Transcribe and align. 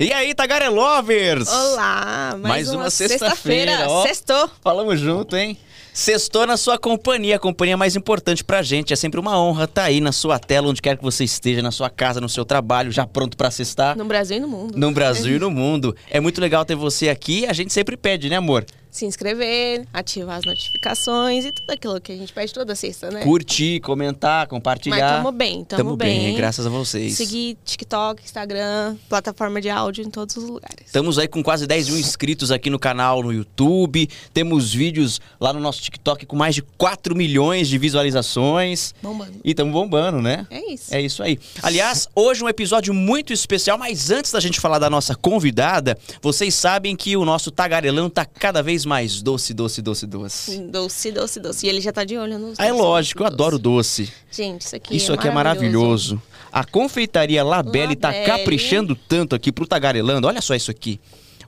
E 0.00 0.14
aí, 0.14 0.34
Tagarelovers? 0.34 1.46
Olá, 1.46 2.30
mais, 2.30 2.42
Mais 2.42 2.68
uma 2.70 2.84
uma, 2.84 2.90
sexta-feira, 2.90 3.86
ó. 3.86 4.02
Sextou. 4.02 4.48
Falamos 4.62 4.98
junto, 4.98 5.36
hein? 5.36 5.58
Sextou 5.92 6.46
na 6.46 6.56
sua 6.56 6.78
companhia, 6.78 7.36
a 7.36 7.38
companhia 7.38 7.76
mais 7.76 7.94
importante 7.94 8.42
pra 8.42 8.62
gente. 8.62 8.94
É 8.94 8.96
sempre 8.96 9.20
uma 9.20 9.38
honra 9.38 9.64
estar 9.64 9.82
aí 9.82 10.00
na 10.00 10.10
sua 10.10 10.38
tela, 10.38 10.68
onde 10.68 10.80
quer 10.80 10.96
que 10.96 11.02
você 11.02 11.24
esteja, 11.24 11.60
na 11.60 11.70
sua 11.70 11.90
casa, 11.90 12.18
no 12.18 12.30
seu 12.30 12.46
trabalho, 12.46 12.90
já 12.90 13.06
pronto 13.06 13.36
pra 13.36 13.50
sextar. 13.50 13.94
No 13.94 14.06
Brasil 14.06 14.38
e 14.38 14.40
no 14.40 14.48
mundo. 14.48 14.74
No 14.74 14.90
Brasil 14.90 15.36
e 15.36 15.38
no 15.38 15.50
mundo. 15.50 15.94
É 16.08 16.18
muito 16.18 16.40
legal 16.40 16.64
ter 16.64 16.76
você 16.76 17.10
aqui. 17.10 17.44
A 17.44 17.52
gente 17.52 17.70
sempre 17.70 17.94
pede, 17.94 18.30
né, 18.30 18.36
amor? 18.36 18.64
Se 18.90 19.04
inscrever, 19.06 19.86
ativar 19.92 20.38
as 20.38 20.44
notificações 20.44 21.44
e 21.44 21.52
tudo 21.52 21.70
aquilo 21.70 22.00
que 22.00 22.12
a 22.12 22.16
gente 22.16 22.32
pede 22.32 22.52
toda 22.52 22.74
sexta, 22.74 23.10
né? 23.10 23.22
Curtir, 23.22 23.80
comentar, 23.80 24.40
Mas 24.40 24.48
compartilhar. 24.48 25.16
tamo 25.16 25.30
bem, 25.30 25.64
tamo, 25.64 25.96
bem. 25.96 26.34
graças 26.34 26.66
a 26.66 26.68
vocês. 26.68 27.14
Seguir 27.14 27.56
TikTok, 27.64 28.22
Instagram, 28.24 28.96
plataforma 29.08 29.60
de 29.60 29.70
áudio 29.70 30.04
em 30.04 30.10
todos 30.10 30.36
os 30.36 30.44
lugares. 30.44 30.86
Estamos 30.86 31.18
aí 31.18 31.28
com 31.28 31.42
quase 31.42 31.66
10 31.66 31.88
mil 31.90 31.98
inscritos 31.98 32.50
aqui 32.50 32.68
no 32.68 32.78
canal 32.78 33.22
no 33.22 33.32
YouTube. 33.32 34.08
Temos 34.34 34.72
vídeos 34.72 35.20
lá 35.40 35.52
no 35.52 35.60
nosso 35.60 35.80
TikTok 35.82 36.26
com 36.26 36.36
mais 36.36 36.54
de 36.54 36.62
4 36.62 37.14
milhões 37.14 37.68
de 37.68 37.78
visualizações. 37.78 38.94
Bombando. 39.02 39.40
E 39.44 39.50
estamos 39.50 39.72
bombando, 39.72 40.20
né? 40.20 40.46
É 40.50 40.72
isso. 40.72 40.94
É 40.94 41.00
isso 41.00 41.22
aí. 41.22 41.38
Aliás, 41.62 42.08
hoje 42.14 42.42
um 42.42 42.48
episódio 42.48 42.92
muito 42.92 43.32
especial, 43.32 43.78
mas 43.78 44.10
antes 44.10 44.32
da 44.32 44.40
gente 44.40 44.58
falar 44.60 44.78
da 44.78 44.90
nossa 44.90 45.14
convidada, 45.14 45.96
vocês 46.20 46.54
sabem 46.54 46.96
que 46.96 47.16
o 47.16 47.24
nosso 47.24 47.50
tagarelão 47.50 48.10
tá 48.10 48.24
cada 48.24 48.62
vez 48.62 48.79
mais 48.84 49.22
doce, 49.22 49.52
doce, 49.54 49.80
doce, 49.82 50.06
doce. 50.06 50.58
Doce, 50.58 51.12
doce, 51.12 51.40
doce. 51.40 51.66
E 51.66 51.68
ele 51.68 51.80
já 51.80 51.92
tá 51.92 52.04
de 52.04 52.16
olho 52.16 52.38
nos 52.38 52.58
Ah, 52.58 52.66
é 52.66 52.72
lógico, 52.72 53.22
eu 53.22 53.24
doce. 53.26 53.34
adoro 53.34 53.58
doce. 53.58 54.12
Gente, 54.30 54.62
isso 54.62 54.76
aqui 54.76 54.96
Isso 54.96 55.12
é 55.12 55.14
aqui 55.14 55.28
é 55.28 55.30
maravilhoso. 55.30 56.20
A 56.52 56.64
confeitaria 56.64 57.42
Labelle 57.44 57.94
tá 57.96 58.08
Labelle. 58.08 58.26
caprichando 58.26 58.94
tanto 58.96 59.34
aqui 59.36 59.52
pro 59.52 59.66
tagarelando. 59.66 60.26
Olha 60.26 60.40
só 60.40 60.54
isso 60.54 60.70
aqui. 60.70 60.98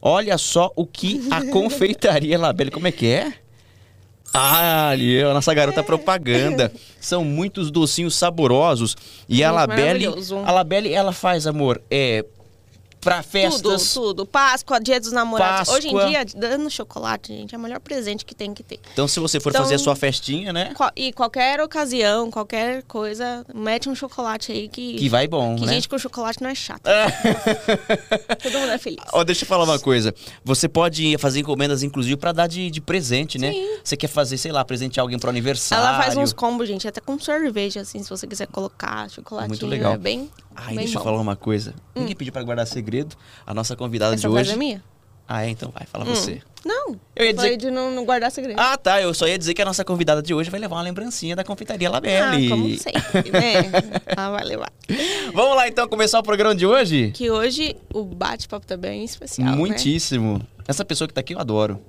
Olha 0.00 0.36
só 0.38 0.70
o 0.76 0.86
que 0.86 1.26
a 1.30 1.42
confeitaria 1.50 2.38
Labelle, 2.38 2.70
como 2.70 2.86
é 2.88 2.92
que 2.92 3.06
é? 3.06 3.32
Ah, 4.34 4.88
ali, 4.88 5.20
a 5.22 5.34
nossa 5.34 5.52
garota 5.52 5.82
propaganda. 5.82 6.72
São 7.00 7.24
muitos 7.24 7.70
docinhos 7.70 8.14
saborosos. 8.14 8.96
E 9.28 9.44
a 9.44 9.48
Gente, 9.48 9.56
Labelle, 9.56 10.06
a 10.46 10.52
Labelle, 10.52 10.92
ela 10.92 11.12
faz, 11.12 11.46
amor, 11.46 11.82
é 11.90 12.24
pra 13.02 13.22
festas. 13.22 13.60
Tudo, 13.92 14.06
tudo. 14.06 14.26
Páscoa, 14.26 14.78
dia 14.80 14.98
dos 15.00 15.12
namorados. 15.12 15.68
Páscoa. 15.68 15.76
Hoje 15.76 15.88
em 15.88 16.08
dia, 16.08 16.24
dando 16.36 16.70
chocolate, 16.70 17.36
gente, 17.36 17.54
é 17.54 17.58
o 17.58 17.60
melhor 17.60 17.80
presente 17.80 18.24
que 18.24 18.34
tem 18.34 18.54
que 18.54 18.62
ter. 18.62 18.78
Então, 18.92 19.06
se 19.08 19.18
você 19.20 19.38
for 19.40 19.50
Então- 19.50 19.62
fazer 19.62 19.74
a 19.74 19.78
sua 19.78 19.94
festinha, 19.96 20.52
né? 20.52 20.72
E 20.96 21.12
qualquer 21.12 21.60
ocasião, 21.60 22.30
qualquer 22.30 22.82
coisa, 22.84 23.44
mete 23.54 23.88
um 23.88 23.94
chocolate 23.94 24.52
aí 24.52 24.68
que. 24.68 24.94
Que 24.94 25.08
vai 25.08 25.26
bom, 25.26 25.56
que 25.56 25.66
né? 25.66 25.74
gente 25.74 25.88
com 25.88 25.98
chocolate 25.98 26.40
não 26.40 26.48
é 26.48 26.54
chato. 26.54 26.82
Todo 28.42 28.58
mundo 28.58 28.70
é 28.72 28.78
feliz. 28.78 29.00
Ó, 29.12 29.24
deixa 29.24 29.44
eu 29.44 29.48
falar 29.48 29.64
uma 29.64 29.78
coisa. 29.78 30.14
Você 30.44 30.68
pode 30.68 31.16
fazer 31.18 31.40
encomendas, 31.40 31.82
inclusive, 31.82 32.16
pra 32.16 32.32
dar 32.32 32.46
de, 32.46 32.70
de 32.70 32.80
presente, 32.80 33.36
né? 33.38 33.52
Sim. 33.52 33.78
Você 33.82 33.96
quer 33.96 34.08
fazer, 34.08 34.38
sei 34.38 34.52
lá, 34.52 34.64
presentear 34.64 35.02
alguém 35.02 35.18
pro 35.18 35.28
aniversário. 35.28 35.84
Ela 35.84 36.00
faz 36.02 36.16
uns 36.16 36.32
combos, 36.32 36.68
gente, 36.68 36.86
até 36.86 37.00
com 37.00 37.18
cerveja, 37.18 37.80
assim, 37.80 38.02
se 38.02 38.08
você 38.08 38.26
quiser 38.26 38.46
colocar 38.46 39.08
chocolate. 39.10 39.48
Muito 39.48 39.66
legal. 39.66 39.94
É 39.94 39.98
bem. 39.98 40.30
Ai, 40.54 40.68
bem 40.74 40.76
deixa 40.84 40.98
eu 40.98 41.02
falar 41.02 41.20
uma 41.20 41.36
coisa. 41.36 41.74
Ninguém 41.94 42.14
pediu 42.16 42.32
pra 42.32 42.42
guardar 42.42 42.66
segredo. 42.66 43.16
A 43.46 43.52
nossa 43.54 43.74
convidada 43.76 44.14
Essa 44.14 44.28
de 44.28 44.32
frase 44.32 44.48
hoje. 44.50 44.52
é 44.52 44.56
minha? 44.58 44.84
Ah, 45.28 45.44
é? 45.46 45.50
Então 45.50 45.70
vai, 45.70 45.86
fala 45.86 46.04
você. 46.04 46.42
Não. 46.64 46.96
Eu 47.16 47.26
ia 47.26 47.32
dizer 47.32 47.48
Foi 47.48 47.56
de 47.56 47.70
não, 47.70 47.90
não 47.90 48.04
guardar 48.04 48.30
segredo. 48.30 48.58
Ah, 48.60 48.76
tá. 48.76 49.00
Eu 49.00 49.14
só 49.14 49.26
ia 49.26 49.38
dizer 49.38 49.54
que 49.54 49.62
a 49.62 49.64
nossa 49.64 49.84
convidada 49.84 50.20
de 50.22 50.34
hoje 50.34 50.50
vai 50.50 50.60
levar 50.60 50.76
uma 50.76 50.82
lembrancinha 50.82 51.34
da 51.34 51.42
confeitaria 51.42 51.88
Ah, 51.88 51.92
Labelle. 51.92 52.48
como 52.48 52.68
sempre, 52.76 53.30
né? 53.30 53.54
Ela 54.06 54.30
vai 54.30 54.44
levar. 54.44 54.70
Vamos 55.32 55.56
lá, 55.56 55.66
então, 55.68 55.88
começar 55.88 56.18
o 56.18 56.22
programa 56.22 56.54
de 56.54 56.66
hoje? 56.66 57.10
Que 57.14 57.30
hoje 57.30 57.76
o 57.94 58.04
bate-papo 58.04 58.66
também 58.66 59.00
é 59.00 59.04
especial. 59.04 59.50
Né? 59.50 59.56
Muitíssimo. 59.56 60.46
Essa 60.68 60.84
pessoa 60.84 61.08
que 61.08 61.14
tá 61.14 61.20
aqui 61.20 61.34
eu 61.34 61.38
adoro. 61.38 61.80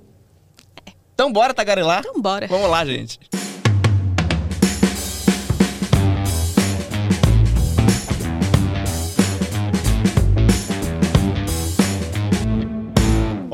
Então 1.14 1.32
bora 1.32 1.52
tagarelar? 1.54 2.00
Então 2.00 2.20
bora. 2.20 2.46
Vamos 2.46 2.68
lá, 2.70 2.84
gente. 2.84 3.20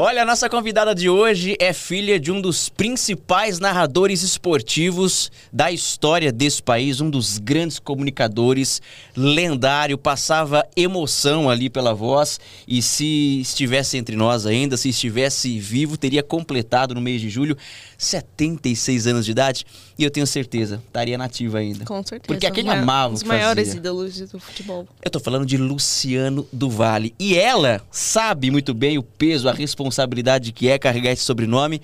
Olha, 0.02 0.22
a 0.22 0.24
nossa 0.24 0.48
convidada 0.48 0.94
de 0.94 1.10
hoje 1.10 1.58
é 1.60 1.74
filha 1.74 2.18
de 2.18 2.32
um 2.32 2.40
dos 2.40 2.70
principais 2.70 3.58
narradores 3.58 4.22
esportivos 4.22 5.30
da 5.52 5.70
história 5.70 6.32
desse 6.32 6.62
país, 6.62 7.02
um 7.02 7.10
dos 7.10 7.36
grandes 7.36 7.78
comunicadores, 7.78 8.80
lendário, 9.14 9.98
passava 9.98 10.66
emoção 10.74 11.50
ali 11.50 11.68
pela 11.68 11.92
voz 11.92 12.40
e 12.66 12.80
se 12.80 13.42
estivesse 13.42 13.98
entre 13.98 14.16
nós 14.16 14.46
ainda, 14.46 14.74
se 14.78 14.88
estivesse 14.88 15.58
vivo, 15.58 15.98
teria 15.98 16.22
completado 16.22 16.94
no 16.94 17.00
mês 17.02 17.20
de 17.20 17.28
julho 17.28 17.54
76 18.00 19.06
anos 19.06 19.26
de 19.26 19.30
idade 19.30 19.64
e 19.98 20.04
eu 20.04 20.10
tenho 20.10 20.26
certeza, 20.26 20.82
estaria 20.86 21.18
nativa 21.18 21.58
ainda. 21.58 21.84
Com 21.84 22.02
certeza. 22.02 22.22
Porque 22.26 22.46
aquele 22.46 22.68
Uma- 22.68 22.78
amava 22.78 23.12
o 23.12 23.16
Os 23.16 23.22
maiores 23.22 23.66
fazia. 23.68 23.78
ídolos 23.80 24.18
do 24.30 24.40
futebol. 24.40 24.88
Eu 25.04 25.10
tô 25.10 25.20
falando 25.20 25.44
de 25.44 25.58
Luciano 25.58 26.48
do 26.52 26.70
Vale. 26.70 27.14
E 27.18 27.36
ela 27.36 27.82
sabe 27.90 28.50
muito 28.50 28.72
bem 28.72 28.96
o 28.96 29.02
peso, 29.02 29.48
a 29.48 29.52
responsabilidade 29.52 30.50
que 30.52 30.68
é 30.68 30.78
carregar 30.78 31.12
esse 31.12 31.22
sobrenome. 31.22 31.82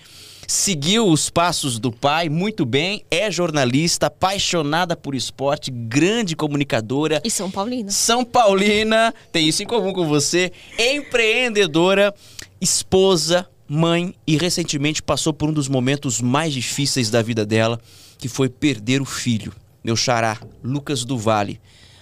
Seguiu 0.49 1.09
os 1.09 1.29
passos 1.29 1.79
do 1.79 1.91
pai 1.91 2.29
muito 2.29 2.65
bem, 2.65 3.05
é 3.11 3.29
jornalista, 3.33 4.07
apaixonada 4.07 4.97
por 4.97 5.15
esporte, 5.17 5.73
grande 5.73 6.37
comunicadora. 6.37 7.21
E 7.25 7.31
São 7.31 7.51
Paulino. 7.51 7.91
São 7.91 8.25
Paulina, 8.25 9.13
tem 9.33 9.49
isso 9.49 9.63
em 9.65 9.67
comum 9.67 9.93
com 9.93 10.07
você, 10.07 10.53
empreendedora, 10.79 12.15
esposa, 12.61 13.47
mãe 13.69 14.15
e 14.27 14.37
recentemente 14.37 15.03
passou 15.03 15.33
por 15.33 15.49
um 15.49 15.53
dos 15.53 15.69
momentos 15.69 16.21
mais 16.21 16.53
difíceis 16.53 17.11
da 17.11 17.23
vida 17.23 17.45
dela, 17.45 17.81
que 18.19 18.29
foi 18.29 18.49
perder 18.49 19.01
o 19.01 19.05
filho, 19.05 19.53
meu 19.83 19.97
xará, 19.97 20.39
Lucas 20.63 21.05
do 21.05 21.19
Vale. 21.19 21.61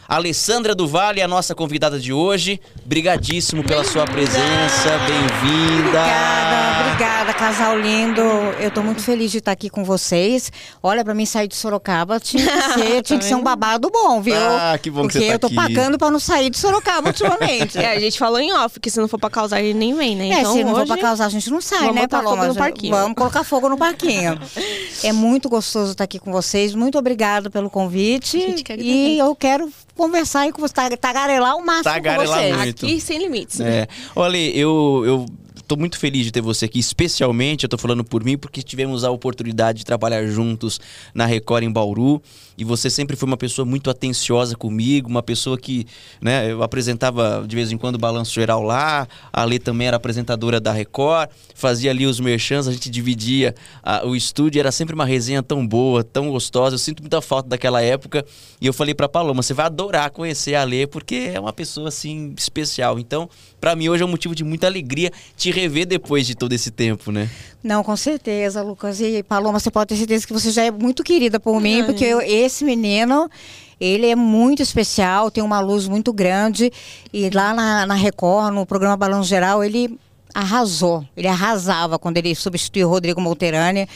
Alessandra 0.08 0.74
do 0.74 0.86
Vale, 0.86 1.22
a 1.22 1.28
nossa 1.28 1.54
convidada 1.54 1.98
de 1.98 2.12
hoje. 2.12 2.60
Brigadíssimo 2.84 3.64
pela 3.64 3.84
sua 3.84 4.04
presença, 4.04 4.98
bem-vinda. 5.06 6.00
Obrigada, 6.00 6.86
obrigada, 6.88 7.32
casal 7.34 7.78
lindo. 7.78 8.20
Eu 8.60 8.70
tô 8.70 8.82
muito 8.82 9.00
feliz 9.02 9.30
de 9.32 9.38
estar 9.38 9.52
aqui 9.52 9.70
com 9.70 9.82
vocês. 9.82 10.52
Olha, 10.82 11.02
pra 11.04 11.14
mim 11.14 11.24
sair 11.24 11.48
de 11.48 11.56
Sorocaba 11.56 12.20
tinha 12.20 12.44
que 12.46 12.62
ser, 12.74 13.02
tinha 13.02 13.18
que 13.18 13.24
ser 13.24 13.34
um 13.34 13.42
babado 13.42 13.90
bom, 13.90 14.20
viu? 14.20 14.34
Ah, 14.36 14.78
que 14.80 14.90
bom 14.90 15.06
que 15.08 15.14
Porque 15.14 15.18
você 15.20 15.26
tá 15.28 15.32
eu 15.34 15.38
tô 15.38 15.46
aqui. 15.46 15.56
pagando 15.56 15.98
pra 15.98 16.10
não 16.10 16.20
sair 16.20 16.50
de 16.50 16.58
Sorocaba 16.58 17.08
ultimamente. 17.08 17.78
É, 17.84 17.92
a 17.96 18.00
gente 18.00 18.18
falou 18.18 18.38
em 18.38 18.52
off, 18.52 18.78
que 18.80 18.90
se 18.90 18.98
não 19.00 19.08
for 19.08 19.18
pra 19.18 19.28
causar, 19.28 19.60
ele 19.60 19.74
nem 19.74 19.94
vem, 19.94 20.14
né? 20.16 20.28
É, 20.28 20.40
Então, 20.40 20.52
se 20.54 20.62
não 20.64 20.70
for 20.72 20.80
hoje... 20.82 20.86
pra 20.92 20.96
causar, 20.98 21.26
a 21.26 21.28
gente 21.28 21.50
não 21.50 21.60
sai, 21.60 21.80
vamos 21.80 21.94
né, 21.96 22.06
Paloma? 22.06 22.36
fogo 22.36 22.48
no 22.48 22.54
parquinho. 22.54 22.94
Vamos 22.94 23.14
colocar 23.16 23.44
fogo 23.44 23.68
no 23.68 23.76
parquinho. 23.76 24.38
é 25.02 25.12
muito 25.12 25.48
gostoso 25.48 25.92
estar 25.92 26.04
aqui 26.04 26.18
com 26.18 26.30
vocês. 26.32 26.74
Muito 26.74 26.96
obrigada 26.98 27.50
pelo 27.50 27.68
convite. 27.68 28.36
A 28.36 28.40
gente 28.40 28.62
que. 28.62 28.72
E 28.74 29.18
eu 29.18 29.34
quero 29.34 29.70
conversar 29.96 30.40
aí 30.40 30.52
com 30.52 30.58
vocês, 30.60 30.72
tag- 30.72 30.96
tagarelar 30.96 31.56
o 31.56 31.64
máximo 31.64 31.84
Tagarelar 31.84 32.26
com 32.26 32.34
vocês. 32.34 32.56
muito. 32.56 32.86
Aqui 32.86 33.00
sem 33.00 33.18
limites. 33.18 33.60
É. 33.60 33.86
Olha, 34.16 34.36
eu, 34.36 35.02
eu 35.06 35.26
tô 35.74 35.76
muito 35.76 35.98
feliz 35.98 36.24
de 36.24 36.30
ter 36.30 36.40
você 36.40 36.66
aqui, 36.66 36.78
especialmente, 36.78 37.64
eu 37.64 37.68
tô 37.68 37.76
falando 37.76 38.04
por 38.04 38.24
mim, 38.24 38.38
porque 38.38 38.62
tivemos 38.62 39.02
a 39.02 39.10
oportunidade 39.10 39.78
de 39.78 39.84
trabalhar 39.84 40.24
juntos 40.26 40.80
na 41.12 41.26
Record 41.26 41.64
em 41.64 41.72
Bauru. 41.72 42.22
E 42.56 42.62
você 42.62 42.88
sempre 42.88 43.16
foi 43.16 43.26
uma 43.26 43.36
pessoa 43.36 43.66
muito 43.66 43.90
atenciosa 43.90 44.54
comigo, 44.54 45.08
uma 45.08 45.22
pessoa 45.22 45.58
que, 45.58 45.86
né, 46.20 46.52
eu 46.52 46.62
apresentava 46.62 47.44
de 47.46 47.56
vez 47.56 47.72
em 47.72 47.76
quando 47.76 47.96
o 47.96 47.98
Balanço 47.98 48.32
Geral 48.32 48.62
lá, 48.62 49.08
a 49.32 49.44
Lê 49.44 49.58
também 49.58 49.88
era 49.88 49.96
apresentadora 49.96 50.60
da 50.60 50.70
Record, 50.70 51.30
fazia 51.54 51.90
ali 51.90 52.06
os 52.06 52.20
merchans, 52.20 52.68
a 52.68 52.72
gente 52.72 52.88
dividia 52.88 53.54
ah, 53.82 54.06
o 54.06 54.14
estúdio, 54.14 54.60
era 54.60 54.70
sempre 54.70 54.94
uma 54.94 55.04
resenha 55.04 55.42
tão 55.42 55.66
boa, 55.66 56.04
tão 56.04 56.30
gostosa. 56.30 56.76
Eu 56.76 56.78
sinto 56.78 57.02
muita 57.02 57.20
falta 57.20 57.48
daquela 57.48 57.82
época. 57.82 58.24
E 58.60 58.66
eu 58.66 58.72
falei 58.72 58.94
pra 58.94 59.08
Paloma, 59.08 59.42
você 59.42 59.52
vai 59.52 59.66
adorar 59.66 60.10
conhecer 60.10 60.54
a 60.54 60.62
Lê, 60.62 60.86
porque 60.86 61.32
é 61.34 61.40
uma 61.40 61.52
pessoa 61.52 61.88
assim 61.88 62.32
especial. 62.38 63.00
Então, 63.00 63.28
pra 63.60 63.74
mim 63.74 63.88
hoje 63.88 64.04
é 64.04 64.06
um 64.06 64.10
motivo 64.10 64.34
de 64.34 64.44
muita 64.44 64.68
alegria 64.68 65.10
te 65.36 65.50
rever 65.64 65.86
depois 65.86 66.26
de 66.26 66.34
todo 66.34 66.52
esse 66.52 66.70
tempo, 66.70 67.10
né? 67.10 67.28
Não, 67.62 67.82
com 67.82 67.96
certeza, 67.96 68.62
Lucas. 68.62 69.00
E 69.00 69.22
Paloma, 69.22 69.58
você 69.58 69.70
pode 69.70 69.88
ter 69.88 69.96
certeza 69.96 70.26
que 70.26 70.32
você 70.32 70.50
já 70.50 70.62
é 70.64 70.70
muito 70.70 71.02
querida 71.02 71.40
por 71.40 71.60
mim, 71.60 71.80
Ai. 71.80 71.86
porque 71.86 72.04
eu- 72.04 72.20
esse 72.20 72.64
menino, 72.64 73.28
ele 73.80 74.06
é 74.06 74.14
muito 74.14 74.62
especial, 74.62 75.30
tem 75.30 75.42
uma 75.42 75.60
luz 75.60 75.88
muito 75.88 76.12
grande. 76.12 76.70
E 77.12 77.30
lá 77.30 77.54
na, 77.54 77.86
na 77.86 77.94
Record, 77.94 78.52
no 78.54 78.66
programa 78.66 78.96
Balão 78.96 79.22
Geral, 79.22 79.64
ele 79.64 79.98
arrasou. 80.34 81.06
Ele 81.16 81.28
arrasava 81.28 81.98
quando 81.98 82.16
ele 82.18 82.34
substituiu 82.34 82.88
o 82.88 82.90
Rodrigo 82.90 83.20
Molterani. 83.20 83.88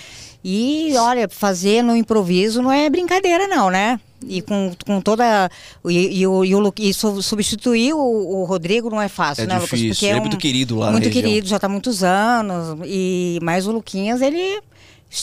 E, 0.45 0.95
olha, 0.97 1.29
fazer 1.29 1.83
no 1.83 1.97
improviso 1.97 2.63
não 2.63 2.71
é 2.71 2.89
brincadeira, 2.89 3.49
não, 3.49 3.69
né? 3.71 3.99
E 4.25 4.41
com, 4.41 4.73
com 4.87 5.01
toda. 5.01 5.51
E, 5.89 6.21
e, 6.21 6.27
o, 6.27 6.45
e, 6.45 6.55
o 6.55 6.73
e 6.79 6.95
su- 6.95 7.21
substituir 7.23 7.93
o, 7.93 7.99
o 7.99 8.45
Rodrigo 8.45 8.89
não 8.89 9.03
é 9.03 9.09
fácil, 9.09 9.45
É 9.45 9.47
né, 9.49 9.55
Lucas? 9.55 9.71
difícil, 9.79 9.89
Porque 9.95 10.07
ele 10.07 10.15
é 10.15 10.17
um- 10.17 10.21
muito 10.21 10.37
querido 10.39 10.77
lá 10.79 10.91
Muito 10.93 11.11
querido, 11.11 11.47
já 11.49 11.57
está 11.57 11.67
há 11.67 11.71
muitos 11.71 12.03
anos. 12.05 12.79
E, 12.87 13.39
mas 13.43 13.67
o 13.67 13.73
Luquinhas, 13.73 14.23
ele 14.23 14.61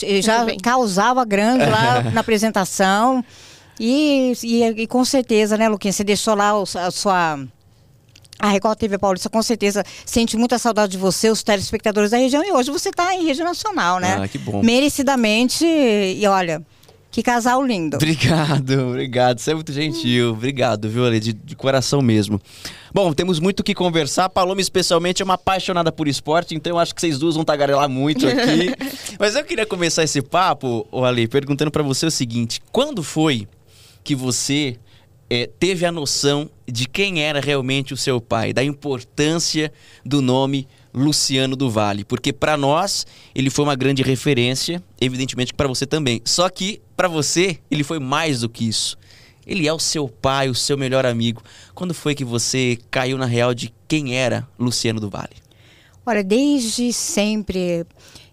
ele 0.02 0.20
já 0.20 0.44
causava 0.62 1.24
grande 1.24 1.64
lá 1.64 2.02
na 2.12 2.20
apresentação. 2.20 3.24
E, 3.80 4.32
e, 4.42 4.64
e 4.82 4.86
com 4.86 5.04
certeza, 5.04 5.56
né, 5.56 5.68
Luquinhas, 5.68 5.96
você 5.96 6.04
deixou 6.04 6.34
lá 6.34 6.58
o- 6.58 6.64
a 6.78 6.90
sua 6.90 7.38
A 8.38 8.48
Record 8.48 8.78
TV 8.78 8.98
Paulista 8.98 9.28
com 9.28 9.42
certeza 9.42 9.84
sente 10.04 10.36
muita 10.36 10.58
saudade 10.58 10.92
de 10.92 10.98
você, 10.98 11.30
os 11.30 11.42
telespectadores 11.42 12.10
da 12.10 12.18
região, 12.18 12.44
e 12.44 12.52
hoje 12.52 12.70
você 12.70 12.90
está 12.90 13.14
em 13.14 13.24
rede 13.24 13.42
nacional, 13.42 13.98
né? 13.98 14.20
Ah, 14.22 14.28
que 14.28 14.38
bom. 14.38 14.62
Merecidamente, 14.62 15.64
e 15.64 16.26
olha, 16.26 16.62
que 17.16 17.22
casal 17.22 17.64
lindo. 17.64 17.96
Obrigado, 17.96 18.88
obrigado. 18.90 19.38
Você 19.38 19.52
é 19.52 19.54
muito 19.54 19.72
gentil. 19.72 20.32
Obrigado, 20.32 20.86
viu, 20.86 21.06
Ale? 21.06 21.18
De, 21.18 21.32
de 21.32 21.56
coração 21.56 22.02
mesmo. 22.02 22.38
Bom, 22.92 23.10
temos 23.14 23.40
muito 23.40 23.60
o 23.60 23.64
que 23.64 23.74
conversar. 23.74 24.28
Paloma, 24.28 24.60
especialmente, 24.60 25.22
é 25.22 25.24
uma 25.24 25.34
apaixonada 25.34 25.90
por 25.90 26.08
esporte, 26.08 26.54
então 26.54 26.74
eu 26.74 26.78
acho 26.78 26.94
que 26.94 27.00
vocês 27.00 27.18
duas 27.18 27.34
vão 27.34 27.42
tagarelar 27.42 27.88
muito 27.88 28.26
aqui. 28.28 28.70
Mas 29.18 29.34
eu 29.34 29.42
queria 29.44 29.64
começar 29.64 30.04
esse 30.04 30.20
papo, 30.20 30.86
Ale, 30.92 31.26
perguntando 31.26 31.70
para 31.70 31.82
você 31.82 32.04
o 32.04 32.10
seguinte: 32.10 32.60
quando 32.70 33.02
foi 33.02 33.48
que 34.04 34.14
você 34.14 34.76
é, 35.30 35.48
teve 35.58 35.86
a 35.86 35.92
noção 35.92 36.50
de 36.66 36.86
quem 36.86 37.22
era 37.22 37.40
realmente 37.40 37.94
o 37.94 37.96
seu 37.96 38.20
pai, 38.20 38.52
da 38.52 38.62
importância 38.62 39.72
do 40.04 40.20
nome 40.20 40.66
Luciano 40.92 41.54
do 41.54 41.70
Vale, 41.70 42.04
porque 42.04 42.32
para 42.32 42.56
nós 42.56 43.06
ele 43.34 43.50
foi 43.50 43.64
uma 43.64 43.74
grande 43.74 44.02
referência, 44.02 44.82
evidentemente 45.00 45.52
para 45.52 45.68
você 45.68 45.86
também. 45.86 46.20
Só 46.24 46.48
que 46.48 46.80
para 46.96 47.06
você 47.06 47.58
ele 47.70 47.84
foi 47.84 47.98
mais 47.98 48.40
do 48.40 48.48
que 48.48 48.66
isso. 48.66 48.96
Ele 49.46 49.68
é 49.68 49.72
o 49.72 49.78
seu 49.78 50.08
pai, 50.08 50.48
o 50.48 50.54
seu 50.54 50.76
melhor 50.76 51.06
amigo. 51.06 51.42
Quando 51.74 51.94
foi 51.94 52.14
que 52.14 52.24
você 52.24 52.78
caiu 52.90 53.16
na 53.16 53.26
real 53.26 53.54
de 53.54 53.72
quem 53.86 54.16
era 54.16 54.48
Luciano 54.58 54.98
do 54.98 55.08
Vale? 55.08 55.36
Olha, 56.04 56.24
desde 56.24 56.92
sempre, 56.92 57.86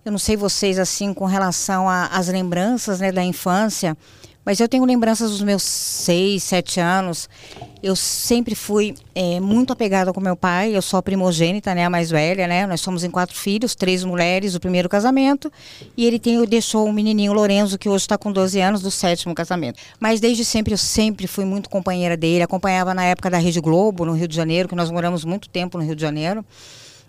eu 0.05 0.11
não 0.11 0.17
sei 0.17 0.35
vocês 0.35 0.79
assim 0.79 1.13
com 1.13 1.25
relação 1.25 1.87
às 1.89 2.27
lembranças 2.29 2.99
né, 2.99 3.11
da 3.11 3.23
infância, 3.23 3.97
mas 4.45 4.59
eu 4.59 4.67
tenho 4.67 4.83
lembranças 4.83 5.31
dos 5.31 5.41
meus 5.41 5.63
seis, 5.63 6.43
sete 6.43 6.79
anos. 6.79 7.29
Eu 7.81 7.95
sempre 7.95 8.55
fui 8.55 8.93
é, 9.15 9.39
muito 9.39 9.71
apegada 9.71 10.11
com 10.11 10.19
meu 10.19 10.35
pai. 10.35 10.75
Eu 10.75 10.81
sou 10.81 10.97
a 10.97 11.03
primogênita, 11.03 11.73
né, 11.73 11.85
a 11.85 11.89
mais 11.89 12.09
velha, 12.09 12.45
né? 12.47 12.67
Nós 12.67 12.81
somos 12.81 13.03
em 13.03 13.09
quatro 13.09 13.35
filhos, 13.35 13.73
três 13.73 14.03
mulheres 14.03 14.53
do 14.53 14.59
primeiro 14.59 14.89
casamento. 14.89 15.51
E 15.95 16.05
ele 16.05 16.19
tem, 16.19 16.43
deixou 16.45 16.87
um 16.87 16.91
menininho, 16.91 17.31
Lorenzo, 17.31 17.77
que 17.77 17.87
hoje 17.87 18.03
está 18.03 18.17
com 18.17 18.31
12 18.31 18.59
anos, 18.59 18.81
do 18.81 18.91
sétimo 18.91 19.33
casamento. 19.33 19.79
Mas 19.99 20.19
desde 20.19 20.43
sempre, 20.43 20.73
eu 20.73 20.77
sempre 20.77 21.25
fui 21.25 21.45
muito 21.45 21.69
companheira 21.69 22.17
dele. 22.17 22.43
Acompanhava 22.43 22.93
na 22.93 23.05
época 23.05 23.29
da 23.29 23.37
Rede 23.37 23.61
Globo, 23.61 24.05
no 24.05 24.13
Rio 24.13 24.27
de 24.27 24.35
Janeiro, 24.35 24.67
que 24.67 24.75
nós 24.75 24.91
moramos 24.91 25.23
muito 25.23 25.47
tempo 25.47 25.77
no 25.77 25.83
Rio 25.83 25.95
de 25.95 26.01
Janeiro. 26.01 26.45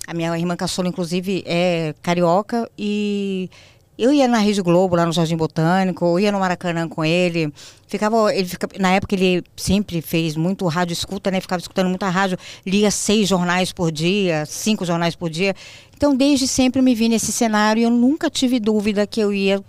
A 0.07 0.13
minha 0.13 0.37
irmã 0.39 0.55
caçula, 0.55 0.87
inclusive, 0.89 1.43
é 1.47 1.95
carioca 2.03 2.71
e 2.79 3.49
eu 3.97 4.13
ia 4.13 4.27
na 4.27 4.39
Rede 4.39 4.61
Globo, 4.61 4.97
lá 4.97 5.07
no 5.07 5.13
Jardim 5.13 5.37
Botânico, 5.37 6.05
eu 6.05 6.21
ia 6.21 6.33
no 6.33 6.41
Maracanã 6.41 6.89
com 6.89 7.05
ele. 7.05 7.53
Ficava, 7.87 8.35
ele 8.35 8.49
fica, 8.49 8.69
na 8.79 8.91
época 8.91 9.15
ele 9.15 9.45
sempre 9.57 10.03
fez 10.03 10.37
muito 10.37 10.67
rádio 10.67 10.93
escuta, 10.93 11.31
né? 11.31 11.41
Ficava 11.41 11.61
escutando 11.61 11.89
muita 11.89 12.09
rádio, 12.09 12.37
lia 12.67 12.91
seis 12.91 13.29
jornais 13.29 13.73
por 13.73 13.93
dia, 13.93 14.45
cinco 14.47 14.85
jornais 14.85 15.15
por 15.15 15.31
dia. 15.31 15.55
Então, 15.97 16.15
desde 16.15 16.49
sempre 16.49 16.83
me 16.83 16.95
vi 16.95 17.09
nesse 17.09 17.31
cenário 17.31 17.81
e 17.81 17.85
eu 17.85 17.91
nunca 17.91 18.29
tive 18.29 18.59
dúvida 18.59 19.07
que 19.07 19.21
eu 19.21 19.33
ia 19.33 19.63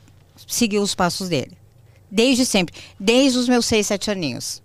seguir 0.47 0.79
os 0.79 0.95
passos 0.95 1.29
dele. 1.29 1.51
Desde 2.09 2.45
sempre, 2.45 2.73
desde 2.99 3.37
os 3.37 3.47
meus 3.47 3.65
seis, 3.65 3.85
sete 3.87 4.09
aninhos. 4.09 4.64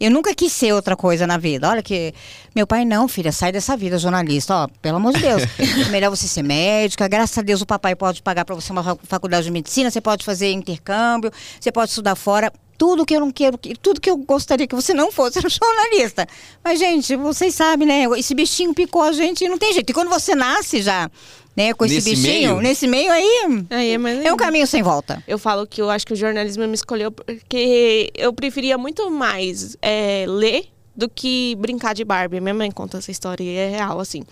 Eu 0.00 0.10
nunca 0.10 0.34
quis 0.34 0.52
ser 0.52 0.72
outra 0.72 0.96
coisa 0.96 1.26
na 1.26 1.36
vida. 1.36 1.68
Olha 1.68 1.82
que. 1.82 2.14
Meu 2.54 2.66
pai, 2.66 2.84
não, 2.84 3.08
filha, 3.08 3.32
sai 3.32 3.50
dessa 3.50 3.76
vida, 3.76 3.98
jornalista. 3.98 4.54
Ó, 4.54 4.68
pelo 4.80 4.96
amor 4.96 5.12
de 5.12 5.20
Deus. 5.20 5.42
é 5.42 5.88
melhor 5.90 6.10
você 6.10 6.28
ser 6.28 6.42
médica. 6.42 7.08
Graças 7.08 7.36
a 7.36 7.42
Deus 7.42 7.62
o 7.62 7.66
papai 7.66 7.96
pode 7.96 8.22
pagar 8.22 8.44
para 8.44 8.54
você 8.54 8.70
uma 8.70 8.96
faculdade 9.04 9.44
de 9.44 9.50
medicina, 9.50 9.90
você 9.90 10.00
pode 10.00 10.24
fazer 10.24 10.52
intercâmbio, 10.52 11.32
você 11.60 11.72
pode 11.72 11.90
estudar 11.90 12.14
fora. 12.14 12.52
Tudo 12.76 13.04
que 13.04 13.16
eu 13.16 13.18
não 13.18 13.32
quero, 13.32 13.58
tudo 13.82 14.00
que 14.00 14.08
eu 14.08 14.16
gostaria 14.16 14.64
que 14.64 14.74
você 14.74 14.94
não 14.94 15.10
fosse 15.10 15.38
era 15.38 15.48
jornalista. 15.50 16.28
Mas, 16.62 16.78
gente, 16.78 17.16
vocês 17.16 17.52
sabem, 17.52 17.88
né? 17.88 18.04
Esse 18.16 18.36
bichinho 18.36 18.72
picou 18.72 19.02
a 19.02 19.10
gente 19.10 19.44
e 19.44 19.48
não 19.48 19.58
tem 19.58 19.72
jeito. 19.72 19.90
E 19.90 19.92
quando 19.92 20.08
você 20.08 20.36
nasce 20.36 20.80
já 20.80 21.10
né, 21.58 21.74
com 21.74 21.84
esse 21.84 21.96
Nesse 21.96 22.10
bichinho, 22.10 22.50
meio? 22.50 22.60
nesse 22.60 22.86
meio 22.86 23.10
aí, 23.10 23.66
Aí 23.68 23.90
é, 23.90 24.26
é 24.28 24.32
um 24.32 24.36
caminho 24.36 24.64
sem 24.64 24.80
volta. 24.80 25.20
Eu 25.26 25.40
falo 25.40 25.66
que 25.66 25.82
eu 25.82 25.90
acho 25.90 26.06
que 26.06 26.12
o 26.12 26.16
jornalismo 26.16 26.64
me 26.68 26.74
escolheu 26.74 27.10
porque 27.10 28.12
eu 28.14 28.32
preferia 28.32 28.78
muito 28.78 29.10
mais 29.10 29.76
é, 29.82 30.24
ler 30.28 30.66
do 30.94 31.08
que 31.08 31.56
brincar 31.56 31.96
de 31.96 32.04
Barbie. 32.04 32.40
Minha 32.40 32.54
mãe 32.54 32.70
conta 32.70 32.98
essa 32.98 33.10
história 33.10 33.42
e 33.42 33.56
é 33.56 33.70
real, 33.70 33.98
assim. 33.98 34.22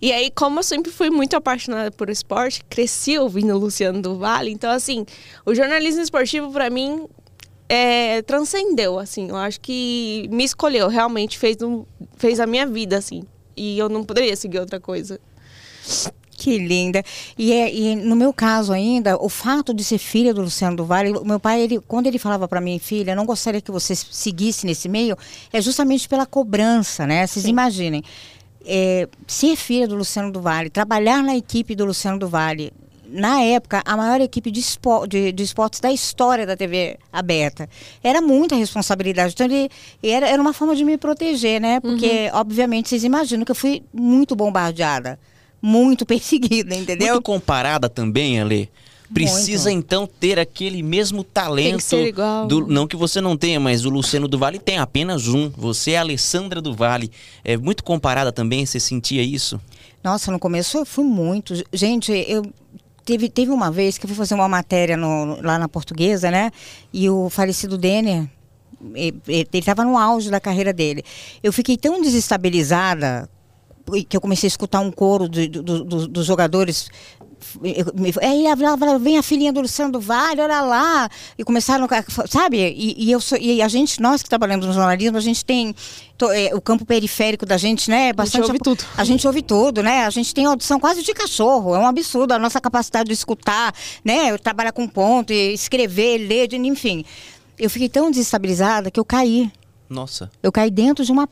E 0.00 0.12
aí, 0.12 0.30
como 0.30 0.58
eu 0.58 0.62
sempre 0.62 0.92
fui 0.92 1.08
muito 1.08 1.34
apaixonada 1.36 1.90
por 1.90 2.10
esporte, 2.10 2.62
cresci 2.68 3.18
ouvindo 3.18 3.56
Luciano 3.56 4.02
do 4.02 4.18
Vale. 4.18 4.50
Então, 4.50 4.70
assim, 4.70 5.06
o 5.46 5.54
jornalismo 5.54 6.02
esportivo, 6.02 6.52
para 6.52 6.68
mim, 6.68 7.06
é, 7.66 8.20
transcendeu, 8.20 8.98
assim. 8.98 9.30
Eu 9.30 9.36
acho 9.36 9.58
que 9.58 10.28
me 10.30 10.44
escolheu, 10.44 10.86
realmente 10.88 11.38
fez, 11.38 11.62
um, 11.62 11.86
fez 12.18 12.40
a 12.40 12.46
minha 12.46 12.66
vida, 12.66 12.98
assim. 12.98 13.22
E 13.56 13.78
eu 13.78 13.88
não 13.88 14.04
poderia 14.04 14.36
seguir 14.36 14.58
outra 14.58 14.78
coisa. 14.78 15.18
Que 16.36 16.58
linda. 16.58 17.02
E, 17.38 17.52
é, 17.52 17.72
e 17.72 17.96
no 17.96 18.16
meu 18.16 18.32
caso 18.32 18.72
ainda, 18.72 19.16
o 19.16 19.28
fato 19.28 19.72
de 19.72 19.84
ser 19.84 19.98
filha 19.98 20.34
do 20.34 20.42
Luciano 20.42 20.76
do 20.76 20.84
Vale, 20.84 21.12
meu 21.24 21.38
pai, 21.38 21.62
ele, 21.62 21.80
quando 21.80 22.06
ele 22.06 22.18
falava 22.18 22.48
para 22.48 22.60
mim, 22.60 22.78
filha, 22.78 23.14
não 23.14 23.24
gostaria 23.24 23.60
que 23.60 23.70
você 23.70 23.94
seguisse 23.94 24.66
nesse 24.66 24.88
meio, 24.88 25.16
é 25.52 25.60
justamente 25.60 26.08
pela 26.08 26.26
cobrança, 26.26 27.06
né? 27.06 27.26
Vocês 27.26 27.44
Sim. 27.44 27.50
imaginem. 27.50 28.02
É, 28.66 29.08
ser 29.26 29.56
filha 29.56 29.86
do 29.86 29.94
Luciano 29.94 30.32
do 30.32 30.40
Vale, 30.40 30.70
trabalhar 30.70 31.22
na 31.22 31.36
equipe 31.36 31.74
do 31.74 31.84
Luciano 31.84 32.18
do 32.18 32.28
Vale, 32.28 32.72
na 33.06 33.40
época, 33.42 33.82
a 33.84 33.96
maior 33.96 34.20
equipe 34.20 34.50
de, 34.50 34.60
espo, 34.60 35.06
de, 35.06 35.30
de 35.30 35.42
esportes 35.42 35.78
da 35.78 35.92
história 35.92 36.44
da 36.44 36.56
TV 36.56 36.98
aberta. 37.12 37.68
Era 38.02 38.20
muita 38.20 38.56
responsabilidade. 38.56 39.34
Então, 39.34 39.46
ele, 39.46 39.70
era, 40.02 40.28
era 40.28 40.42
uma 40.42 40.52
forma 40.52 40.74
de 40.74 40.84
me 40.84 40.98
proteger, 40.98 41.60
né? 41.60 41.78
Porque, 41.80 42.30
obviamente, 42.32 42.88
vocês 42.88 43.04
imaginam 43.04 43.44
que 43.44 43.52
eu 43.52 43.56
fui 43.56 43.84
muito 43.92 44.34
bombardeada. 44.34 45.18
Muito 45.66 46.04
perseguida, 46.06 46.74
entendeu? 46.74 47.14
Muito 47.14 47.24
comparada 47.24 47.88
também, 47.88 48.38
Ale. 48.40 48.68
Precisa 49.12 49.70
Muito. 49.70 49.84
então 49.86 50.06
ter 50.06 50.38
aquele 50.38 50.82
mesmo 50.82 51.22
talento. 51.22 51.84
do- 52.48 52.66
não 52.66 52.86
que 52.86 52.96
você 52.96 53.20
não 53.20 53.36
tenha, 53.36 53.60
mas 53.60 53.84
o 53.84 53.90
Luciano 53.90 54.26
do 54.26 54.38
Vale 54.38 54.58
tem 54.58 54.78
apenas 54.78 55.28
um. 55.28 55.50
Você 55.50 55.92
é 55.92 55.98
a 55.98 56.00
Alessandra 56.00 56.60
do 56.60 56.74
Vale. 56.74 57.10
É 57.44 57.56
muito 57.56 57.84
comparada 57.84 58.32
também, 58.32 58.64
você 58.66 58.80
sentia 58.80 59.22
isso? 59.22 59.60
Nossa, 60.02 60.32
no 60.32 60.38
começo 60.38 60.78
eu 60.78 60.84
fui 60.86 61.04
muito. 61.04 61.54
Gente, 61.72 62.12
eu 62.26 62.44
teve, 63.04 63.28
teve 63.28 63.50
uma 63.52 63.70
vez 63.70 63.98
que 63.98 64.04
eu 64.04 64.08
fui 64.08 64.16
fazer 64.16 64.34
uma 64.34 64.48
matéria 64.48 64.96
no- 64.96 65.40
lá 65.42 65.58
na 65.58 65.68
portuguesa, 65.68 66.30
né? 66.30 66.50
E 66.92 67.08
o 67.08 67.28
falecido 67.30 67.76
Denner, 67.78 68.26
ele 68.94 69.46
estava 69.52 69.84
no 69.84 69.96
auge 69.98 70.30
da 70.30 70.40
carreira 70.40 70.72
dele. 70.72 71.04
Eu 71.42 71.52
fiquei 71.52 71.76
tão 71.76 72.00
desestabilizada 72.02 73.28
que 74.08 74.16
eu 74.16 74.20
comecei 74.20 74.46
a 74.46 74.48
escutar 74.48 74.80
um 74.80 74.90
coro 74.90 75.28
de- 75.28 75.48
do- 75.48 75.62
do- 75.62 75.84
do- 75.84 76.08
dos 76.08 76.26
jogadores. 76.26 76.88
Aí 78.22 78.44
vem 79.00 79.18
a 79.18 79.22
filhinha 79.22 79.52
do 79.52 79.60
Luciano 79.60 79.92
do 79.92 80.00
Vale, 80.00 80.40
olha 80.40 80.62
lá. 80.62 81.08
E 81.38 81.44
começaram, 81.44 81.84
a- 81.86 82.26
sabe? 82.26 82.58
E, 82.58 83.04
e 83.04 83.12
eu 83.12 83.20
sou- 83.20 83.38
e 83.38 83.60
a 83.60 83.68
gente, 83.68 84.00
nós 84.00 84.22
que 84.22 84.28
trabalhamos 84.28 84.66
no 84.66 84.72
jornalismo, 84.72 85.18
a 85.18 85.20
gente 85.20 85.44
tem 85.44 85.74
to- 86.16 86.30
é, 86.30 86.54
o 86.54 86.60
campo 86.60 86.84
periférico 86.86 87.44
da 87.44 87.56
gente, 87.56 87.90
né? 87.90 88.12
Bastante 88.12 88.42
ouve 88.42 88.56
apo- 88.56 88.64
tudo. 88.64 88.84
a 88.96 89.04
gente 89.04 89.26
ouve 89.26 89.42
tudo, 89.42 89.82
né? 89.82 90.04
A 90.06 90.10
gente 90.10 90.34
tem 90.34 90.46
audição 90.46 90.80
quase 90.80 91.02
de 91.02 91.12
cachorro. 91.12 91.74
É 91.74 91.78
um 91.78 91.86
absurdo 91.86 92.32
a 92.32 92.38
nossa 92.38 92.60
capacidade 92.60 93.08
de 93.08 93.14
escutar, 93.14 93.74
né? 94.04 94.36
Trabalhar 94.38 94.72
com 94.72 94.88
ponto, 94.88 95.32
escrever, 95.32 96.18
ler, 96.18 96.52
enfim. 96.54 97.04
Eu 97.58 97.68
fiquei 97.70 97.88
tão 97.88 98.10
desestabilizada 98.10 98.90
que 98.90 98.98
eu 98.98 99.04
caí. 99.04 99.50
Nossa. 99.88 100.30
Eu 100.42 100.50
caí 100.50 100.70
dentro 100.70 101.04
de 101.04 101.12
uma 101.12 101.28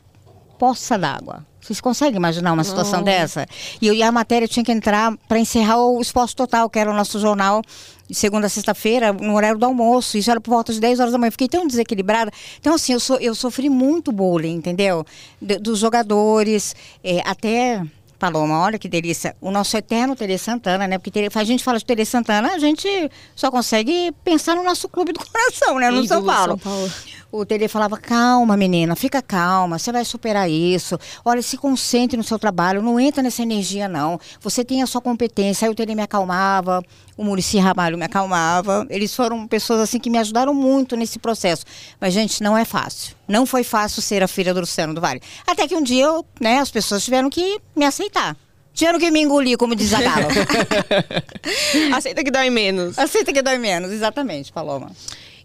poça 0.57 0.97
d'água. 0.97 1.45
Vocês 1.63 1.79
conseguem 1.79 2.17
imaginar 2.17 2.51
uma 2.53 2.63
situação 2.63 2.99
Não. 2.99 3.05
dessa? 3.05 3.47
E, 3.81 3.87
eu- 3.87 3.93
e 3.93 4.03
a 4.03 4.11
matéria 4.11 4.47
tinha 4.47 4.63
que 4.65 4.71
entrar 4.71 5.15
para 5.27 5.39
encerrar 5.39 5.77
o 5.77 6.01
Esporte 6.01 6.35
Total, 6.35 6.69
que 6.69 6.77
era 6.77 6.91
o 6.91 6.93
nosso 6.93 7.19
jornal, 7.19 7.61
de 8.09 8.15
segunda 8.15 8.47
a 8.47 8.49
sexta-feira, 8.49 9.13
no 9.13 9.33
horário 9.35 9.57
do 9.57 9.65
almoço. 9.65 10.17
Isso 10.17 10.29
era 10.29 10.41
por 10.41 10.51
volta 10.51 10.73
de 10.73 10.79
10 10.79 10.99
horas 10.99 11.11
da 11.13 11.17
manhã. 11.17 11.29
Eu 11.29 11.31
fiquei 11.31 11.47
tão 11.47 11.65
desequilibrada. 11.65 12.31
Então, 12.59 12.73
assim, 12.75 12.93
eu, 12.93 12.99
so, 12.99 13.15
eu 13.15 13.33
sofri 13.33 13.69
muito 13.69 14.11
bullying, 14.11 14.55
entendeu? 14.55 15.05
De- 15.41 15.57
dos 15.57 15.79
jogadores, 15.79 16.75
é, 17.03 17.21
até. 17.25 17.81
Paloma, 18.23 18.57
olha 18.57 18.79
que 18.79 18.87
delícia. 18.87 19.35
O 19.41 19.51
nosso 19.51 19.75
eterno 19.75 20.15
Tere 20.15 20.37
Santana, 20.37 20.87
né? 20.87 20.97
Porque 20.97 21.11
Tere, 21.11 21.27
a 21.33 21.43
gente 21.43 21.61
fala 21.61 21.77
de 21.77 21.83
Tere 21.83 22.05
Santana, 22.05 22.53
a 22.53 22.57
gente 22.57 22.87
só 23.35 23.51
consegue 23.51 24.13
pensar 24.23 24.55
no 24.55 24.63
nosso 24.63 24.87
clube 24.87 25.11
do 25.11 25.19
coração, 25.27 25.77
né? 25.77 25.91
No 25.91 26.07
São 26.07 26.23
Paulo. 26.23 26.51
São 26.51 26.57
Paulo. 26.57 26.89
O 27.33 27.45
Tele 27.45 27.67
falava, 27.67 27.97
calma, 27.97 28.55
menina, 28.55 28.95
fica 28.95 29.19
calma, 29.19 29.79
você 29.79 29.91
vai 29.91 30.05
superar 30.05 30.47
isso. 30.47 30.99
Olha, 31.25 31.41
se 31.41 31.57
concentre 31.57 32.15
no 32.15 32.23
seu 32.23 32.37
trabalho, 32.37 32.79
não 32.79 32.99
entra 32.99 33.23
nessa 33.23 33.41
energia, 33.41 33.89
não. 33.89 34.19
Você 34.39 34.63
tem 34.63 34.83
a 34.83 34.85
sua 34.85 35.01
competência. 35.01 35.65
Aí 35.65 35.71
o 35.71 35.75
Tele 35.75 35.95
me 35.95 36.03
acalmava, 36.03 36.81
o 37.17 37.23
Murici 37.23 37.57
Ramalho 37.57 37.97
me 37.97 38.05
acalmava. 38.05 38.85
Eles 38.89 39.15
foram 39.15 39.47
pessoas 39.47 39.81
assim 39.81 39.99
que 39.99 40.09
me 40.09 40.17
ajudaram 40.17 40.53
muito 40.53 40.95
nesse 40.95 41.19
processo. 41.19 41.65
Mas, 41.99 42.13
gente, 42.13 42.41
não 42.41 42.57
é 42.57 42.65
fácil. 42.65 43.15
Não 43.27 43.45
foi 43.45 43.63
fácil 43.63 44.01
ser 44.01 44.23
a 44.23 44.27
filha 44.27 44.53
do 44.53 44.61
Luciano 44.61 44.93
do 44.93 45.01
Vale. 45.01 45.21
Até 45.45 45.67
que 45.67 45.75
um 45.75 45.83
dia, 45.83 46.05
eu, 46.05 46.25
né, 46.39 46.59
as 46.59 46.71
pessoas 46.71 47.03
tiveram 47.03 47.29
que 47.29 47.59
me 47.75 47.85
aceitar. 47.85 48.35
Tiveram 48.73 48.99
que 48.99 49.11
me 49.11 49.21
engolir, 49.21 49.57
como 49.57 49.75
diz 49.75 49.93
a. 49.93 49.99
Aceita 51.95 52.23
que 52.23 52.31
dói 52.31 52.49
menos. 52.49 52.97
Aceita 52.97 53.31
que 53.31 53.41
dói 53.41 53.59
menos, 53.59 53.91
exatamente, 53.91 54.51
Paloma. 54.51 54.91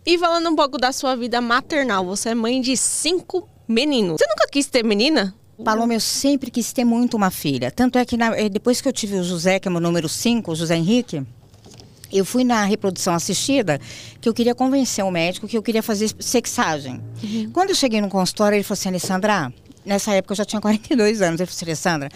E 0.06 0.16
falando 0.16 0.48
um 0.48 0.56
pouco 0.56 0.78
da 0.78 0.92
sua 0.92 1.14
vida 1.14 1.38
maternal, 1.38 2.06
você 2.06 2.30
é 2.30 2.34
mãe 2.34 2.58
de 2.60 2.74
cinco 2.74 3.46
menino. 3.68 4.16
Você 4.16 4.26
nunca 4.26 4.48
quis 4.50 4.66
ter 4.66 4.82
menina? 4.82 5.34
Paloma, 5.62 5.92
eu 5.92 6.00
sempre 6.00 6.50
quis 6.50 6.72
ter 6.72 6.84
muito 6.84 7.16
uma 7.16 7.30
filha. 7.30 7.70
Tanto 7.70 7.98
é 7.98 8.04
que 8.04 8.16
na, 8.16 8.34
eh, 8.38 8.48
depois 8.48 8.80
que 8.80 8.88
eu 8.88 8.92
tive 8.92 9.16
o 9.16 9.24
José, 9.24 9.58
que 9.58 9.68
é 9.68 9.70
meu 9.70 9.80
número 9.80 10.08
5, 10.08 10.52
o 10.52 10.54
José 10.54 10.76
Henrique, 10.76 11.22
eu 12.12 12.24
fui 12.24 12.44
na 12.44 12.64
reprodução 12.64 13.14
assistida 13.14 13.80
que 14.20 14.28
eu 14.28 14.34
queria 14.34 14.54
convencer 14.54 15.04
o 15.04 15.10
médico 15.10 15.46
que 15.46 15.56
eu 15.56 15.62
queria 15.62 15.82
fazer 15.82 16.10
sexagem. 16.18 17.00
Uhum. 17.22 17.50
Quando 17.52 17.70
eu 17.70 17.74
cheguei 17.74 18.00
no 18.00 18.08
consultório, 18.08 18.56
ele 18.56 18.64
falou 18.64 18.78
assim, 18.78 18.88
Alessandra, 18.88 19.52
nessa 19.84 20.12
época 20.12 20.32
eu 20.32 20.36
já 20.36 20.44
tinha 20.44 20.60
42 20.60 21.22
anos, 21.22 21.40
ele 21.40 21.46
falou 21.46 21.56
assim, 21.56 21.64
Alessandra, 21.64 22.08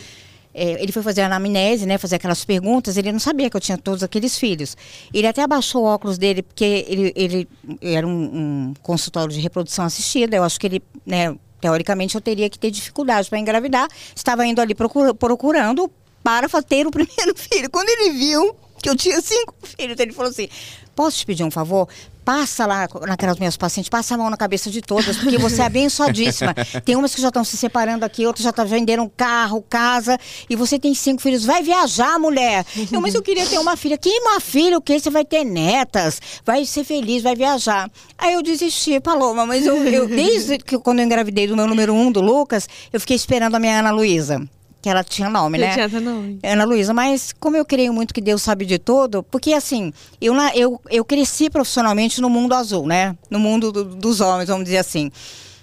é, 0.55 0.83
ele 0.83 0.93
foi 0.93 1.03
fazer 1.03 1.23
a 1.23 1.27
anamnese, 1.27 1.87
né, 1.87 1.97
fazer 1.97 2.17
aquelas 2.17 2.45
perguntas, 2.45 2.97
ele 2.97 3.11
não 3.11 3.19
sabia 3.19 3.49
que 3.49 3.57
eu 3.57 3.61
tinha 3.61 3.79
todos 3.79 4.03
aqueles 4.03 4.39
filhos. 4.39 4.77
Ele 5.13 5.27
até 5.27 5.43
abaixou 5.43 5.83
o 5.83 5.87
óculos 5.87 6.19
dele, 6.19 6.43
porque 6.43 6.85
ele, 6.87 7.13
ele 7.17 7.49
era 7.81 8.07
um, 8.07 8.11
um 8.13 8.75
consultório 8.83 9.33
de 9.33 9.41
reprodução 9.41 9.85
assistida, 9.85 10.37
eu 10.37 10.45
acho 10.45 10.61
que 10.61 10.67
ele, 10.67 10.83
né, 11.07 11.35
teoricamente 11.61 12.15
eu 12.15 12.21
teria 12.21 12.51
que 12.51 12.59
ter 12.59 12.71
dificuldade 12.71 13.31
para 13.31 13.39
engravidar, 13.39 13.89
estava 14.15 14.45
indo 14.45 14.61
ali 14.61 14.75
procura, 14.75 15.15
procurando 15.15 15.91
para 16.23 16.49
ter 16.63 16.87
o 16.87 16.91
primeiro 16.91 17.35
filho. 17.39 17.71
Quando 17.71 17.89
ele 17.89 18.11
viu 18.13 18.55
que 18.83 18.91
eu 18.91 18.97
tinha 18.97 19.21
cinco 19.21 19.55
filhos, 19.63 19.99
ele 19.99 20.13
falou 20.13 20.31
assim, 20.31 20.49
posso 20.95 21.19
te 21.19 21.27
pedir 21.27 21.45
um 21.45 21.51
favor? 21.51 21.89
Passa 22.25 22.67
lá 22.67 22.89
naquelas 23.07 23.37
minhas 23.39 23.57
pacientes, 23.57 23.89
passa 23.89 24.15
a 24.15 24.19
mão 24.19 24.31
na 24.31 24.37
cabeça 24.37 24.71
de 24.71 24.81
todas, 24.81 25.17
porque 25.17 25.39
você 25.39 25.63
é 25.63 25.65
abençoadíssima. 25.65 26.55
Tem 26.85 26.95
umas 26.95 27.13
que 27.13 27.21
já 27.21 27.29
estão 27.29 27.43
se 27.43 27.57
separando 27.57 28.05
aqui, 28.05 28.25
outras 28.27 28.45
já 28.45 28.51
estão 28.51 28.65
tá 28.65 28.71
vendendo 28.71 29.11
carro, 29.17 29.65
casa, 29.69 30.17
e 30.49 30.55
você 30.55 30.79
tem 30.79 30.95
cinco 30.95 31.21
filhos. 31.21 31.45
Vai 31.45 31.65
viajar, 31.65 32.21
mulher. 32.21 32.65
Eu, 32.93 33.01
mas 33.01 33.15
eu 33.15 33.23
queria 33.23 33.45
ter 33.45 33.59
uma 33.59 33.77
filha. 33.77 33.99
Que 33.99 34.09
uma 34.21 34.39
filha, 34.39 34.79
o 34.79 34.81
que? 34.81 35.01
Você 35.01 35.11
vai 35.11 35.25
ter 35.25 35.43
netas, 35.43 36.21
vai 36.45 36.65
ser 36.65 36.85
feliz, 36.85 37.25
vai 37.25 37.35
viajar. 37.35 37.91
Aí 38.17 38.35
eu 38.35 38.43
desisti, 38.43 39.01
Paloma, 39.01 39.45
mas 39.45 39.67
eu, 39.67 39.83
eu 39.85 40.07
desde 40.07 40.59
que 40.59 40.79
quando 40.79 41.01
eu 41.01 41.05
engravidei 41.05 41.49
do 41.49 41.57
meu 41.57 41.67
número 41.67 41.93
um, 41.93 42.13
do 42.13 42.21
Lucas, 42.21 42.69
eu 42.93 43.01
fiquei 43.01 43.17
esperando 43.17 43.57
a 43.57 43.59
minha 43.59 43.81
Ana 43.81 43.91
Luísa 43.91 44.49
que 44.83 44.89
ela 44.89 45.05
tinha 45.05 45.31
nome, 45.31 45.59
né? 45.59 45.73
Tinha 45.87 46.01
nome. 46.01 46.41
Ana 46.43 46.65
Luísa, 46.65 46.93
mas 46.93 47.33
como 47.39 47.57
eu 47.57 47.65
creio 47.65 47.93
muito 47.93 48.13
que 48.13 48.21
Deus 48.21 48.43
sabe 48.43 48.67
de 48.67 48.81
tudo, 48.81 49.23
porque 49.23 49.55
assim, 49.55 49.93
eu, 50.21 50.35
eu, 50.55 50.81
eu 50.91 51.05
cresci 51.05 51.49
profissionalmente 51.49 52.21
no 52.21 52.29
mundo 52.29 52.53
azul, 52.53 52.85
né? 52.87 53.17
No 53.31 53.39
mundo 53.39 53.71
do, 53.71 53.85
dos 53.85 54.21
homens, 54.21 54.49
vamos 54.49 54.65
dizer 54.65 54.79
assim 54.79 55.11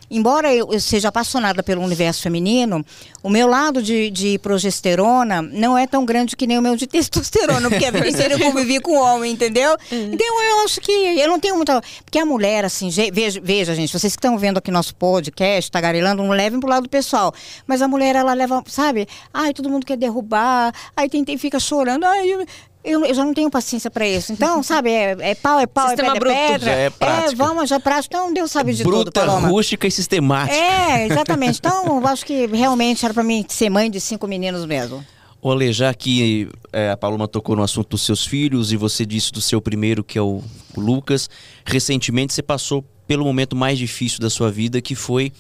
embora 0.09 0.53
eu, 0.53 0.71
eu, 0.71 0.79
seja 0.79 1.09
apaixonada 1.09 1.61
pelo 1.61 1.81
universo 1.81 2.21
feminino, 2.21 2.85
o 3.21 3.29
meu 3.29 3.47
lado 3.47 3.81
de, 3.81 4.09
de, 4.09 4.39
progesterona 4.39 5.41
não 5.41 5.77
é 5.77 5.85
tão 5.85 6.05
grande 6.05 6.35
que 6.35 6.47
nem 6.47 6.57
o 6.57 6.61
meu 6.61 6.75
de 6.75 6.87
testosterona, 6.87 7.69
porque 7.69 7.85
a 7.85 7.91
vida 7.91 8.09
inteira 8.09 8.33
eu 8.33 8.39
convivi 8.39 8.79
com 8.79 8.95
homem, 8.97 9.31
entendeu? 9.31 9.75
Uhum. 9.91 10.09
Então 10.19 10.43
eu 10.43 10.65
acho 10.65 10.81
que 10.81 10.91
eu 10.91 11.27
não 11.27 11.39
tenho 11.39 11.55
muita. 11.55 11.81
Porque 12.03 12.19
a 12.19 12.25
mulher, 12.25 12.65
assim, 12.65 12.89
veja, 13.11 13.39
veja 13.41 13.73
gente, 13.73 13.91
vocês 13.91 14.13
que 14.13 14.19
estão 14.19 14.37
vendo 14.37 14.57
aqui 14.57 14.69
nosso 14.69 14.93
podcast, 14.95 15.71
tagarelando, 15.71 16.21
não 16.23 16.31
levem 16.31 16.59
pro 16.59 16.69
lado 16.69 16.89
pessoal. 16.89 17.33
Mas 17.65 17.81
a 17.81 17.87
mulher, 17.87 18.15
ela 18.15 18.33
leva, 18.33 18.61
sabe? 18.67 19.07
Ai, 19.33 19.53
todo 19.53 19.69
mundo 19.69 19.85
quer 19.85 19.97
derrubar, 19.97 20.73
aí 20.95 21.07
tem, 21.09 21.23
tem 21.23 21.37
fica 21.37 21.59
chorando, 21.59 22.03
ai, 22.05 22.45
eu, 22.83 23.05
eu, 23.05 23.13
já 23.13 23.25
não 23.25 23.33
tenho 23.33 23.49
paciência 23.49 23.91
para 23.91 24.07
isso. 24.07 24.31
Então, 24.31 24.61
sabe, 24.63 24.89
é, 24.91 25.15
é, 25.19 25.35
pau, 25.35 25.59
é 25.59 25.67
pau, 25.67 25.87
é 25.87 25.89
Sistema 25.89 26.09
é 26.09 26.13
pedra, 26.13 26.29
bruto. 26.29 26.47
pedra. 26.47 26.65
Já 26.65 26.77
é, 26.77 26.89
prática. 26.89 27.31
é, 27.31 27.35
vamos, 27.35 27.69
já 27.69 27.75
é 27.75 27.79
prático. 27.79 28.15
Então, 28.15 28.33
Deus 28.33 28.51
sabe 28.51 28.73
de 28.73 28.83
Bruta, 28.83 29.11
tudo, 29.11 29.25
Paloma. 29.25 29.47
rústica 29.49 29.87
e 29.87 29.91
sistemática. 29.91 30.55
É, 30.55 31.05
exatamente. 31.11 31.59
Então, 31.59 31.99
eu 31.99 32.07
acho 32.07 32.25
que 32.25 32.47
realmente 32.47 33.03
era 33.03 33.13
para 33.13 33.23
mim 33.23 33.45
ser 33.47 33.69
mãe 33.69 33.91
de 33.91 33.99
cinco 33.99 34.27
meninos 34.27 34.65
mesmo. 34.65 35.05
Olê, 35.41 35.71
já 35.71 35.93
que 35.93 36.49
é, 36.73 36.91
a 36.91 36.97
Paloma 36.97 37.27
tocou 37.27 37.55
no 37.55 37.63
assunto 37.63 37.89
dos 37.89 38.01
seus 38.01 38.25
filhos 38.25 38.73
e 38.73 38.77
você 38.77 39.05
disse 39.05 39.31
do 39.31 39.39
seu 39.39 39.61
primeiro, 39.61 40.03
que 40.03 40.17
é 40.17 40.21
o, 40.21 40.43
o 40.75 40.81
Lucas, 40.81 41.29
recentemente 41.63 42.33
você 42.33 42.43
passou 42.43 42.83
pelo 43.07 43.23
momento 43.23 43.55
mais 43.55 43.77
difícil 43.79 44.19
da 44.19 44.29
sua 44.29 44.51
vida, 44.51 44.81
que 44.81 44.95
foi 44.95 45.31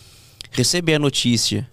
receber 0.51 0.95
a 0.95 0.99
notícia 0.99 1.69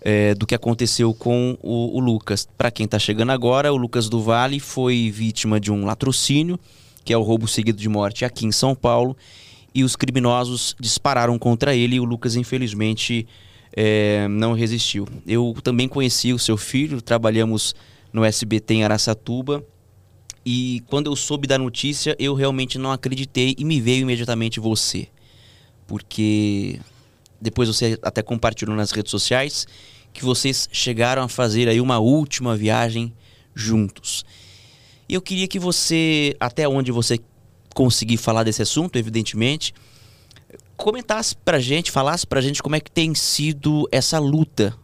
é, 0.00 0.34
do 0.34 0.46
que 0.46 0.54
aconteceu 0.54 1.12
com 1.12 1.56
o, 1.62 1.96
o 1.96 2.00
Lucas. 2.00 2.48
Para 2.56 2.70
quem 2.70 2.84
está 2.84 2.98
chegando 2.98 3.30
agora, 3.30 3.72
o 3.72 3.76
Lucas 3.76 4.08
do 4.08 4.20
Vale 4.20 4.58
foi 4.58 5.10
vítima 5.10 5.60
de 5.60 5.70
um 5.70 5.84
latrocínio, 5.84 6.58
que 7.04 7.12
é 7.12 7.16
o 7.16 7.22
roubo 7.22 7.46
seguido 7.46 7.78
de 7.78 7.88
morte 7.88 8.24
aqui 8.24 8.46
em 8.46 8.52
São 8.52 8.74
Paulo, 8.74 9.16
e 9.74 9.84
os 9.84 9.96
criminosos 9.96 10.74
dispararam 10.80 11.38
contra 11.38 11.74
ele 11.74 11.96
e 11.96 12.00
o 12.00 12.04
Lucas, 12.04 12.34
infelizmente, 12.34 13.26
é, 13.72 14.26
não 14.28 14.52
resistiu. 14.52 15.06
Eu 15.26 15.54
também 15.62 15.88
conheci 15.88 16.32
o 16.32 16.38
seu 16.38 16.56
filho, 16.56 17.00
trabalhamos 17.00 17.74
no 18.12 18.24
SBT 18.24 18.74
em 18.74 18.84
Araçatuba. 18.84 19.64
E 20.44 20.82
quando 20.86 21.06
eu 21.06 21.14
soube 21.14 21.46
da 21.46 21.58
notícia, 21.58 22.16
eu 22.18 22.34
realmente 22.34 22.78
não 22.78 22.90
acreditei 22.90 23.54
e 23.58 23.64
me 23.64 23.80
veio 23.80 24.02
imediatamente 24.02 24.58
você. 24.58 25.06
Porque 25.86 26.80
depois 27.40 27.68
você 27.68 27.98
até 28.02 28.22
compartilhou 28.22 28.76
nas 28.76 28.90
redes 28.90 29.10
sociais, 29.10 29.66
que 30.12 30.24
vocês 30.24 30.68
chegaram 30.72 31.22
a 31.22 31.28
fazer 31.28 31.68
aí 31.68 31.80
uma 31.80 31.98
última 31.98 32.56
viagem 32.56 33.12
juntos. 33.54 34.24
E 35.08 35.14
eu 35.14 35.22
queria 35.22 35.48
que 35.48 35.58
você, 35.58 36.36
até 36.38 36.68
onde 36.68 36.92
você 36.92 37.18
conseguir 37.74 38.16
falar 38.16 38.42
desse 38.42 38.62
assunto, 38.62 38.96
evidentemente, 38.96 39.74
comentasse 40.76 41.36
pra 41.36 41.58
gente, 41.58 41.90
falasse 41.90 42.26
pra 42.26 42.40
gente 42.40 42.62
como 42.62 42.76
é 42.76 42.80
que 42.80 42.90
tem 42.90 43.14
sido 43.14 43.88
essa 43.92 44.18
luta. 44.18 44.76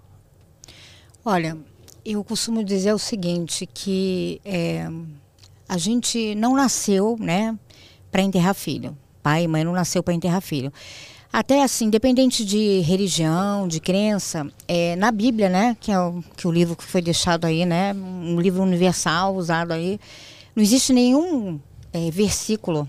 Olha, 1.24 1.56
eu 2.04 2.22
costumo 2.22 2.62
dizer 2.62 2.92
o 2.92 2.98
seguinte, 2.98 3.66
que 3.66 4.40
é, 4.44 4.88
a 5.68 5.76
gente 5.76 6.34
não 6.34 6.54
nasceu, 6.54 7.16
né, 7.18 7.58
para 8.10 8.22
enterrar 8.22 8.54
filho. 8.54 8.96
Pai 9.22 9.44
e 9.44 9.48
mãe 9.48 9.64
não 9.64 9.72
nasceu 9.72 10.02
para 10.02 10.14
enterrar 10.14 10.40
filho. 10.40 10.72
Até 11.36 11.62
assim, 11.62 11.84
independente 11.84 12.46
de 12.46 12.80
religião, 12.80 13.68
de 13.68 13.78
crença, 13.78 14.50
é, 14.66 14.96
na 14.96 15.12
Bíblia, 15.12 15.50
né, 15.50 15.76
que 15.78 15.92
é 15.92 16.00
o, 16.00 16.24
que 16.34 16.48
o 16.48 16.50
livro 16.50 16.74
que 16.74 16.82
foi 16.82 17.02
deixado 17.02 17.44
aí, 17.44 17.66
né, 17.66 17.92
um 17.92 18.40
livro 18.40 18.62
universal 18.62 19.36
usado 19.36 19.72
aí, 19.72 20.00
não 20.54 20.62
existe 20.62 20.94
nenhum 20.94 21.60
é, 21.92 22.10
versículo 22.10 22.88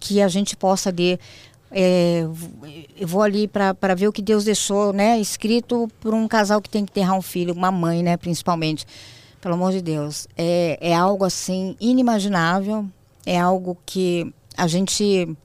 que 0.00 0.22
a 0.22 0.28
gente 0.28 0.56
possa 0.56 0.90
ler. 0.90 1.20
É, 1.70 2.22
eu 2.98 3.06
vou 3.06 3.20
ali 3.20 3.46
para 3.46 3.94
ver 3.94 4.08
o 4.08 4.12
que 4.14 4.22
Deus 4.22 4.44
deixou, 4.44 4.90
né, 4.94 5.20
escrito 5.20 5.90
por 6.00 6.14
um 6.14 6.26
casal 6.26 6.62
que 6.62 6.70
tem 6.70 6.86
que 6.86 6.92
enterrar 6.92 7.18
um 7.18 7.22
filho, 7.22 7.52
uma 7.52 7.70
mãe, 7.70 8.02
né, 8.02 8.16
principalmente. 8.16 8.86
Pelo 9.42 9.52
amor 9.52 9.72
de 9.72 9.82
Deus, 9.82 10.26
é, 10.38 10.78
é 10.80 10.94
algo 10.94 11.22
assim 11.22 11.76
inimaginável, 11.78 12.86
é 13.26 13.38
algo 13.38 13.76
que 13.84 14.32
a 14.56 14.66
gente 14.66 15.36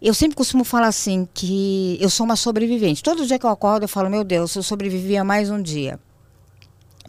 eu 0.00 0.14
sempre 0.14 0.36
costumo 0.36 0.64
falar 0.64 0.88
assim, 0.88 1.28
que 1.34 1.98
eu 2.00 2.08
sou 2.08 2.24
uma 2.24 2.36
sobrevivente. 2.36 3.02
Todo 3.02 3.26
dia 3.26 3.38
que 3.38 3.44
eu 3.44 3.50
acordo, 3.50 3.84
eu 3.84 3.88
falo, 3.88 4.08
meu 4.08 4.24
Deus, 4.24 4.54
eu 4.56 4.62
sobrevivi 4.62 5.16
a 5.16 5.24
mais 5.24 5.50
um 5.50 5.60
dia. 5.60 5.98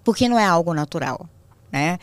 Porque 0.04 0.28
não 0.28 0.38
é 0.38 0.46
algo 0.46 0.74
natural, 0.74 1.30
né? 1.72 2.00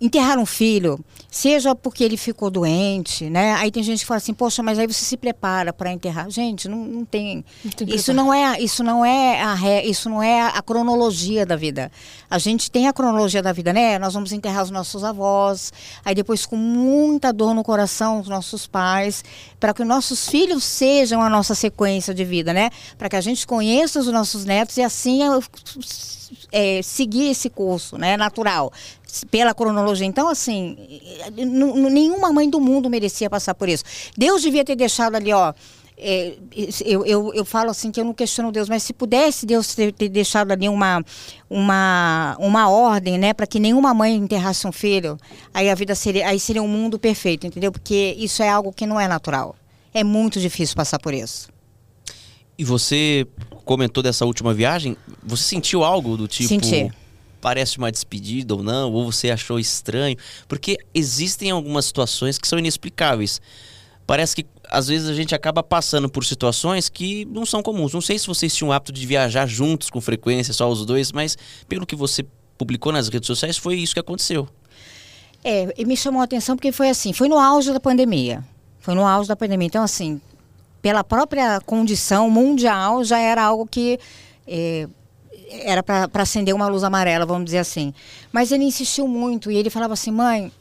Enterrar 0.00 0.38
um 0.38 0.46
filho, 0.46 0.98
seja 1.30 1.74
porque 1.74 2.04
ele 2.04 2.16
ficou 2.16 2.50
doente, 2.50 3.28
né? 3.28 3.54
Aí 3.54 3.70
tem 3.70 3.82
gente 3.82 4.00
que 4.00 4.06
fala 4.06 4.18
assim, 4.18 4.32
poxa, 4.32 4.62
mas 4.62 4.78
aí 4.78 4.86
você 4.86 5.04
se 5.04 5.16
prepara 5.16 5.72
para 5.72 5.92
enterrar. 5.92 6.30
Gente, 6.30 6.68
não, 6.68 6.78
não 6.78 7.04
tem. 7.04 7.44
Isso 7.86 8.12
não 8.14 8.32
é, 8.32 8.60
isso 8.60 8.84
não 8.84 9.04
é 9.04 9.42
a 9.42 9.84
isso 9.84 10.08
não 10.08 10.22
é 10.22 10.42
a 10.42 10.62
cronologia 10.62 11.44
da 11.44 11.56
vida. 11.56 11.90
A 12.30 12.38
gente 12.38 12.70
tem 12.70 12.86
a 12.86 12.92
cronologia 12.92 13.42
da 13.42 13.52
vida, 13.52 13.72
né? 13.72 13.98
Nós 13.98 14.14
vamos 14.14 14.32
enterrar 14.32 14.62
os 14.62 14.70
nossos 14.70 15.02
avós, 15.02 15.72
aí 16.04 16.14
depois 16.14 16.46
com 16.46 16.56
muita 16.56 17.32
dor 17.32 17.54
no 17.54 17.64
coração 17.64 18.20
os 18.20 18.28
nossos 18.28 18.66
pais, 18.66 19.24
para 19.58 19.74
que 19.74 19.84
nossos 19.84 20.28
filhos 20.28 20.62
sejam 20.62 21.20
a 21.20 21.28
nossa 21.28 21.54
sequência 21.54 22.14
de 22.14 22.24
vida, 22.24 22.52
né? 22.52 22.70
Para 22.96 23.08
que 23.08 23.16
a 23.16 23.20
gente 23.20 23.46
conheça 23.46 23.98
os 23.98 24.06
nossos 24.06 24.44
netos 24.44 24.76
e 24.76 24.82
assim 24.82 25.20
é, 26.52 26.82
seguir 26.82 27.30
esse 27.30 27.48
curso, 27.48 27.96
né, 27.96 28.16
natural, 28.16 28.72
pela 29.30 29.54
cronologia. 29.54 30.06
Então, 30.06 30.28
assim, 30.28 30.76
nenhuma 31.34 32.32
mãe 32.32 32.48
do 32.48 32.60
mundo 32.60 32.90
merecia 32.90 33.28
passar 33.28 33.54
por 33.54 33.68
isso. 33.68 33.84
Deus 34.16 34.42
devia 34.42 34.64
ter 34.64 34.76
deixado 34.76 35.14
ali, 35.14 35.32
ó. 35.32 35.52
É, 36.00 36.34
eu, 36.84 37.04
eu, 37.04 37.34
eu 37.34 37.44
falo 37.44 37.70
assim 37.70 37.90
que 37.90 38.00
eu 38.00 38.04
não 38.04 38.14
questiono 38.14 38.52
Deus, 38.52 38.68
mas 38.68 38.84
se 38.84 38.92
pudesse 38.92 39.44
Deus 39.44 39.74
ter, 39.74 39.92
ter 39.92 40.08
deixado 40.08 40.52
ali 40.52 40.68
uma, 40.68 41.04
uma, 41.50 42.36
uma 42.38 42.70
ordem, 42.70 43.18
né, 43.18 43.34
para 43.34 43.48
que 43.48 43.58
nenhuma 43.58 43.92
mãe 43.92 44.14
enterrasse 44.14 44.64
um 44.64 44.70
filho, 44.70 45.18
aí 45.52 45.68
a 45.68 45.74
vida 45.74 45.96
seria, 45.96 46.28
aí 46.28 46.38
seria 46.38 46.62
um 46.62 46.68
mundo 46.68 47.00
perfeito, 47.00 47.48
entendeu? 47.48 47.72
Porque 47.72 48.14
isso 48.16 48.44
é 48.44 48.48
algo 48.48 48.72
que 48.72 48.86
não 48.86 49.00
é 49.00 49.08
natural. 49.08 49.56
É 49.92 50.04
muito 50.04 50.38
difícil 50.38 50.76
passar 50.76 51.00
por 51.00 51.12
isso. 51.12 51.48
E 52.56 52.62
você 52.62 53.26
comentou 53.64 54.00
dessa 54.00 54.24
última 54.24 54.54
viagem, 54.54 54.96
você 55.20 55.42
sentiu 55.42 55.82
algo 55.82 56.16
do 56.16 56.28
tipo. 56.28 56.48
Senti. 56.48 56.92
Parece 57.40 57.78
uma 57.78 57.92
despedida 57.92 58.54
ou 58.54 58.62
não, 58.62 58.92
ou 58.92 59.10
você 59.10 59.30
achou 59.30 59.58
estranho? 59.58 60.16
Porque 60.48 60.76
existem 60.94 61.50
algumas 61.50 61.84
situações 61.84 62.38
que 62.38 62.48
são 62.48 62.58
inexplicáveis. 62.58 63.40
Parece 64.06 64.36
que 64.36 64.46
às 64.70 64.88
vezes 64.88 65.08
a 65.08 65.14
gente 65.14 65.34
acaba 65.34 65.62
passando 65.62 66.08
por 66.08 66.24
situações 66.24 66.88
que 66.88 67.24
não 67.26 67.44
são 67.44 67.62
comuns. 67.62 67.92
Não 67.92 68.00
sei 68.00 68.18
se 68.18 68.26
vocês 68.26 68.54
tinham 68.54 68.70
o 68.70 68.72
hábito 68.72 68.92
de 68.92 69.06
viajar 69.06 69.46
juntos 69.46 69.90
com 69.90 70.00
frequência, 70.00 70.52
só 70.52 70.68
os 70.68 70.84
dois, 70.84 71.12
mas 71.12 71.36
pelo 71.68 71.86
que 71.86 71.94
você 71.94 72.24
publicou 72.56 72.92
nas 72.92 73.08
redes 73.08 73.26
sociais, 73.26 73.56
foi 73.56 73.76
isso 73.76 73.94
que 73.94 74.00
aconteceu. 74.00 74.48
É, 75.44 75.72
e 75.78 75.84
me 75.84 75.96
chamou 75.96 76.20
a 76.20 76.24
atenção 76.24 76.56
porque 76.56 76.72
foi 76.72 76.88
assim, 76.88 77.12
foi 77.12 77.28
no 77.28 77.38
auge 77.38 77.72
da 77.72 77.78
pandemia. 77.78 78.44
Foi 78.80 78.94
no 78.94 79.06
auge 79.06 79.28
da 79.28 79.36
pandemia. 79.36 79.66
Então, 79.66 79.82
assim, 79.82 80.20
pela 80.82 81.04
própria 81.04 81.60
condição 81.60 82.30
mundial, 82.30 83.04
já 83.04 83.18
era 83.18 83.42
algo 83.44 83.66
que 83.66 83.98
é, 84.46 84.88
era 85.50 85.82
para 85.82 86.08
acender 86.22 86.54
uma 86.54 86.68
luz 86.68 86.84
amarela, 86.84 87.24
vamos 87.26 87.46
dizer 87.46 87.58
assim. 87.58 87.92
Mas 88.32 88.52
ele 88.52 88.64
insistiu 88.64 89.06
muito 89.08 89.50
e 89.50 89.56
ele 89.56 89.70
falava 89.70 89.94
assim, 89.94 90.10
mãe, 90.10 90.52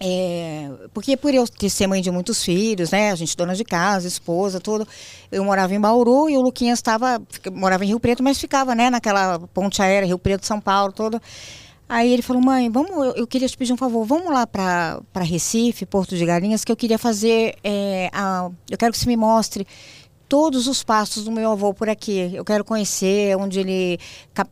é, 0.00 0.70
porque 0.94 1.16
por 1.16 1.34
eu 1.34 1.46
ter 1.46 1.68
ser 1.68 1.88
mãe 1.88 2.00
de 2.00 2.10
muitos 2.10 2.44
filhos, 2.44 2.92
né? 2.92 3.10
A 3.10 3.16
gente 3.16 3.36
dona 3.36 3.54
de 3.54 3.64
casa, 3.64 4.06
esposa, 4.06 4.60
tudo. 4.60 4.86
Eu 5.30 5.44
morava 5.44 5.74
em 5.74 5.80
Bauru 5.80 6.30
e 6.30 6.36
o 6.36 6.40
Luquinhas 6.40 6.78
estava 6.78 7.20
morava 7.52 7.84
em 7.84 7.88
Rio 7.88 7.98
Preto, 7.98 8.22
mas 8.22 8.38
ficava, 8.38 8.74
né? 8.74 8.90
Naquela 8.90 9.40
ponte 9.52 9.82
aérea 9.82 10.06
Rio 10.06 10.18
Preto, 10.18 10.46
São 10.46 10.60
Paulo, 10.60 10.92
todo. 10.92 11.20
Aí 11.88 12.12
ele 12.12 12.20
falou, 12.22 12.42
mãe, 12.42 12.68
vamos, 12.68 13.16
eu, 13.16 13.26
queria 13.26 13.48
te 13.48 13.56
pedir 13.56 13.72
um 13.72 13.76
favor, 13.76 14.04
vamos 14.04 14.30
lá 14.30 14.46
para 14.46 15.00
Recife, 15.22 15.86
Porto 15.86 16.16
de 16.16 16.26
Galinhas, 16.26 16.62
que 16.62 16.70
eu 16.70 16.76
queria 16.76 16.98
fazer, 16.98 17.54
é, 17.64 18.10
a, 18.12 18.50
eu 18.70 18.76
quero 18.76 18.92
que 18.92 18.98
você 18.98 19.06
me 19.06 19.16
mostre 19.16 19.66
todos 20.28 20.66
os 20.66 20.82
passos 20.82 21.24
do 21.24 21.32
meu 21.32 21.52
avô 21.52 21.72
por 21.72 21.88
aqui. 21.88 22.30
Eu 22.34 22.44
quero 22.44 22.64
conhecer 22.64 23.36
onde 23.36 23.58
ele, 23.60 23.98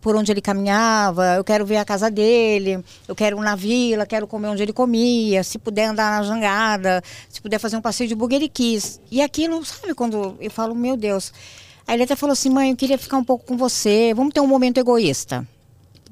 por 0.01 0.17
onde 0.17 0.33
ele 0.33 0.41
caminhava, 0.41 1.35
eu 1.37 1.45
quero 1.45 1.67
ver 1.67 1.77
a 1.77 1.85
casa 1.85 2.11
dele, 2.11 2.83
eu 3.07 3.15
quero 3.15 3.37
ir 3.39 3.43
na 3.43 3.55
vila, 3.55 4.07
quero 4.07 4.27
comer 4.27 4.49
onde 4.49 4.63
ele 4.63 4.73
comia, 4.73 5.45
se 5.45 5.59
puder 5.59 5.87
andar 5.87 6.19
na 6.19 6.27
jangada, 6.27 7.03
se 7.29 7.41
puder 7.41 7.59
fazer 7.59 7.77
um 7.77 7.83
passeio 7.83 8.09
de 8.09 8.15
bugueriquis. 8.15 9.01
E 9.11 9.21
aquilo, 9.21 9.65
sabe, 9.65 9.95
quando 9.95 10.37
eu 10.41 10.51
falo, 10.51 10.75
meu 10.75 10.97
Deus. 10.97 11.33
Aí 11.87 11.97
ele 11.97 12.05
até 12.05 12.17
falou 12.17 12.33
assim, 12.33 12.51
mãe, 12.51 12.71
eu 12.71 12.77
queria 12.77 12.99
ficar 12.99 13.19
um 13.19 13.25
pouco 13.25 13.45
com 13.45 13.57
você, 13.57 14.13
vamos 14.15 14.33
ter 14.33 14.41
um 14.41 14.47
momento 14.47 14.79
egoísta 14.79 15.47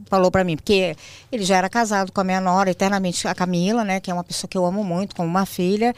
falou 0.06 0.30
para 0.30 0.44
mim, 0.44 0.54
porque 0.54 0.94
ele 1.32 1.44
já 1.44 1.56
era 1.56 1.68
casado 1.68 2.12
com 2.12 2.20
a 2.20 2.24
minha 2.24 2.40
nora, 2.40 2.70
eternamente 2.70 3.26
a 3.26 3.34
Camila, 3.34 3.82
né, 3.84 4.00
que 4.00 4.10
é 4.10 4.14
uma 4.14 4.22
pessoa 4.22 4.48
que 4.48 4.56
eu 4.56 4.64
amo 4.64 4.84
muito, 4.84 5.16
como 5.16 5.28
uma 5.28 5.46
filha. 5.46 5.94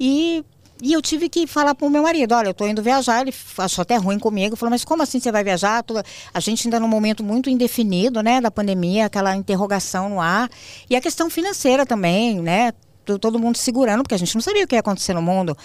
E, 0.00 0.44
e 0.82 0.92
eu 0.92 1.00
tive 1.00 1.28
que 1.28 1.46
falar 1.46 1.76
para 1.76 1.86
o 1.86 1.90
meu 1.90 2.02
marido, 2.02 2.34
olha, 2.34 2.48
eu 2.48 2.50
estou 2.50 2.68
indo 2.68 2.82
viajar, 2.82 3.20
ele 3.20 3.32
achou 3.56 3.82
até 3.82 3.94
ruim 3.94 4.18
comigo, 4.18 4.56
falou, 4.56 4.72
mas 4.72 4.84
como 4.84 5.00
assim 5.00 5.20
você 5.20 5.30
vai 5.30 5.44
viajar? 5.44 5.84
A 6.34 6.40
gente 6.40 6.66
ainda 6.66 6.80
num 6.80 6.88
momento 6.88 7.22
muito 7.22 7.48
indefinido, 7.48 8.20
né, 8.20 8.40
da 8.40 8.50
pandemia, 8.50 9.06
aquela 9.06 9.36
interrogação 9.36 10.08
no 10.08 10.20
ar. 10.20 10.50
E 10.90 10.96
a 10.96 11.00
questão 11.00 11.30
financeira 11.30 11.86
também, 11.86 12.40
né, 12.40 12.72
todo 13.04 13.38
mundo 13.38 13.58
segurando, 13.58 14.02
porque 14.02 14.16
a 14.16 14.18
gente 14.18 14.34
não 14.34 14.42
sabia 14.42 14.64
o 14.64 14.66
que 14.66 14.74
ia 14.74 14.80
acontecer 14.80 15.14
no 15.14 15.22
mundo. 15.22 15.56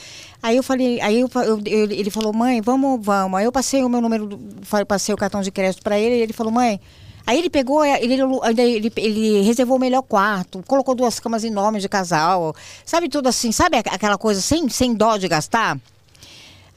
Aí 0.41 0.55
eu 0.55 0.61
falei, 0.61 1.01
aí 1.01 1.19
eu, 1.19 1.29
eu, 1.65 1.83
ele 1.91 2.11
falou, 2.11 2.31
mãe, 2.31 2.61
vamos, 2.61 3.03
vamos. 3.03 3.39
Aí 3.39 3.45
eu 3.45 3.51
passei 3.51 3.83
o 3.83 3.89
meu 3.89 4.01
número, 4.01 4.39
passei 4.87 5.15
o 5.15 5.17
cartão 5.17 5.41
de 5.41 5.49
crédito 5.49 5.81
para 5.81 5.97
ele, 5.97 6.15
e 6.15 6.21
ele 6.21 6.33
falou, 6.33 6.53
mãe, 6.53 6.79
Aí 7.27 7.37
ele 7.37 7.49
pegou, 7.49 7.83
é, 7.83 8.01
ele, 8.01 8.13
ele, 8.13 8.93
ele, 8.95 9.41
reservou 9.41 9.75
o 9.75 9.79
melhor 9.79 10.01
quarto, 10.01 10.63
colocou 10.65 10.95
duas 10.95 11.19
camas 11.19 11.43
enormes 11.43 11.81
de 11.81 11.89
casal, 11.89 12.55
sabe 12.85 13.09
tudo 13.09 13.27
assim, 13.27 13.51
sabe 13.51 13.75
aquela 13.75 14.17
coisa 14.17 14.39
sem, 14.39 14.69
sem 14.69 14.93
dó 14.93 15.17
de 15.17 15.27
gastar? 15.27 15.77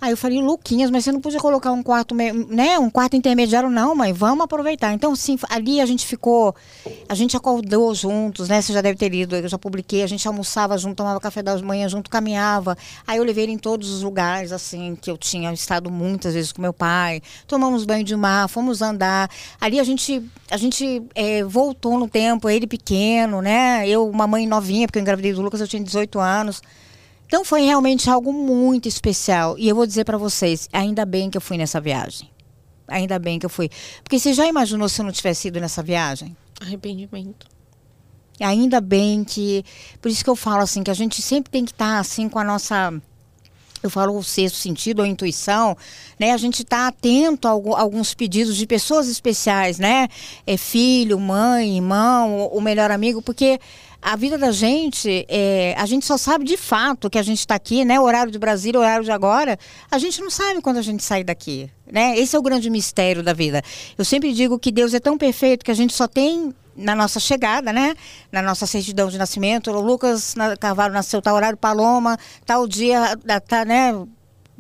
Aí 0.01 0.13
eu 0.13 0.17
falei, 0.17 0.41
Luquinhas, 0.41 0.91
mas 0.91 1.05
você 1.05 1.13
não 1.13 1.21
podia 1.21 1.39
colocar 1.39 1.73
um 1.73 1.83
quarto, 1.83 2.15
né, 2.15 2.79
um 2.79 2.89
quarto 2.89 3.17
intermediário, 3.17 3.69
não, 3.69 3.95
mãe, 3.95 4.15
vamos 4.15 4.45
aproveitar. 4.45 4.95
Então, 4.95 5.15
sim, 5.15 5.39
ali 5.51 5.79
a 5.79 5.85
gente 5.85 6.07
ficou, 6.07 6.55
a 7.07 7.15
gente 7.15 7.37
acordou 7.37 7.95
juntos, 7.95 8.49
né, 8.49 8.63
você 8.63 8.73
já 8.73 8.81
deve 8.81 8.97
ter 8.97 9.11
lido, 9.11 9.37
eu 9.37 9.47
já 9.47 9.59
publiquei, 9.59 10.03
a 10.03 10.07
gente 10.07 10.27
almoçava 10.27 10.79
junto, 10.79 10.97
tomava 10.97 11.21
café 11.21 11.43
da 11.43 11.57
manhã 11.59 11.87
junto, 11.87 12.09
caminhava. 12.09 12.79
Aí 13.07 13.19
eu 13.19 13.25
levei 13.25 13.45
ele 13.45 13.53
em 13.53 13.59
todos 13.59 13.91
os 13.91 14.03
lugares, 14.03 14.53
assim, 14.53 14.97
que 14.97 15.11
eu 15.11 15.19
tinha 15.19 15.53
estado 15.53 15.91
muitas 15.91 16.33
vezes 16.33 16.51
com 16.51 16.63
meu 16.63 16.73
pai, 16.73 17.21
tomamos 17.47 17.85
banho 17.85 18.03
de 18.03 18.17
mar, 18.17 18.49
fomos 18.49 18.81
andar. 18.81 19.31
Ali 19.61 19.79
a 19.79 19.85
gente, 19.85 20.23
a 20.51 20.57
gente 20.57 21.03
é, 21.15 21.45
voltou 21.45 21.99
no 21.99 22.09
tempo, 22.09 22.49
ele 22.49 22.67
pequeno, 22.67 23.43
né, 23.43 23.87
eu, 23.87 24.09
uma 24.09 24.27
mãe 24.27 24.47
novinha, 24.47 24.87
porque 24.87 24.99
eu 24.99 25.03
engravidei 25.03 25.35
do 25.35 25.43
Lucas, 25.43 25.61
eu 25.61 25.69
tinha 25.69 25.83
18 25.83 26.19
anos. 26.19 26.63
Então 27.31 27.45
foi 27.45 27.63
realmente 27.63 28.11
algo 28.11 28.33
muito 28.33 28.89
especial. 28.89 29.57
E 29.57 29.69
eu 29.69 29.77
vou 29.77 29.87
dizer 29.87 30.05
para 30.05 30.19
vocês, 30.19 30.69
ainda 30.73 31.07
bem 31.07 31.31
que 31.31 31.37
eu 31.37 31.41
fui 31.41 31.57
nessa 31.57 31.81
viagem. 31.81 32.29
Ainda 32.89 33.21
bem 33.21 33.39
que 33.39 33.47
eu 33.47 33.51
fui. 33.51 33.71
Porque 34.03 34.19
você 34.19 34.33
já 34.35 34.49
imaginou 34.49 34.89
se 34.89 35.01
eu 35.01 35.05
não 35.05 35.13
tivesse 35.13 35.47
ido 35.47 35.61
nessa 35.61 35.81
viagem? 35.81 36.37
Arrependimento. 36.61 37.47
Ainda 38.41 38.81
bem 38.81 39.23
que. 39.23 39.65
Por 40.03 40.11
isso 40.11 40.25
que 40.25 40.31
eu 40.31 40.35
falo 40.35 40.63
assim, 40.63 40.83
que 40.83 40.91
a 40.91 40.95
gente 40.95 41.23
sempre 41.23 41.53
tem 41.53 41.65
que 41.65 41.71
estar 41.71 41.95
tá, 41.95 42.01
assim 42.01 42.29
com 42.29 42.41
a 42.41 42.43
nossa 42.43 42.93
eu 43.83 43.91
falo 43.91 44.17
o 44.17 44.23
sexto 44.23 44.57
sentido, 44.57 45.03
a 45.03 45.09
intuição, 45.09 45.77
né? 46.19 46.33
A 46.33 46.37
gente 46.37 46.63
está 46.63 46.87
atento 46.89 47.49
a 47.49 47.51
alguns 47.51 48.15
pedidos 48.15 48.57
de 48.57 48.67
pessoas 48.67 49.09
especiais, 49.09 49.79
né? 49.79 50.09
É 50.47 50.57
filho, 50.57 51.19
mãe, 51.19 51.77
irmão, 51.77 52.47
o 52.49 52.61
melhor 52.61 52.91
amigo, 52.91 53.23
porque 53.23 53.59
a 54.03 54.17
vida 54.17 54.39
da 54.39 54.51
gente, 54.51 55.27
é, 55.29 55.75
a 55.77 55.85
gente 55.85 56.07
só 56.07 56.17
sabe 56.17 56.45
de 56.45 56.57
fato 56.57 57.11
que 57.11 57.19
a 57.19 57.23
gente 57.23 57.41
está 57.41 57.55
aqui, 57.55 57.85
né? 57.85 58.01
Horário 58.01 58.33
de 58.33 58.39
Brasília, 58.39 58.81
horário 58.81 59.05
de 59.05 59.11
agora. 59.11 59.59
A 59.91 59.99
gente 59.99 60.21
não 60.21 60.31
sabe 60.31 60.63
quando 60.63 60.79
a 60.79 60.83
gente 60.83 61.03
sai 61.03 61.23
daqui, 61.23 61.71
né? 61.91 62.19
Esse 62.19 62.35
é 62.35 62.39
o 62.39 62.43
grande 62.43 62.71
mistério 62.71 63.23
da 63.23 63.33
vida. 63.33 63.63
Eu 63.99 64.05
sempre 64.05 64.33
digo 64.33 64.59
que 64.59 64.73
Deus 64.73 64.95
é 64.95 65.01
tão 65.01 65.19
perfeito 65.19 65.65
que 65.65 65.71
a 65.71 65.75
gente 65.75 65.93
só 65.93 66.09
tem 66.09 66.55
na 66.77 66.95
nossa 66.95 67.21
chegada, 67.21 67.73
né? 67.73 67.95
Na 68.31 68.43
nossa 68.43 68.67
certidão 68.67 69.09
de 69.09 69.19
nascimento. 69.19 69.71
O 69.71 69.81
Lucas 69.81 70.35
Carvalho 70.59 70.95
nasceu 70.95 71.21
tal 71.21 71.37
horário, 71.37 71.57
Paloma, 71.57 72.19
tal 72.45 72.67
dia, 72.67 73.17
tá, 73.47 73.65
né? 73.65 73.93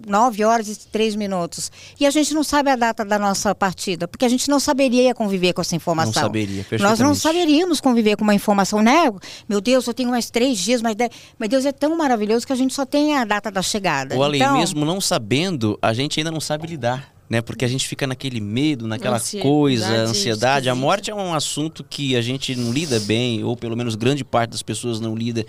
9 0.06 0.44
horas 0.44 0.68
e 0.68 0.88
3 0.88 1.14
minutos. 1.16 1.70
E 1.98 2.06
a 2.06 2.10
gente 2.10 2.32
não 2.34 2.42
sabe 2.42 2.70
a 2.70 2.76
data 2.76 3.04
da 3.04 3.18
nossa 3.18 3.54
partida, 3.54 4.08
porque 4.08 4.24
a 4.24 4.28
gente 4.28 4.48
não 4.48 4.58
saberia 4.58 5.14
conviver 5.14 5.52
com 5.52 5.60
essa 5.60 5.76
informação. 5.76 6.12
Não 6.12 6.28
saberia, 6.28 6.66
Nós 6.78 6.98
não 6.98 7.14
saberíamos 7.14 7.80
conviver 7.80 8.16
com 8.16 8.24
uma 8.24 8.34
informação, 8.34 8.82
né? 8.82 9.10
Meu 9.48 9.60
Deus, 9.60 9.86
eu 9.86 9.94
tenho 9.94 10.10
mais 10.10 10.30
três 10.30 10.58
dias, 10.58 10.80
mas, 10.82 10.96
mas 11.38 11.48
Deus 11.48 11.64
é 11.64 11.72
tão 11.72 11.96
maravilhoso 11.96 12.46
que 12.46 12.52
a 12.52 12.56
gente 12.56 12.74
só 12.74 12.86
tem 12.86 13.16
a 13.16 13.24
data 13.24 13.50
da 13.50 13.62
chegada. 13.62 14.16
O 14.16 14.22
além 14.22 14.40
então... 14.40 14.58
mesmo 14.58 14.84
não 14.84 15.00
sabendo, 15.00 15.78
a 15.82 15.92
gente 15.92 16.18
ainda 16.20 16.30
não 16.30 16.40
sabe 16.40 16.66
lidar. 16.66 17.19
Né? 17.30 17.40
Porque 17.40 17.64
a 17.64 17.68
gente 17.68 17.86
fica 17.86 18.08
naquele 18.08 18.40
medo, 18.40 18.88
naquela 18.88 19.16
ansiedade, 19.16 19.48
coisa, 19.48 19.88
ansiedade. 19.88 20.68
A 20.68 20.74
morte 20.74 21.10
é 21.10 21.14
um 21.14 21.32
assunto 21.32 21.84
que 21.84 22.16
a 22.16 22.20
gente 22.20 22.56
não 22.56 22.72
lida 22.72 22.98
bem, 23.00 23.44
ou 23.44 23.56
pelo 23.56 23.76
menos 23.76 23.94
grande 23.94 24.24
parte 24.24 24.50
das 24.50 24.62
pessoas 24.62 24.98
não 24.98 25.14
lida 25.14 25.46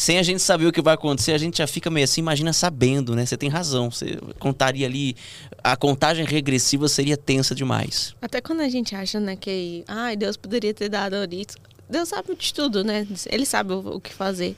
sem 0.00 0.18
a 0.18 0.22
gente 0.22 0.40
saber 0.40 0.64
o 0.64 0.72
que 0.72 0.80
vai 0.80 0.94
acontecer, 0.94 1.32
a 1.32 1.38
gente 1.38 1.58
já 1.58 1.66
fica 1.66 1.90
meio 1.90 2.04
assim, 2.04 2.22
imagina 2.22 2.54
sabendo, 2.54 3.14
né? 3.14 3.26
Você 3.26 3.36
tem 3.36 3.50
razão. 3.50 3.90
Você 3.90 4.18
contaria 4.38 4.86
ali. 4.86 5.14
A 5.62 5.76
contagem 5.76 6.24
regressiva 6.24 6.88
seria 6.88 7.18
tensa 7.18 7.54
demais. 7.54 8.14
Até 8.22 8.40
quando 8.40 8.60
a 8.60 8.68
gente 8.70 8.94
acha, 8.94 9.20
né, 9.20 9.36
que 9.36 9.84
ai, 9.86 10.16
Deus 10.16 10.38
poderia 10.38 10.72
ter 10.72 10.88
dado 10.88 11.16
isso. 11.30 11.58
Deus 11.86 12.08
sabe 12.08 12.34
de 12.34 12.54
tudo, 12.54 12.82
né? 12.82 13.06
Ele 13.28 13.44
sabe 13.44 13.74
o, 13.74 13.96
o 13.96 14.00
que 14.00 14.14
fazer. 14.14 14.56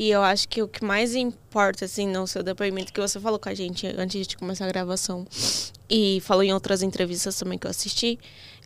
E 0.00 0.08
eu 0.08 0.22
acho 0.22 0.48
que 0.48 0.62
o 0.62 0.66
que 0.66 0.82
mais 0.82 1.14
importa, 1.14 1.84
assim, 1.84 2.06
no 2.06 2.26
seu 2.26 2.42
depoimento, 2.42 2.90
que 2.90 2.98
você 2.98 3.20
falou 3.20 3.38
com 3.38 3.50
a 3.50 3.54
gente 3.54 3.86
antes 3.86 4.26
de 4.26 4.34
começar 4.34 4.64
a 4.64 4.68
gravação, 4.68 5.26
e 5.90 6.22
falou 6.22 6.42
em 6.42 6.54
outras 6.54 6.82
entrevistas 6.82 7.38
também 7.38 7.58
que 7.58 7.66
eu 7.66 7.70
assisti, 7.70 8.18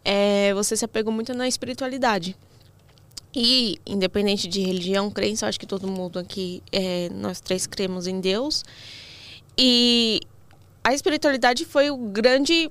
é 0.05 0.55
você 0.55 0.77
se 0.77 0.85
apegou 0.85 1.13
muito 1.13 1.35
na 1.35 1.49
espiritualidade. 1.49 2.37
E, 3.35 3.81
independente 3.85 4.47
de 4.47 4.61
religião, 4.61 5.11
crença, 5.11 5.45
eu 5.45 5.49
acho 5.49 5.59
que 5.59 5.67
todo 5.67 5.89
mundo 5.89 6.21
aqui, 6.21 6.63
é, 6.71 7.09
nós 7.09 7.41
três 7.41 7.67
cremos 7.67 8.07
em 8.07 8.21
Deus. 8.21 8.65
E 9.59 10.21
a 10.85 10.95
espiritualidade 10.95 11.65
foi 11.65 11.91
o 11.91 11.97
grande, 11.97 12.71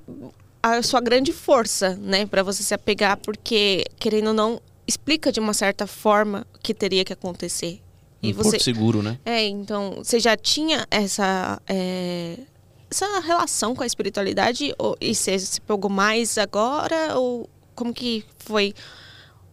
a 0.62 0.82
sua 0.82 1.02
grande 1.02 1.34
força, 1.34 1.96
né, 1.96 2.24
para 2.24 2.42
você 2.42 2.62
se 2.62 2.72
apegar, 2.72 3.18
porque, 3.18 3.84
querendo 3.98 4.28
ou 4.28 4.34
não, 4.34 4.58
explica 4.86 5.30
de 5.30 5.38
uma 5.38 5.52
certa 5.52 5.86
forma 5.86 6.46
o 6.54 6.58
que 6.60 6.72
teria 6.72 7.04
que 7.04 7.12
acontecer. 7.12 7.83
Um 8.24 8.28
e 8.28 8.32
você, 8.32 8.50
porto 8.50 8.62
seguro, 8.62 9.02
né? 9.02 9.18
É, 9.24 9.46
então, 9.46 9.94
você 9.98 10.18
já 10.18 10.36
tinha 10.36 10.86
essa. 10.90 11.60
É, 11.66 12.38
essa 12.90 13.20
relação 13.20 13.74
com 13.74 13.82
a 13.82 13.86
espiritualidade? 13.86 14.74
Ou, 14.78 14.96
e 15.00 15.14
você 15.14 15.38
se 15.38 15.60
pegou 15.60 15.90
mais 15.90 16.38
agora? 16.38 17.18
Ou 17.18 17.48
como 17.74 17.92
que 17.92 18.24
foi 18.38 18.72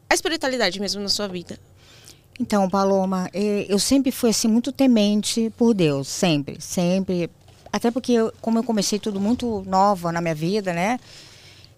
a 0.10 0.14
espiritualidade 0.14 0.80
mesmo 0.80 1.02
na 1.02 1.10
sua 1.10 1.28
vida? 1.28 1.58
Então, 2.40 2.70
Paloma, 2.70 3.30
é, 3.34 3.66
eu 3.68 3.78
sempre 3.78 4.12
fui 4.12 4.30
assim 4.30 4.48
muito 4.48 4.72
temente 4.72 5.52
por 5.58 5.74
Deus, 5.74 6.08
sempre, 6.08 6.58
sempre. 6.60 7.30
Até 7.72 7.92
porque 7.92 8.14
eu, 8.14 8.34
como 8.42 8.60
eu 8.60 8.64
comecei 8.64 9.00
tudo 9.00 9.20
muito 9.20 9.64
nova 9.68 10.12
na 10.12 10.22
minha 10.22 10.36
vida, 10.36 10.74
né? 10.74 11.00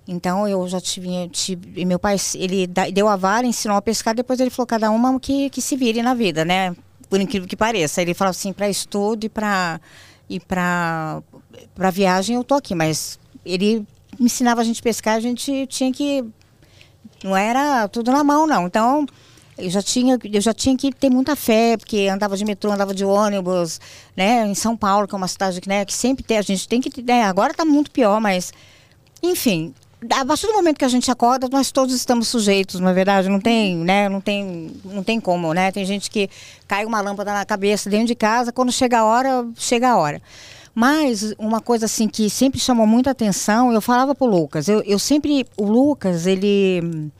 Então 0.07 0.47
eu 0.47 0.67
já 0.67 0.81
tive, 0.81 1.29
tive 1.29 1.85
meu 1.85 1.97
pai, 1.97 2.17
ele 2.35 2.67
deu 2.93 3.07
a 3.07 3.15
vara, 3.15 3.47
ensinou 3.47 3.77
a 3.77 3.81
pescar, 3.81 4.13
depois 4.13 4.39
ele 4.39 4.49
falou 4.49 4.67
cada 4.67 4.91
uma 4.91 5.17
que, 5.19 5.49
que 5.49 5.61
se 5.61 5.75
vire 5.75 6.01
na 6.01 6.13
vida, 6.13 6.43
né? 6.43 6.75
Por 7.09 7.21
incrível 7.21 7.47
que 7.47 7.55
pareça. 7.55 8.01
Ele 8.01 8.13
falou 8.13 8.31
assim, 8.31 8.51
para 8.51 8.69
estudo 8.69 9.25
e 9.25 9.29
para 9.29 9.79
e 10.29 10.39
para 10.39 11.21
para 11.75 11.89
viagem 11.91 12.35
eu 12.35 12.43
tô 12.43 12.55
aqui, 12.55 12.75
mas 12.75 13.19
ele 13.45 13.85
ensinava 14.19 14.61
a 14.61 14.63
gente 14.63 14.79
a 14.79 14.83
pescar, 14.83 15.15
a 15.15 15.19
gente 15.19 15.67
tinha 15.67 15.91
que 15.91 16.23
não 17.23 17.35
era 17.35 17.87
tudo 17.87 18.11
na 18.11 18.23
mão, 18.23 18.45
não. 18.45 18.67
Então, 18.67 19.05
eu 19.57 19.69
já 19.69 19.81
tinha, 19.81 20.17
eu 20.23 20.41
já 20.41 20.53
tinha 20.53 20.75
que 20.75 20.91
ter 20.91 21.09
muita 21.09 21.35
fé, 21.35 21.77
porque 21.77 22.07
andava 22.11 22.35
de 22.35 22.43
metrô, 22.43 22.71
andava 22.71 22.93
de 22.93 23.05
ônibus, 23.05 23.79
né? 24.15 24.45
Em 24.45 24.55
São 24.55 24.75
Paulo, 24.75 25.07
que 25.07 25.15
é 25.15 25.17
uma 25.17 25.27
cidade 25.27 25.61
que, 25.61 25.69
né, 25.69 25.85
que 25.85 25.93
sempre 25.93 26.23
tem, 26.23 26.37
a 26.37 26.41
gente 26.41 26.67
tem 26.67 26.81
que, 26.81 27.01
né, 27.01 27.23
agora 27.23 27.51
está 27.51 27.63
muito 27.63 27.91
pior, 27.91 28.19
mas 28.19 28.51
enfim, 29.21 29.73
a 30.11 30.25
partir 30.25 30.47
do 30.47 30.53
momento 30.53 30.77
que 30.77 30.85
a 30.85 30.89
gente 30.89 31.09
acorda, 31.09 31.47
nós 31.49 31.71
todos 31.71 31.93
estamos 31.93 32.27
sujeitos, 32.27 32.79
não 32.79 32.89
é 32.89 32.93
verdade? 32.93 33.29
Não 33.29 33.39
tem, 33.39 33.75
né? 33.77 34.09
Não 34.09 34.19
tem, 34.19 34.71
não 34.83 35.03
tem 35.03 35.19
como, 35.19 35.53
né? 35.53 35.71
Tem 35.71 35.85
gente 35.85 36.09
que 36.09 36.29
cai 36.67 36.85
uma 36.85 37.01
lâmpada 37.01 37.33
na 37.33 37.45
cabeça 37.45 37.89
dentro 37.89 38.07
de 38.07 38.15
casa, 38.15 38.51
quando 38.51 38.71
chega 38.71 38.99
a 38.99 39.05
hora, 39.05 39.47
chega 39.55 39.89
a 39.89 39.97
hora. 39.97 40.21
Mas 40.75 41.33
uma 41.37 41.61
coisa 41.61 41.85
assim 41.85 42.07
que 42.07 42.29
sempre 42.29 42.59
chamou 42.59 42.87
muita 42.87 43.11
atenção, 43.11 43.71
eu 43.71 43.81
falava 43.81 44.15
pro 44.15 44.25
Lucas, 44.25 44.67
eu, 44.67 44.81
eu 44.81 44.97
sempre, 44.97 45.45
o 45.55 45.65
Lucas, 45.65 46.25
ele 46.25 47.11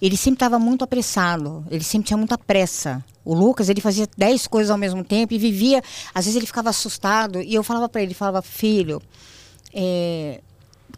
ele 0.00 0.16
sempre 0.16 0.36
estava 0.36 0.58
muito 0.58 0.84
apressado, 0.84 1.64
ele 1.70 1.82
sempre 1.82 2.06
tinha 2.06 2.16
muita 2.16 2.38
pressa. 2.38 3.04
O 3.24 3.34
Lucas, 3.34 3.68
ele 3.68 3.80
fazia 3.80 4.08
dez 4.16 4.46
coisas 4.46 4.70
ao 4.70 4.78
mesmo 4.78 5.02
tempo 5.02 5.34
e 5.34 5.38
vivia, 5.38 5.82
às 6.14 6.24
vezes 6.24 6.36
ele 6.36 6.46
ficava 6.46 6.70
assustado 6.70 7.42
e 7.42 7.54
eu 7.54 7.64
falava 7.64 7.88
para 7.88 8.02
ele, 8.02 8.14
falava, 8.14 8.40
filho, 8.40 9.02
é, 9.74 10.40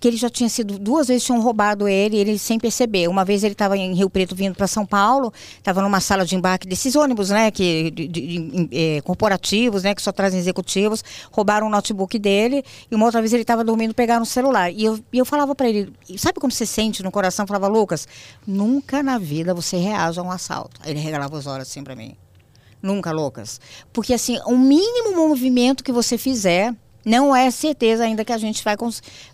que 0.01 0.09
ele 0.09 0.17
já 0.17 0.31
tinha 0.31 0.49
sido 0.49 0.79
duas 0.79 1.09
vezes 1.09 1.25
tinham 1.25 1.41
roubado 1.43 1.87
ele, 1.87 2.17
ele 2.17 2.39
sem 2.39 2.59
perceber. 2.59 3.07
Uma 3.07 3.23
vez 3.23 3.45
ele 3.45 3.53
estava 3.53 3.77
em 3.77 3.95
Rio 3.95 4.09
Preto 4.09 4.35
vindo 4.35 4.55
para 4.55 4.67
São 4.67 4.87
Paulo, 4.87 5.31
estava 5.59 5.83
numa 5.83 6.01
sala 6.01 6.25
de 6.25 6.35
embarque 6.35 6.67
desses 6.67 6.97
ônibus, 6.97 7.29
né, 7.29 7.51
que 7.51 7.91
de, 7.91 8.09
de, 8.09 8.69
é, 8.73 9.01
corporativos, 9.03 9.83
né, 9.83 9.95
que 9.95 10.01
só 10.01 10.11
trazem 10.11 10.41
executivos, 10.41 11.05
roubaram 11.31 11.67
o 11.67 11.71
notebook 11.71 12.19
dele 12.19 12.65
e 12.91 12.95
uma 12.95 13.05
outra 13.05 13.21
vez 13.21 13.35
ele 13.35 13.43
estava 13.43 13.63
dormindo, 13.63 13.93
pegaram 13.93 14.23
o 14.23 14.27
celular. 14.27 14.73
E 14.73 14.85
eu, 14.85 14.99
e 15.13 15.19
eu 15.19 15.25
falava 15.27 15.55
para 15.55 15.69
ele, 15.69 15.93
sabe 16.17 16.41
como 16.41 16.51
você 16.51 16.65
sente 16.65 17.03
no 17.03 17.11
coração? 17.11 17.43
Eu 17.43 17.49
falava, 17.49 17.69
Lucas, 17.69 18.09
nunca 18.47 19.03
na 19.03 19.19
vida 19.19 19.53
você 19.53 19.77
reage 19.77 20.19
a 20.19 20.23
um 20.23 20.31
assalto. 20.31 20.81
Aí 20.83 20.93
ele 20.93 21.01
regalava 21.01 21.37
os 21.37 21.47
olhos 21.47 21.69
assim 21.69 21.85
para 21.85 21.95
mim. 21.95 22.17
Nunca, 22.83 23.13
Lucas. 23.13 23.61
Porque 23.93 24.15
assim, 24.15 24.39
o 24.47 24.57
mínimo 24.57 25.15
movimento 25.15 25.85
que 25.85 25.93
você 25.93 26.17
fizer 26.17 26.75
não 27.05 27.35
é 27.35 27.51
certeza 27.51 28.05
ainda 28.05 28.25
que 28.25 28.33
a 28.33 28.39
gente 28.39 28.63
vai, 28.63 28.77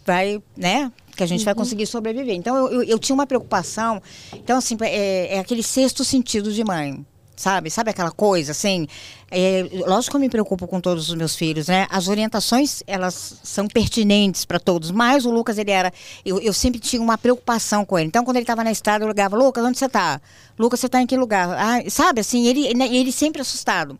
vai 0.04 0.42
né? 0.56 0.92
Que 1.16 1.22
a 1.22 1.26
gente 1.26 1.40
uhum. 1.40 1.46
vai 1.46 1.54
conseguir 1.54 1.86
sobreviver. 1.86 2.34
Então, 2.34 2.56
eu, 2.56 2.72
eu, 2.72 2.82
eu, 2.82 2.98
tinha 2.98 3.14
uma 3.14 3.26
preocupação. 3.26 4.02
Então, 4.34 4.58
assim, 4.58 4.76
é, 4.82 5.36
é 5.36 5.38
aquele 5.38 5.62
sexto 5.62 6.04
sentido 6.04 6.52
de 6.52 6.62
mãe 6.62 7.04
sabe? 7.36 7.70
Sabe 7.70 7.90
aquela 7.90 8.10
coisa, 8.10 8.52
assim? 8.52 8.88
É, 9.30 9.68
lógico 9.86 10.12
que 10.12 10.16
eu 10.16 10.20
me 10.20 10.28
preocupo 10.28 10.66
com 10.66 10.80
todos 10.80 11.10
os 11.10 11.14
meus 11.14 11.36
filhos, 11.36 11.68
né? 11.68 11.86
As 11.90 12.08
orientações, 12.08 12.82
elas 12.86 13.38
são 13.44 13.68
pertinentes 13.68 14.44
para 14.44 14.58
todos, 14.58 14.90
mas 14.90 15.26
o 15.26 15.30
Lucas, 15.30 15.58
ele 15.58 15.70
era... 15.70 15.92
Eu, 16.24 16.40
eu 16.40 16.52
sempre 16.52 16.80
tinha 16.80 17.00
uma 17.00 17.18
preocupação 17.18 17.84
com 17.84 17.98
ele. 17.98 18.08
Então, 18.08 18.24
quando 18.24 18.36
ele 18.36 18.44
estava 18.44 18.64
na 18.64 18.72
estrada, 18.72 19.04
eu 19.04 19.08
ligava, 19.08 19.36
Lucas, 19.36 19.64
onde 19.64 19.78
você 19.78 19.86
está? 19.86 20.20
Lucas, 20.58 20.80
você 20.80 20.86
está 20.86 21.00
em 21.00 21.06
que 21.06 21.16
lugar? 21.16 21.50
Ah, 21.50 21.90
sabe, 21.90 22.20
assim, 22.20 22.46
ele, 22.46 22.66
ele 22.66 23.12
sempre 23.12 23.42
assustado. 23.42 23.98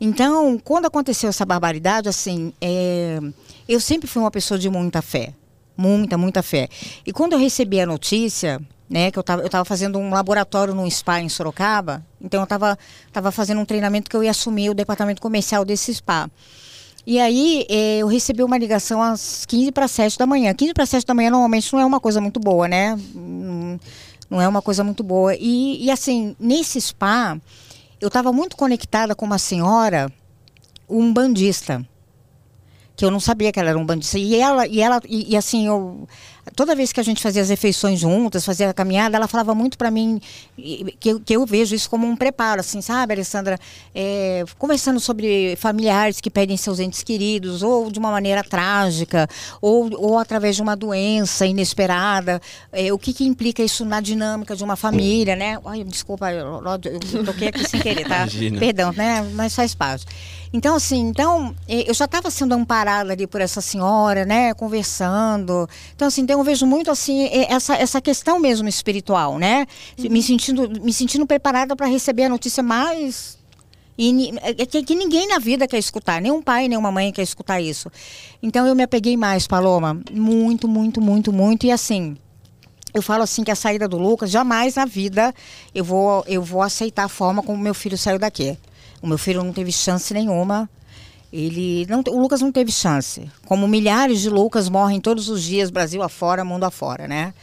Então, 0.00 0.58
quando 0.62 0.86
aconteceu 0.86 1.28
essa 1.28 1.44
barbaridade, 1.44 2.08
assim, 2.08 2.52
é, 2.60 3.18
eu 3.68 3.80
sempre 3.80 4.08
fui 4.08 4.22
uma 4.22 4.30
pessoa 4.30 4.58
de 4.58 4.68
muita 4.68 5.02
fé. 5.02 5.32
Muita, 5.76 6.16
muita 6.16 6.42
fé. 6.42 6.68
E 7.06 7.12
quando 7.12 7.34
eu 7.34 7.38
recebi 7.38 7.80
a 7.80 7.86
notícia, 7.86 8.60
né, 8.88 9.10
que 9.10 9.18
eu 9.18 9.20
estava 9.20 9.42
eu 9.42 9.48
tava 9.48 9.64
fazendo 9.64 9.98
um 9.98 10.10
laboratório 10.10 10.74
num 10.74 10.88
spa 10.88 11.20
em 11.20 11.28
Sorocaba, 11.28 12.04
então 12.20 12.40
eu 12.40 12.44
estava 12.44 12.78
tava 13.12 13.30
fazendo 13.30 13.60
um 13.60 13.64
treinamento 13.64 14.08
que 14.08 14.16
eu 14.16 14.22
ia 14.22 14.30
assumir 14.30 14.70
o 14.70 14.74
departamento 14.74 15.20
comercial 15.20 15.64
desse 15.64 15.94
spa. 15.94 16.30
E 17.06 17.20
aí 17.20 17.64
é, 17.68 17.98
eu 17.98 18.08
recebi 18.08 18.42
uma 18.42 18.58
ligação 18.58 19.00
às 19.00 19.46
15 19.46 19.70
para 19.70 19.86
7 19.86 20.18
da 20.18 20.26
manhã. 20.26 20.52
15 20.52 20.74
para 20.74 20.84
7 20.84 21.06
da 21.06 21.14
manhã 21.14 21.30
normalmente 21.30 21.72
não 21.72 21.78
é 21.78 21.86
uma 21.86 22.00
coisa 22.00 22.20
muito 22.20 22.40
boa, 22.40 22.66
né? 22.66 22.98
Não, 24.28 24.40
é 24.40 24.48
uma 24.48 24.60
coisa 24.60 24.82
muito 24.82 25.04
boa. 25.04 25.36
E, 25.36 25.84
e 25.84 25.90
assim, 25.90 26.34
nesse 26.40 26.80
spa, 26.80 27.38
eu 28.00 28.08
estava 28.08 28.32
muito 28.32 28.56
conectada 28.56 29.14
com 29.14 29.24
uma 29.24 29.38
senhora, 29.38 30.12
um 30.88 31.12
bandista, 31.12 31.86
que 32.94 33.04
eu 33.04 33.10
não 33.10 33.20
sabia 33.20 33.52
que 33.52 33.60
ela 33.60 33.70
era 33.70 33.78
um 33.78 33.84
bandista. 33.84 34.18
E 34.18 34.36
ela, 34.36 34.66
e 34.66 34.80
ela, 34.80 35.00
e, 35.06 35.32
e 35.32 35.36
assim, 35.36 35.66
eu 35.66 36.08
toda 36.54 36.74
vez 36.74 36.92
que 36.92 37.00
a 37.00 37.02
gente 37.02 37.22
fazia 37.22 37.42
as 37.42 37.48
refeições 37.48 37.98
juntas, 37.98 38.44
fazia 38.44 38.70
a 38.70 38.74
caminhada, 38.74 39.16
ela 39.16 39.26
falava 39.26 39.54
muito 39.54 39.76
para 39.76 39.90
mim 39.90 40.20
que 41.00 41.08
eu, 41.08 41.20
que 41.20 41.36
eu 41.36 41.44
vejo 41.44 41.74
isso 41.74 41.90
como 41.90 42.06
um 42.06 42.16
preparo, 42.16 42.60
assim, 42.60 42.80
sabe, 42.80 43.14
Alessandra? 43.14 43.58
É, 43.94 44.44
conversando 44.58 45.00
sobre 45.00 45.56
familiares 45.56 46.20
que 46.20 46.30
perdem 46.30 46.56
seus 46.56 46.78
entes 46.78 47.02
queridos, 47.02 47.62
ou 47.62 47.90
de 47.90 47.98
uma 47.98 48.10
maneira 48.10 48.42
trágica, 48.44 49.28
ou, 49.60 49.90
ou 49.98 50.18
através 50.18 50.56
de 50.56 50.62
uma 50.62 50.76
doença 50.76 51.46
inesperada. 51.46 52.40
É, 52.72 52.92
o 52.92 52.98
que, 52.98 53.12
que 53.12 53.24
implica 53.24 53.62
isso 53.62 53.84
na 53.84 54.00
dinâmica 54.00 54.54
de 54.54 54.62
uma 54.62 54.76
família, 54.76 55.34
né? 55.34 55.58
Ai, 55.64 55.84
desculpa, 55.84 56.30
eu, 56.32 56.62
eu 57.12 57.24
toquei 57.24 57.48
aqui 57.48 57.68
sem 57.68 57.80
querer, 57.80 58.06
tá? 58.06 58.18
Imagina. 58.18 58.58
Perdão, 58.60 58.92
né? 58.92 59.28
Mas 59.34 59.54
faz 59.54 59.74
parte. 59.74 60.06
Então, 60.52 60.76
assim, 60.76 61.00
então, 61.00 61.54
é, 61.68 61.88
eu 61.88 61.94
já 61.94 62.04
estava 62.04 62.30
sendo 62.30 62.54
amparada 62.54 63.12
ali 63.12 63.26
por 63.26 63.40
essa 63.40 63.60
senhora, 63.60 64.24
né? 64.24 64.54
Conversando. 64.54 65.68
Então, 65.94 66.08
assim, 66.08 66.24
então 66.36 66.40
eu 66.42 66.44
vejo 66.44 66.66
muito, 66.66 66.90
assim, 66.90 67.30
essa, 67.48 67.74
essa 67.76 67.98
questão 67.98 68.38
mesmo 68.38 68.68
espiritual, 68.68 69.38
né? 69.38 69.66
Uhum. 69.98 70.10
Me, 70.10 70.22
sentindo, 70.22 70.68
me 70.82 70.92
sentindo 70.92 71.26
preparada 71.26 71.74
para 71.74 71.86
receber 71.86 72.24
a 72.24 72.28
notícia 72.28 72.62
mais 72.62 73.38
e 73.98 74.34
é, 74.42 74.66
que, 74.66 74.82
que, 74.82 74.94
ninguém 74.94 75.26
na 75.26 75.38
vida 75.38 75.66
quer 75.66 75.78
escutar, 75.78 76.20
nem 76.20 76.30
um 76.30 76.42
pai, 76.42 76.68
nem 76.68 76.76
uma 76.76 76.92
mãe 76.92 77.10
quer 77.10 77.22
escutar 77.22 77.62
isso. 77.62 77.90
Então 78.42 78.66
eu 78.66 78.74
me 78.74 78.82
apeguei 78.82 79.16
mais, 79.16 79.46
Paloma, 79.46 79.98
muito, 80.12 80.68
muito, 80.68 81.00
muito, 81.00 81.32
muito. 81.32 81.64
E 81.64 81.72
assim, 81.72 82.14
eu 82.92 83.00
falo 83.00 83.22
assim 83.22 83.42
que 83.42 83.50
a 83.50 83.56
saída 83.56 83.88
do 83.88 83.96
Lucas, 83.96 84.30
jamais 84.30 84.74
na 84.74 84.84
vida 84.84 85.34
eu 85.74 85.82
vou, 85.82 86.22
eu 86.28 86.42
vou 86.42 86.60
aceitar 86.60 87.04
a 87.04 87.08
forma 87.08 87.42
como 87.42 87.56
meu 87.56 87.72
filho 87.72 87.96
saiu 87.96 88.18
daqui. 88.18 88.58
O 89.00 89.06
meu 89.06 89.16
filho 89.16 89.42
não 89.42 89.54
teve 89.54 89.72
chance 89.72 90.12
nenhuma. 90.12 90.68
Ele 91.32 91.86
não, 91.88 92.02
o 92.08 92.20
Lucas 92.20 92.40
não 92.40 92.52
teve 92.52 92.70
chance. 92.70 93.30
Como 93.46 93.66
milhares 93.66 94.20
de 94.20 94.30
Lucas 94.30 94.68
morrem 94.68 95.00
todos 95.00 95.28
os 95.28 95.42
dias, 95.42 95.70
Brasil 95.70 96.02
afora, 96.02 96.44
mundo 96.44 96.64
afora, 96.64 97.08
né? 97.08 97.34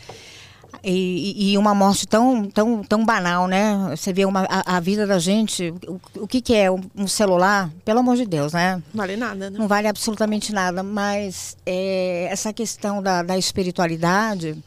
E, 0.84 1.54
e, 1.54 1.58
uma 1.58 1.74
morte 1.74 2.06
tão, 2.06 2.44
tão, 2.50 2.84
tão 2.84 3.06
banal, 3.06 3.48
né? 3.48 3.74
Você 3.92 4.12
vê 4.12 4.26
uma, 4.26 4.46
a, 4.50 4.78
a 4.78 4.80
vida 4.82 5.08
da 5.08 5.18
gente, 5.18 5.74
o, 5.88 6.00
o 6.18 6.28
que, 6.28 6.42
que 6.42 6.54
é 6.54 6.70
um 6.70 7.08
celular? 7.08 7.72
Pelo 7.86 8.00
amor 8.00 8.18
de 8.18 8.26
Deus, 8.26 8.52
né? 8.52 8.84
Vale 8.94 9.16
nada, 9.16 9.50
né? 9.50 9.58
Não 9.58 9.68
vale 9.68 9.88
absolutamente 9.88 10.52
nada, 10.52 10.84
mas 10.84 11.56
é, 11.66 12.28
essa 12.30 12.52
questão 12.52 13.02
da, 13.02 13.24
da 13.24 13.38
espiritualidade, 13.38 14.58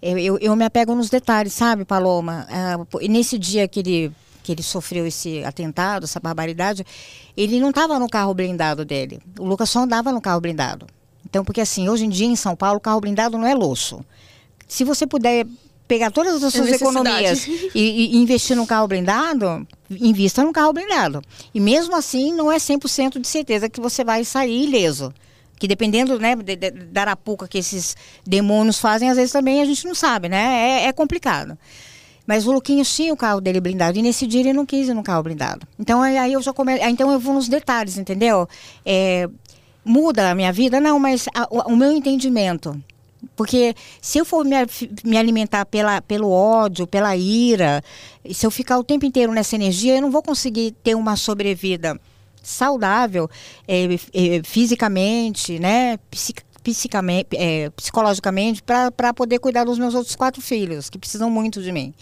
eu, 0.00 0.16
eu, 0.16 0.38
eu, 0.38 0.54
me 0.54 0.64
apego 0.64 0.94
nos 0.94 1.10
detalhes, 1.10 1.54
sabe, 1.54 1.84
Paloma? 1.84 2.46
É, 2.48 3.08
nesse 3.08 3.36
dia 3.36 3.66
que 3.66 3.80
ele 3.80 4.12
que 4.48 4.52
ele 4.52 4.62
sofreu 4.62 5.06
esse 5.06 5.44
atentado, 5.44 6.04
essa 6.04 6.18
barbaridade, 6.18 6.82
ele 7.36 7.60
não 7.60 7.68
estava 7.68 7.98
no 7.98 8.08
carro 8.08 8.32
blindado 8.32 8.82
dele. 8.82 9.20
O 9.38 9.44
Lucas 9.44 9.68
só 9.68 9.80
andava 9.80 10.10
no 10.10 10.22
carro 10.22 10.40
blindado. 10.40 10.86
Então, 11.22 11.44
porque 11.44 11.60
assim, 11.60 11.86
hoje 11.86 12.06
em 12.06 12.08
dia 12.08 12.26
em 12.26 12.34
São 12.34 12.56
Paulo, 12.56 12.80
carro 12.80 12.98
blindado 12.98 13.36
não 13.36 13.46
é 13.46 13.54
luxo. 13.54 14.02
Se 14.66 14.84
você 14.84 15.06
puder 15.06 15.46
pegar 15.86 16.10
todas 16.10 16.42
as 16.42 16.54
suas 16.54 16.72
é 16.72 16.76
economias 16.76 17.46
e, 17.46 17.68
e, 17.74 18.16
investir 18.16 18.56
num 18.56 18.64
carro 18.64 18.88
blindado, 18.88 19.66
invista 19.90 20.42
num 20.42 20.52
carro 20.52 20.72
blindado. 20.72 21.22
E 21.52 21.60
mesmo 21.60 21.94
assim, 21.94 22.32
não 22.32 22.50
é 22.50 22.56
100% 22.56 23.20
de 23.20 23.28
certeza 23.28 23.68
que 23.68 23.82
você 23.82 24.02
vai 24.02 24.24
sair 24.24 24.64
ileso. 24.64 25.12
Que 25.58 25.68
dependendo 25.68 26.18
né, 26.18 26.36
de, 26.36 26.56
de, 26.56 26.70
da 26.70 27.02
arapuca 27.02 27.46
que 27.46 27.58
esses 27.58 27.94
demônios 28.26 28.78
fazem, 28.78 29.10
às 29.10 29.16
vezes 29.18 29.32
também 29.32 29.60
a 29.60 29.66
gente 29.66 29.84
não 29.84 29.94
sabe, 29.94 30.30
né? 30.30 30.84
É, 30.84 30.84
é 30.86 30.92
complicado. 30.92 31.58
Mas 32.28 32.46
o 32.46 32.52
Luquinhos 32.52 32.94
tinha 32.94 33.10
o 33.10 33.16
carro 33.16 33.40
dele 33.40 33.58
blindado. 33.58 33.98
E 33.98 34.02
nesse 34.02 34.26
dia 34.26 34.40
ele 34.40 34.52
não 34.52 34.66
quis 34.66 34.86
ir 34.86 34.92
no 34.92 35.02
carro 35.02 35.22
blindado. 35.22 35.66
Então 35.78 36.02
aí 36.02 36.30
eu 36.30 36.42
já 36.42 36.52
come... 36.52 36.78
Então 36.78 37.10
eu 37.10 37.18
vou 37.18 37.32
nos 37.32 37.48
detalhes, 37.48 37.96
entendeu? 37.96 38.46
É... 38.84 39.26
Muda 39.82 40.30
a 40.30 40.34
minha 40.34 40.52
vida? 40.52 40.78
Não, 40.78 40.98
mas 40.98 41.26
a, 41.34 41.48
o, 41.50 41.72
o 41.72 41.76
meu 41.76 41.90
entendimento. 41.90 42.78
Porque 43.34 43.74
se 44.02 44.18
eu 44.18 44.26
for 44.26 44.44
me, 44.44 44.56
me, 45.02 45.16
alimentar 45.16 45.64
pela, 45.64 46.02
pelo 46.02 46.30
ódio, 46.30 46.86
pela 46.86 47.16
ira, 47.16 47.82
se 48.30 48.44
eu 48.44 48.50
ficar 48.50 48.78
o 48.78 48.84
tempo 48.84 49.06
inteiro 49.06 49.32
nessa 49.32 49.54
energia, 49.54 49.96
eu 49.96 50.02
não 50.02 50.10
vou 50.10 50.22
conseguir 50.22 50.72
ter 50.84 50.94
uma 50.94 51.16
sobrevida 51.16 51.98
saudável 52.42 53.28
é, 53.66 53.84
é, 53.84 54.42
fisicamente, 54.44 55.58
né, 55.58 55.98
psic, 56.10 56.42
psicamente, 56.68 57.28
é, 57.32 57.70
psicologicamente 57.70 58.62
para 58.62 59.14
poder 59.14 59.38
cuidar 59.38 59.64
dos 59.64 59.78
meus 59.78 59.94
outros 59.94 60.14
quatro 60.14 60.42
filhos, 60.42 60.90
que 60.90 60.98
precisam 60.98 61.30
muito 61.30 61.62
de 61.62 61.72
mim. 61.72 61.94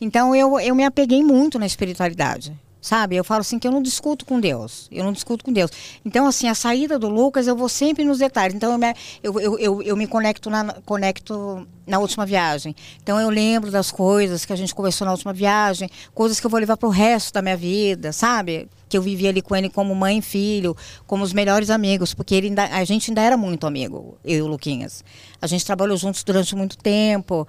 Então 0.00 0.34
eu, 0.34 0.58
eu 0.60 0.74
me 0.74 0.82
apeguei 0.82 1.22
muito 1.22 1.58
na 1.58 1.66
espiritualidade. 1.66 2.58
Sabe? 2.84 3.16
Eu 3.16 3.24
falo 3.24 3.40
assim 3.40 3.58
que 3.58 3.66
eu 3.66 3.72
não 3.72 3.80
discuto 3.80 4.26
com 4.26 4.38
Deus. 4.38 4.88
Eu 4.92 5.04
não 5.04 5.12
discuto 5.14 5.42
com 5.42 5.50
Deus. 5.50 5.70
Então, 6.04 6.26
assim, 6.26 6.48
a 6.48 6.54
saída 6.54 6.98
do 6.98 7.08
Lucas, 7.08 7.46
eu 7.46 7.56
vou 7.56 7.66
sempre 7.66 8.04
nos 8.04 8.18
detalhes. 8.18 8.54
Então, 8.54 8.72
eu 8.72 8.76
me, 8.76 8.94
eu, 9.22 9.40
eu, 9.40 9.58
eu, 9.58 9.82
eu 9.82 9.96
me 9.96 10.06
conecto 10.06 10.50
na, 10.50 10.74
conecto 10.84 11.66
na 11.86 11.98
última 11.98 12.26
viagem. 12.26 12.76
Então, 13.02 13.18
eu 13.18 13.30
lembro 13.30 13.70
das 13.70 13.90
coisas 13.90 14.44
que 14.44 14.52
a 14.52 14.56
gente 14.56 14.74
conversou 14.74 15.06
na 15.06 15.12
última 15.12 15.32
viagem, 15.32 15.88
coisas 16.12 16.38
que 16.38 16.44
eu 16.44 16.50
vou 16.50 16.60
levar 16.60 16.76
para 16.76 16.86
o 16.86 16.92
resto 16.92 17.32
da 17.32 17.40
minha 17.40 17.56
vida, 17.56 18.12
sabe? 18.12 18.68
que 18.86 18.98
eu 18.98 19.02
vivia 19.02 19.30
ali 19.30 19.42
com 19.42 19.56
ele 19.56 19.68
como 19.68 19.92
mãe 19.92 20.18
e 20.18 20.22
filho, 20.22 20.76
como 21.04 21.24
os 21.24 21.32
melhores 21.32 21.68
amigos, 21.68 22.14
porque 22.14 22.32
ele 22.32 22.46
ainda, 22.46 22.64
a 22.64 22.84
gente 22.84 23.10
ainda 23.10 23.22
era 23.22 23.36
muito 23.36 23.66
amigo, 23.66 24.16
eu 24.24 24.38
e 24.38 24.42
o 24.42 24.46
Luquinhas. 24.46 25.02
A 25.42 25.48
gente 25.48 25.66
trabalhou 25.66 25.96
juntos 25.96 26.22
durante 26.22 26.54
muito 26.54 26.76
tempo. 26.76 27.46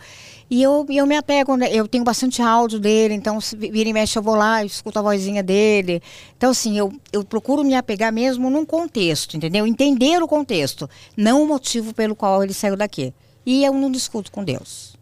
E 0.50 0.62
eu, 0.62 0.86
eu 0.90 1.08
me 1.08 1.16
apego, 1.16 1.56
né? 1.56 1.70
eu 1.72 1.88
tenho 1.88 2.04
bastante 2.04 2.42
áudio 2.42 2.80
dele, 2.80 3.16
então 3.16 3.42
se 3.42 3.56
vira 3.56 3.90
e 3.90 3.94
mexe 3.94 4.18
eu 4.18 4.22
vou 4.22 4.36
lá, 4.36 4.64
escuto 4.64 5.00
a 5.00 5.02
vozinha 5.02 5.42
dele. 5.42 6.02
Então, 6.38 6.52
assim, 6.52 6.78
eu, 6.78 6.94
eu 7.12 7.24
procuro 7.24 7.64
me 7.64 7.74
apegar 7.74 8.14
mesmo 8.14 8.50
num 8.50 8.64
contexto, 8.64 9.36
entendeu? 9.36 9.66
Entender 9.66 10.22
o 10.22 10.28
contexto, 10.28 10.88
não 11.18 11.42
o 11.44 11.48
motivo 11.48 11.94
pelo 11.94 12.16
qual 12.16 12.44
ele 12.44 12.54
saiu 12.54 12.78
daqui. 12.78 13.12
E 13.44 13.64
eu 13.64 13.74
não 13.74 13.92
discuto 13.92 14.32
com 14.32 14.44
Deus. 14.44 14.96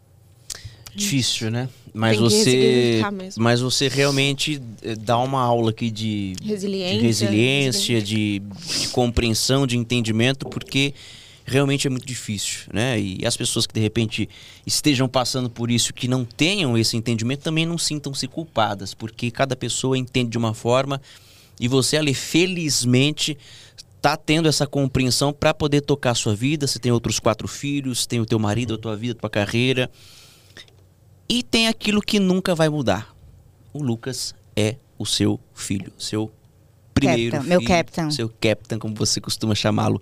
Difícil, 0.94 1.50
né? 1.50 1.68
Mas 1.92 2.18
você, 2.18 3.02
mas 3.36 3.60
você 3.60 3.86
realmente 3.88 4.60
eh, 4.82 4.96
dá 4.96 5.16
uma 5.18 5.40
aula 5.40 5.70
aqui 5.70 5.90
de 5.90 6.34
Resiliência. 6.42 6.98
de 6.98 7.06
resiliência, 7.06 8.02
de, 8.02 8.42
de 8.80 8.88
compreensão, 8.88 9.64
de 9.64 9.76
entendimento, 9.76 10.48
porque 10.48 10.92
realmente 11.44 11.86
é 11.86 11.90
muito 11.90 12.06
difícil, 12.06 12.68
né? 12.72 12.98
E 12.98 13.26
as 13.26 13.36
pessoas 13.36 13.66
que 13.66 13.74
de 13.74 13.80
repente 13.80 14.28
estejam 14.66 15.08
passando 15.08 15.50
por 15.50 15.70
isso, 15.70 15.92
que 15.92 16.08
não 16.08 16.24
tenham 16.24 16.76
esse 16.76 16.96
entendimento, 16.96 17.42
também 17.42 17.66
não 17.66 17.76
sintam-se 17.76 18.26
culpadas, 18.26 18.94
porque 18.94 19.30
cada 19.30 19.54
pessoa 19.54 19.98
entende 19.98 20.30
de 20.30 20.38
uma 20.38 20.54
forma 20.54 21.00
e 21.60 21.68
você 21.68 21.96
ali 21.96 22.14
felizmente 22.14 23.36
tá 24.00 24.16
tendo 24.16 24.48
essa 24.48 24.66
compreensão 24.66 25.32
para 25.32 25.54
poder 25.54 25.80
tocar 25.80 26.10
a 26.10 26.14
sua 26.14 26.34
vida. 26.34 26.66
Você 26.66 26.78
tem 26.78 26.92
outros 26.92 27.18
quatro 27.18 27.48
filhos, 27.48 28.06
tem 28.06 28.20
o 28.20 28.26
teu 28.26 28.38
marido, 28.38 28.74
a 28.74 28.78
tua 28.78 28.96
vida, 28.96 29.14
a 29.16 29.20
tua 29.20 29.30
carreira. 29.30 29.90
E 31.28 31.42
tem 31.42 31.68
aquilo 31.68 32.02
que 32.02 32.18
nunca 32.18 32.54
vai 32.54 32.68
mudar. 32.68 33.14
O 33.72 33.82
Lucas 33.82 34.34
é 34.54 34.76
o 34.98 35.06
seu 35.06 35.40
filho, 35.54 35.92
seu 35.98 36.30
primeiro 36.94 37.32
Captain, 37.32 37.48
meu 37.48 37.60
filho, 37.60 37.68
captain. 37.68 38.10
seu 38.10 38.28
captain, 38.40 38.78
como 38.78 38.94
você 38.94 39.20
costuma 39.20 39.54
chamá-lo 39.54 40.00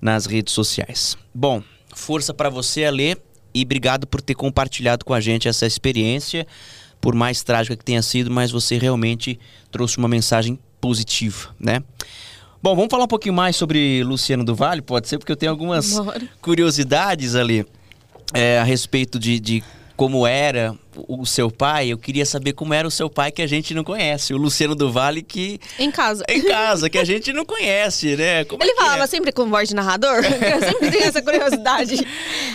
nas 0.00 0.26
redes 0.26 0.52
sociais. 0.52 1.16
Bom, 1.32 1.62
força 1.94 2.34
para 2.34 2.50
você, 2.50 2.84
Alê, 2.84 3.16
e 3.54 3.62
obrigado 3.62 4.06
por 4.06 4.20
ter 4.20 4.34
compartilhado 4.34 5.04
com 5.04 5.14
a 5.14 5.20
gente 5.20 5.48
essa 5.48 5.66
experiência, 5.66 6.46
por 7.00 7.14
mais 7.14 7.42
trágica 7.42 7.76
que 7.76 7.84
tenha 7.84 8.02
sido, 8.02 8.30
mas 8.30 8.50
você 8.50 8.76
realmente 8.76 9.38
trouxe 9.70 9.98
uma 9.98 10.08
mensagem 10.08 10.58
positiva, 10.80 11.54
né? 11.58 11.82
Bom, 12.62 12.76
vamos 12.76 12.90
falar 12.90 13.04
um 13.04 13.08
pouquinho 13.08 13.34
mais 13.34 13.56
sobre 13.56 14.04
Luciano 14.04 14.44
do 14.44 14.54
Vale, 14.54 14.82
pode 14.82 15.08
ser, 15.08 15.18
porque 15.18 15.32
eu 15.32 15.36
tenho 15.36 15.50
algumas 15.50 15.98
Bora. 15.98 16.22
curiosidades 16.40 17.34
ali 17.34 17.66
é, 18.32 18.58
a 18.58 18.64
respeito 18.64 19.18
de, 19.18 19.40
de 19.40 19.64
como 20.02 20.26
era 20.26 20.74
o, 21.08 21.24
seu 21.24 21.48
pai. 21.48 21.92
Eu 21.92 21.96
queria 21.96 22.26
saber 22.26 22.54
como 22.54 22.74
era 22.74 22.88
o 22.88 22.90
seu 22.90 23.08
pai 23.08 23.30
que 23.30 23.40
a 23.40 23.46
gente 23.46 23.72
não 23.72 23.84
conhece, 23.84 24.34
o 24.34 24.36
Luciano 24.36 24.74
do 24.74 24.90
Vale 24.90 25.22
que 25.22 25.60
Em 25.78 25.92
casa. 25.92 26.24
em 26.28 26.42
casa, 26.42 26.90
que 26.90 26.98
a 26.98 27.04
gente 27.04 27.32
não 27.32 27.44
conhece, 27.44 28.16
né? 28.16 28.44
Como 28.44 28.60
é 28.60 28.66
Ele 28.66 28.74
que 28.74 28.80
falava 28.80 29.04
é? 29.04 29.06
sempre 29.06 29.30
com 29.30 29.48
voz 29.48 29.68
de 29.68 29.76
narrador. 29.76 30.16
Eu 30.26 30.60
sempre 30.60 30.90
tenho 30.90 31.04
essa 31.04 31.22
curiosidade. 31.22 32.04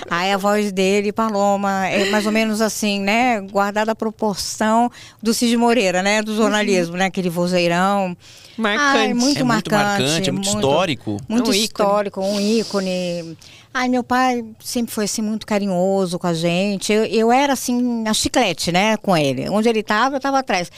Aí 0.09 0.33
a 0.33 0.35
voz 0.35 0.73
dele, 0.73 1.13
Paloma, 1.13 1.87
é 1.87 2.09
mais 2.09 2.25
ou 2.25 2.33
menos 2.33 2.59
assim, 2.59 2.99
né? 2.99 3.39
Guardada 3.39 3.93
a 3.93 3.95
proporção 3.95 4.91
do 5.23 5.33
Cid 5.33 5.55
Moreira, 5.55 6.03
né? 6.03 6.21
Do 6.21 6.35
jornalismo, 6.35 6.97
né? 6.97 7.05
Aquele 7.05 7.29
vozeirão. 7.29 8.15
Marcante. 8.57 8.97
Ai, 8.97 9.13
muito 9.13 9.39
é 9.39 9.43
muito 9.43 9.45
marcante, 9.45 9.73
marcante, 9.83 10.29
é 10.29 10.31
muito, 10.33 10.45
muito- 10.49 10.57
histórico. 10.57 11.17
Muito 11.29 11.49
Um 11.51 11.53
ícone. 11.53 11.63
histórico, 11.63 12.21
um 12.21 12.41
ícone. 12.41 13.37
Ai, 13.79 13.89
meu 13.89 14.03
pai 14.03 14.43
sempre 14.59 14.91
foi 14.91 15.05
assim 15.05 15.21
muito 15.21 15.45
carinhoso 15.45 16.17
com 16.17 16.25
a 16.25 16.33
gente. 16.33 16.91
Eu, 16.91 17.05
eu 17.05 17.31
era 17.31 17.53
assim, 17.53 18.03
a 18.07 18.13
chiclete, 18.13 18.71
né, 18.71 18.97
com 18.97 19.15
ele. 19.15 19.47
Onde 19.49 19.69
ele 19.69 19.81
estava, 19.81 20.15
eu 20.15 20.17
estava 20.17 20.39
atrás. 20.39 20.71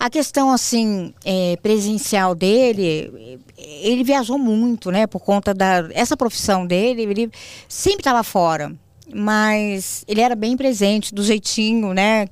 A 0.00 0.08
questão 0.08 0.50
assim 0.50 1.12
é, 1.22 1.58
presencial 1.62 2.34
dele, 2.34 3.38
ele 3.58 4.02
viajou 4.02 4.38
muito, 4.38 4.90
né, 4.90 5.06
por 5.06 5.20
conta 5.20 5.52
da 5.52 5.86
essa 5.92 6.16
profissão 6.16 6.66
dele. 6.66 7.02
Ele 7.02 7.30
sempre 7.68 8.00
estava 8.00 8.22
fora, 8.24 8.74
mas 9.14 10.02
ele 10.08 10.22
era 10.22 10.34
bem 10.34 10.56
presente, 10.56 11.14
do 11.14 11.22
jeitinho, 11.22 11.92
né, 11.92 12.26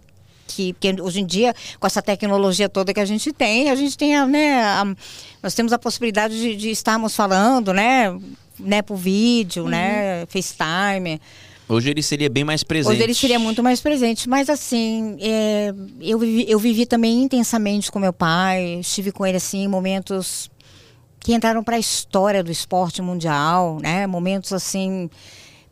que, 0.46 0.72
que 0.80 1.02
hoje 1.02 1.20
em 1.20 1.26
dia, 1.26 1.54
com 1.78 1.86
essa 1.86 2.00
tecnologia 2.00 2.66
toda 2.68 2.94
que 2.94 3.00
a 3.00 3.04
gente 3.04 3.30
tem, 3.30 3.68
a 3.68 3.74
gente 3.74 3.94
tem 3.98 4.16
a, 4.16 4.24
né, 4.26 4.62
a- 4.62 4.94
nós 5.42 5.52
temos 5.52 5.70
a 5.70 5.78
possibilidade 5.78 6.34
de, 6.40 6.56
de 6.56 6.70
estarmos 6.70 7.14
falando, 7.14 7.74
né, 7.74 8.16
né, 8.58 8.82
por 8.82 8.96
vídeo, 8.96 9.66
né, 9.66 10.26
FaceTime. 10.26 11.20
Hoje 11.68 11.90
ele 11.90 12.02
seria 12.02 12.28
bem 12.28 12.44
mais 12.44 12.62
presente. 12.62 12.92
Hoje 12.92 13.02
ele 13.02 13.14
seria 13.14 13.38
muito 13.38 13.62
mais 13.62 13.80
presente, 13.80 14.28
mas 14.28 14.50
assim, 14.50 15.16
é, 15.20 15.72
eu, 16.00 16.18
vivi, 16.18 16.44
eu 16.48 16.58
vivi 16.58 16.84
também 16.84 17.22
intensamente 17.22 17.90
com 17.90 17.98
meu 17.98 18.12
pai, 18.12 18.80
estive 18.80 19.10
com 19.10 19.24
ele 19.26 19.38
assim 19.38 19.64
em 19.64 19.68
momentos 19.68 20.50
que 21.20 21.32
entraram 21.32 21.64
para 21.64 21.76
a 21.76 21.78
história 21.78 22.44
do 22.44 22.52
esporte 22.52 23.00
mundial, 23.00 23.78
né? 23.80 24.06
Momentos 24.06 24.52
assim, 24.52 25.08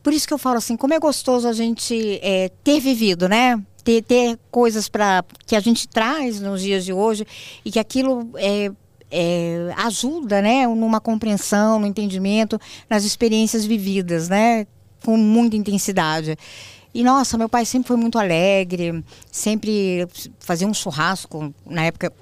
por 0.02 0.14
isso 0.14 0.26
que 0.26 0.32
eu 0.32 0.38
falo 0.38 0.56
assim, 0.56 0.78
como 0.78 0.94
é 0.94 0.98
gostoso 0.98 1.46
a 1.46 1.52
gente 1.52 2.18
é, 2.22 2.50
ter 2.64 2.80
vivido, 2.80 3.28
né? 3.28 3.62
Ter, 3.84 4.02
ter 4.02 4.38
coisas 4.50 4.88
para 4.88 5.22
que 5.46 5.54
a 5.54 5.60
gente 5.60 5.86
traz 5.86 6.40
nos 6.40 6.62
dias 6.62 6.86
de 6.86 6.92
hoje 6.92 7.26
e 7.64 7.70
que 7.70 7.78
aquilo 7.78 8.30
é, 8.36 8.70
é, 9.12 9.72
ajuda, 9.76 10.40
né? 10.40 10.66
Numa 10.66 11.00
compreensão, 11.00 11.78
no 11.78 11.86
entendimento, 11.86 12.58
nas 12.88 13.04
experiências 13.04 13.66
vividas, 13.66 14.30
né? 14.30 14.66
Com 15.04 15.18
muita 15.18 15.54
intensidade. 15.54 16.36
E 16.94 17.04
nossa, 17.04 17.38
meu 17.38 17.48
pai 17.48 17.64
sempre 17.64 17.88
foi 17.88 17.96
muito 17.96 18.18
alegre, 18.18 19.04
sempre 19.30 20.06
fazia 20.38 20.66
um 20.66 20.74
churrasco 20.74 21.54
na 21.66 21.84
época 21.84 22.12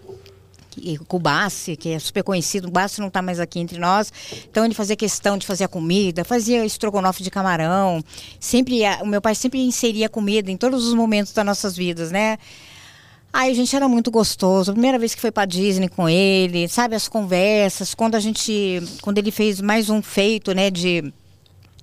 Bassi, 1.20 1.76
que 1.76 1.90
é 1.90 1.98
super 1.98 2.22
conhecido, 2.22 2.68
o 2.68 2.70
Bassi 2.70 3.00
não 3.00 3.09
está 3.09 3.20
mais 3.20 3.40
aqui 3.40 3.59
entre 3.59 3.79
nós, 3.79 4.12
então 4.48 4.64
ele 4.64 4.72
fazia 4.72 4.94
questão 4.94 5.37
de 5.37 5.44
fazer 5.46 5.64
a 5.64 5.68
comida, 5.68 6.24
fazia 6.24 6.64
estrogonofe 6.64 7.22
de 7.22 7.31
camarão, 7.31 8.03
sempre, 8.38 8.83
o 9.03 9.07
meu 9.07 9.20
pai 9.20 9.35
sempre 9.35 9.61
inseria 9.61 10.09
comida 10.09 10.50
em 10.50 10.57
todos 10.57 10.87
os 10.87 10.94
momentos 10.94 11.33
das 11.33 11.44
nossas 11.44 11.76
vidas, 11.76 12.12
né? 12.12 12.38
Ai, 13.33 13.55
gente, 13.55 13.75
era 13.77 13.88
muito 13.88 14.11
gostoso. 14.11 14.71
A 14.71 14.75
primeira 14.75 14.99
vez 14.99 15.14
que 15.14 15.21
foi 15.21 15.31
pra 15.31 15.45
Disney 15.45 15.88
com 15.88 16.09
ele, 16.09 16.69
sabe, 16.69 16.97
as 16.97 17.09
conversas, 17.09 17.95
quando 17.95 18.16
a 18.16 18.21
gente, 18.21 18.83
quando 19.03 19.19
ele 19.19 19.31
fez 19.31 19.61
mais 19.61 19.88
um 19.88 20.03
feito, 20.03 20.53
né, 20.53 20.69
de 20.69 21.12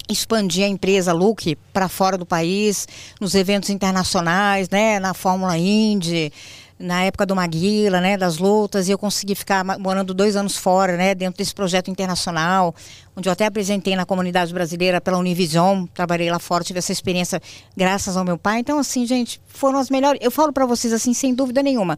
expandir 0.09 0.65
a 0.65 0.67
empresa 0.67 1.13
Look 1.13 1.57
para 1.71 1.87
fora 1.87 2.17
do 2.17 2.25
país, 2.25 2.87
nos 3.19 3.33
eventos 3.33 3.69
internacionais, 3.69 4.69
né, 4.69 4.99
na 4.99 5.13
Fórmula 5.13 5.57
Indy, 5.57 6.31
na 6.79 7.03
época 7.03 7.25
do 7.25 7.35
Maguila, 7.35 7.99
né, 7.99 8.17
das 8.17 8.37
lutas, 8.37 8.87
e 8.87 8.91
eu 8.91 8.97
consegui 8.97 9.33
ficar 9.33 9.63
morando 9.79 10.13
dois 10.13 10.35
anos 10.35 10.55
fora, 10.55 10.95
né, 10.95 11.15
dentro 11.15 11.37
desse 11.37 11.53
projeto 11.53 11.89
internacional, 11.89 12.75
onde 13.15 13.27
eu 13.27 13.33
até 13.33 13.45
apresentei 13.45 13.95
na 13.95 14.05
comunidade 14.05 14.53
brasileira 14.53 15.01
pela 15.01 15.17
Univision, 15.17 15.85
trabalhei 15.93 16.29
lá 16.29 16.39
fora, 16.39 16.63
tive 16.63 16.79
essa 16.79 16.91
experiência 16.91 17.41
graças 17.75 18.15
ao 18.15 18.23
meu 18.23 18.37
pai. 18.37 18.59
Então, 18.59 18.77
assim, 18.77 19.05
gente, 19.05 19.41
foram 19.47 19.79
as 19.79 19.89
melhores. 19.89 20.19
Eu 20.23 20.29
falo 20.29 20.53
para 20.53 20.65
vocês 20.65 20.93
assim, 20.93 21.13
sem 21.13 21.33
dúvida 21.33 21.63
nenhuma. 21.63 21.97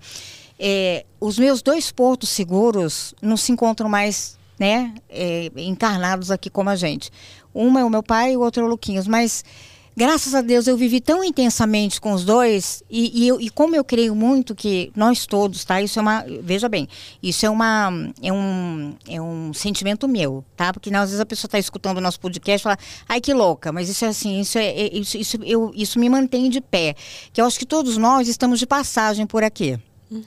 É, 0.58 1.06
os 1.20 1.38
meus 1.38 1.62
dois 1.62 1.92
portos 1.92 2.30
seguros 2.30 3.13
não 3.22 3.38
se 3.38 3.52
encontram 3.52 3.89
mais 3.89 4.38
né, 4.60 4.94
é, 5.10 5.52
encarnados 5.56 6.32
aqui 6.32 6.50
como 6.50 6.70
a 6.70 6.76
gente. 6.76 7.10
Uma 7.54 7.80
é 7.80 7.86
o 7.86 7.89
meu 7.89 8.04
pai 8.04 8.34
e 8.34 8.38
o 8.38 8.42
outro 8.42 8.62
é 8.62 8.65
o 8.65 8.70
Luquinhos. 8.70 9.08
Mas, 9.08 9.44
graças 10.00 10.34
a 10.34 10.40
Deus, 10.40 10.66
eu 10.66 10.78
vivi 10.78 11.02
tão 11.02 11.22
intensamente 11.22 12.00
com 12.00 12.14
os 12.14 12.24
dois 12.24 12.82
e, 12.90 13.24
e, 13.24 13.28
eu- 13.28 13.42
e 13.42 13.50
como 13.50 13.76
eu 13.76 13.84
creio 13.84 14.16
muito 14.16 14.56
que 14.56 14.92
nós 14.96 15.26
todos, 15.26 15.66
tá? 15.66 15.82
Isso 15.82 16.00
é 16.00 16.02
uma, 16.02 16.24
veja 16.42 16.70
bem, 16.70 16.88
isso 17.22 17.46
é 17.46 17.50
uma, 17.50 17.92
é 18.22 18.32
um, 18.32 18.96
é 19.10 19.22
um 19.22 19.54
sentimento 19.54 20.08
meu, 20.08 20.44
tá? 20.56 20.72
Porque 20.72 20.90
às 20.96 21.10
vezes 21.10 21.20
a 21.20 21.26
pessoa 21.26 21.50
está 21.50 21.60
escutando 21.60 21.98
o 21.98 22.02
nosso 22.02 22.18
podcast 22.18 22.62
e 22.62 22.64
fala, 22.64 22.78
ai 23.10 23.20
que 23.20 23.34
louca, 23.34 23.74
mas 23.74 23.90
isso 23.90 24.06
é 24.06 24.08
assim, 24.08 24.40
isso 24.40 24.58
é, 24.58 24.68
é- 24.68 24.98
isso, 24.98 25.18
isso, 25.18 25.38
eu, 25.44 25.72
isso 25.76 26.00
me 26.00 26.08
mantém 26.10 26.50
de 26.50 26.62
pé. 26.62 26.96
Que 27.34 27.42
eu 27.42 27.46
acho 27.46 27.60
que 27.60 27.66
todos 27.66 27.98
nós 27.98 28.30
estamos 28.30 28.58
de 28.58 28.66
passagem 28.66 29.28
por 29.28 29.44
aqui. 29.44 29.78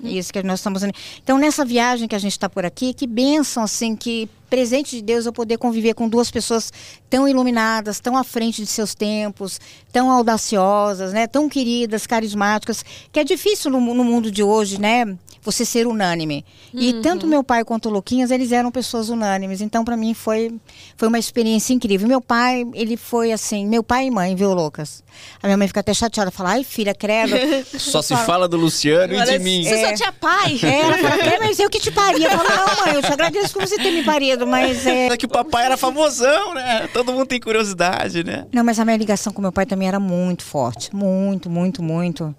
Isso 0.05 0.33
que 0.33 0.43
nós 0.45 0.61
estamos. 0.61 0.83
Então, 1.23 1.39
nessa 1.39 1.65
viagem 1.65 2.07
que 2.07 2.15
a 2.15 2.19
gente 2.19 2.33
está 2.33 2.49
por 2.49 2.65
aqui, 2.65 2.95
que 2.95 3.07
bênção, 3.07 3.65
assim, 3.65 3.97
que 3.97 4.29
presente 4.49 4.97
de 4.97 5.03
Deus 5.03 5.27
eu 5.27 5.33
poder 5.33 5.59
conviver 5.59 5.95
com 5.95 6.09
duas 6.09 6.31
pessoas 6.31 6.73
tão 7.11 7.27
iluminadas, 7.27 7.99
tão 7.99 8.17
à 8.17 8.23
frente 8.23 8.63
de 8.63 8.69
seus 8.69 8.95
tempos, 8.95 9.61
tão 9.91 10.11
audaciosas, 10.11 11.13
né? 11.13 11.27
Tão 11.27 11.49
queridas, 11.49 12.07
carismáticas, 12.07 12.85
que 13.11 13.19
é 13.19 13.25
difícil 13.25 13.71
no, 13.71 13.81
no 13.81 14.05
mundo 14.05 14.31
de 14.31 14.43
hoje, 14.43 14.81
né? 14.81 15.17
Você 15.45 15.65
ser 15.65 15.89
unânime. 15.89 16.45
E 16.73 16.95
tanto 17.03 17.27
meu 17.27 17.43
pai 17.43 17.65
quanto 17.65 17.89
o 17.89 17.93
Luquinhas, 17.93 18.31
eles 18.31 18.53
eram 18.53 18.71
pessoas 18.71 19.09
unânimes. 19.09 19.61
Então, 19.61 19.85
para 19.85 19.97
mim, 19.97 20.15
foi, 20.15 20.55
foi 20.97 21.09
uma 21.09 21.19
experiência 21.19 21.75
incrível. 21.75 22.07
Meu 22.07 22.21
pai, 22.21 22.65
ele 22.75 22.97
foi 22.97 23.33
assim, 23.33 23.67
meu 23.67 23.83
pai 23.83 24.07
e 24.07 24.11
mãe, 24.11 24.37
viu, 24.37 24.55
Lucas? 24.55 25.03
A 25.43 25.49
minha 25.49 25.57
mãe 25.57 25.67
fica 25.67 25.81
até 25.81 25.93
chateada, 25.93 26.31
fala, 26.31 26.51
ai, 26.51 26.63
filha, 26.63 26.95
credo. 26.95 27.35
Só 27.77 28.01
se 28.01 28.15
fala 28.19 28.47
do 28.47 28.57
Luciano 28.57 29.15
e 29.15 29.25
de 29.25 29.39
mim. 29.41 29.65
Você 29.65 29.75
É. 29.75 29.89
só 29.89 29.95
tinha 29.95 30.13
pai. 30.13 30.61
É, 30.63 30.81
ela 30.81 30.99
fala, 30.99 31.23
é, 31.23 31.39
mas 31.41 31.59
eu 31.59 31.69
que 31.69 31.81
te 31.81 31.91
paria. 31.91 32.27
Eu 32.33 32.39
falo, 32.39 32.49
não, 32.49 32.87
mãe, 32.87 32.95
eu 32.95 33.03
te 33.03 33.13
agradeço 33.13 33.53
por 33.53 33.67
você 33.67 33.77
ter 33.77 33.91
me 33.91 34.05
parido, 34.05 34.47
mas 34.47 34.87
é. 34.87 35.07
É 35.09 35.17
que 35.17 35.27
o 35.27 35.29
papai 35.29 35.65
era 35.67 35.77
famosão, 35.77 36.55
né? 36.55 36.89
Todo 36.93 37.13
mundo 37.13 37.27
tem 37.27 37.41
curiosidade, 37.41 38.23
né? 38.23 38.47
Não, 38.53 38.63
mas 38.63 38.79
a 38.79 38.85
minha 38.85 38.97
ligação 38.97 39.33
com 39.33 39.43
meu 39.43 39.51
pai 39.53 39.67
também 39.67 39.89
era 39.89 39.99
muito 39.99 40.45
forte. 40.45 40.95
Muito, 40.95 41.51
muito, 41.51 41.83
muito. 41.83 42.33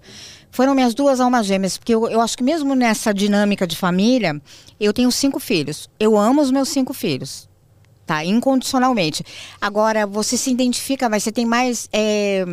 Foram 0.54 0.72
minhas 0.72 0.94
duas 0.94 1.18
almas 1.18 1.46
gêmeas, 1.46 1.76
porque 1.76 1.92
eu, 1.92 2.08
eu 2.08 2.20
acho 2.20 2.38
que 2.38 2.44
mesmo 2.44 2.76
nessa 2.76 3.12
dinâmica 3.12 3.66
de 3.66 3.74
família, 3.74 4.40
eu 4.78 4.92
tenho 4.92 5.10
cinco 5.10 5.40
filhos. 5.40 5.90
Eu 5.98 6.16
amo 6.16 6.40
os 6.40 6.52
meus 6.52 6.68
cinco 6.68 6.94
filhos. 6.94 7.48
Tá? 8.06 8.24
Incondicionalmente. 8.24 9.24
Agora, 9.60 10.06
você 10.06 10.36
se 10.36 10.52
identifica, 10.52 11.08
mas 11.08 11.24
você 11.24 11.32
tem 11.32 11.44
mais 11.44 11.88
é, 11.92 12.44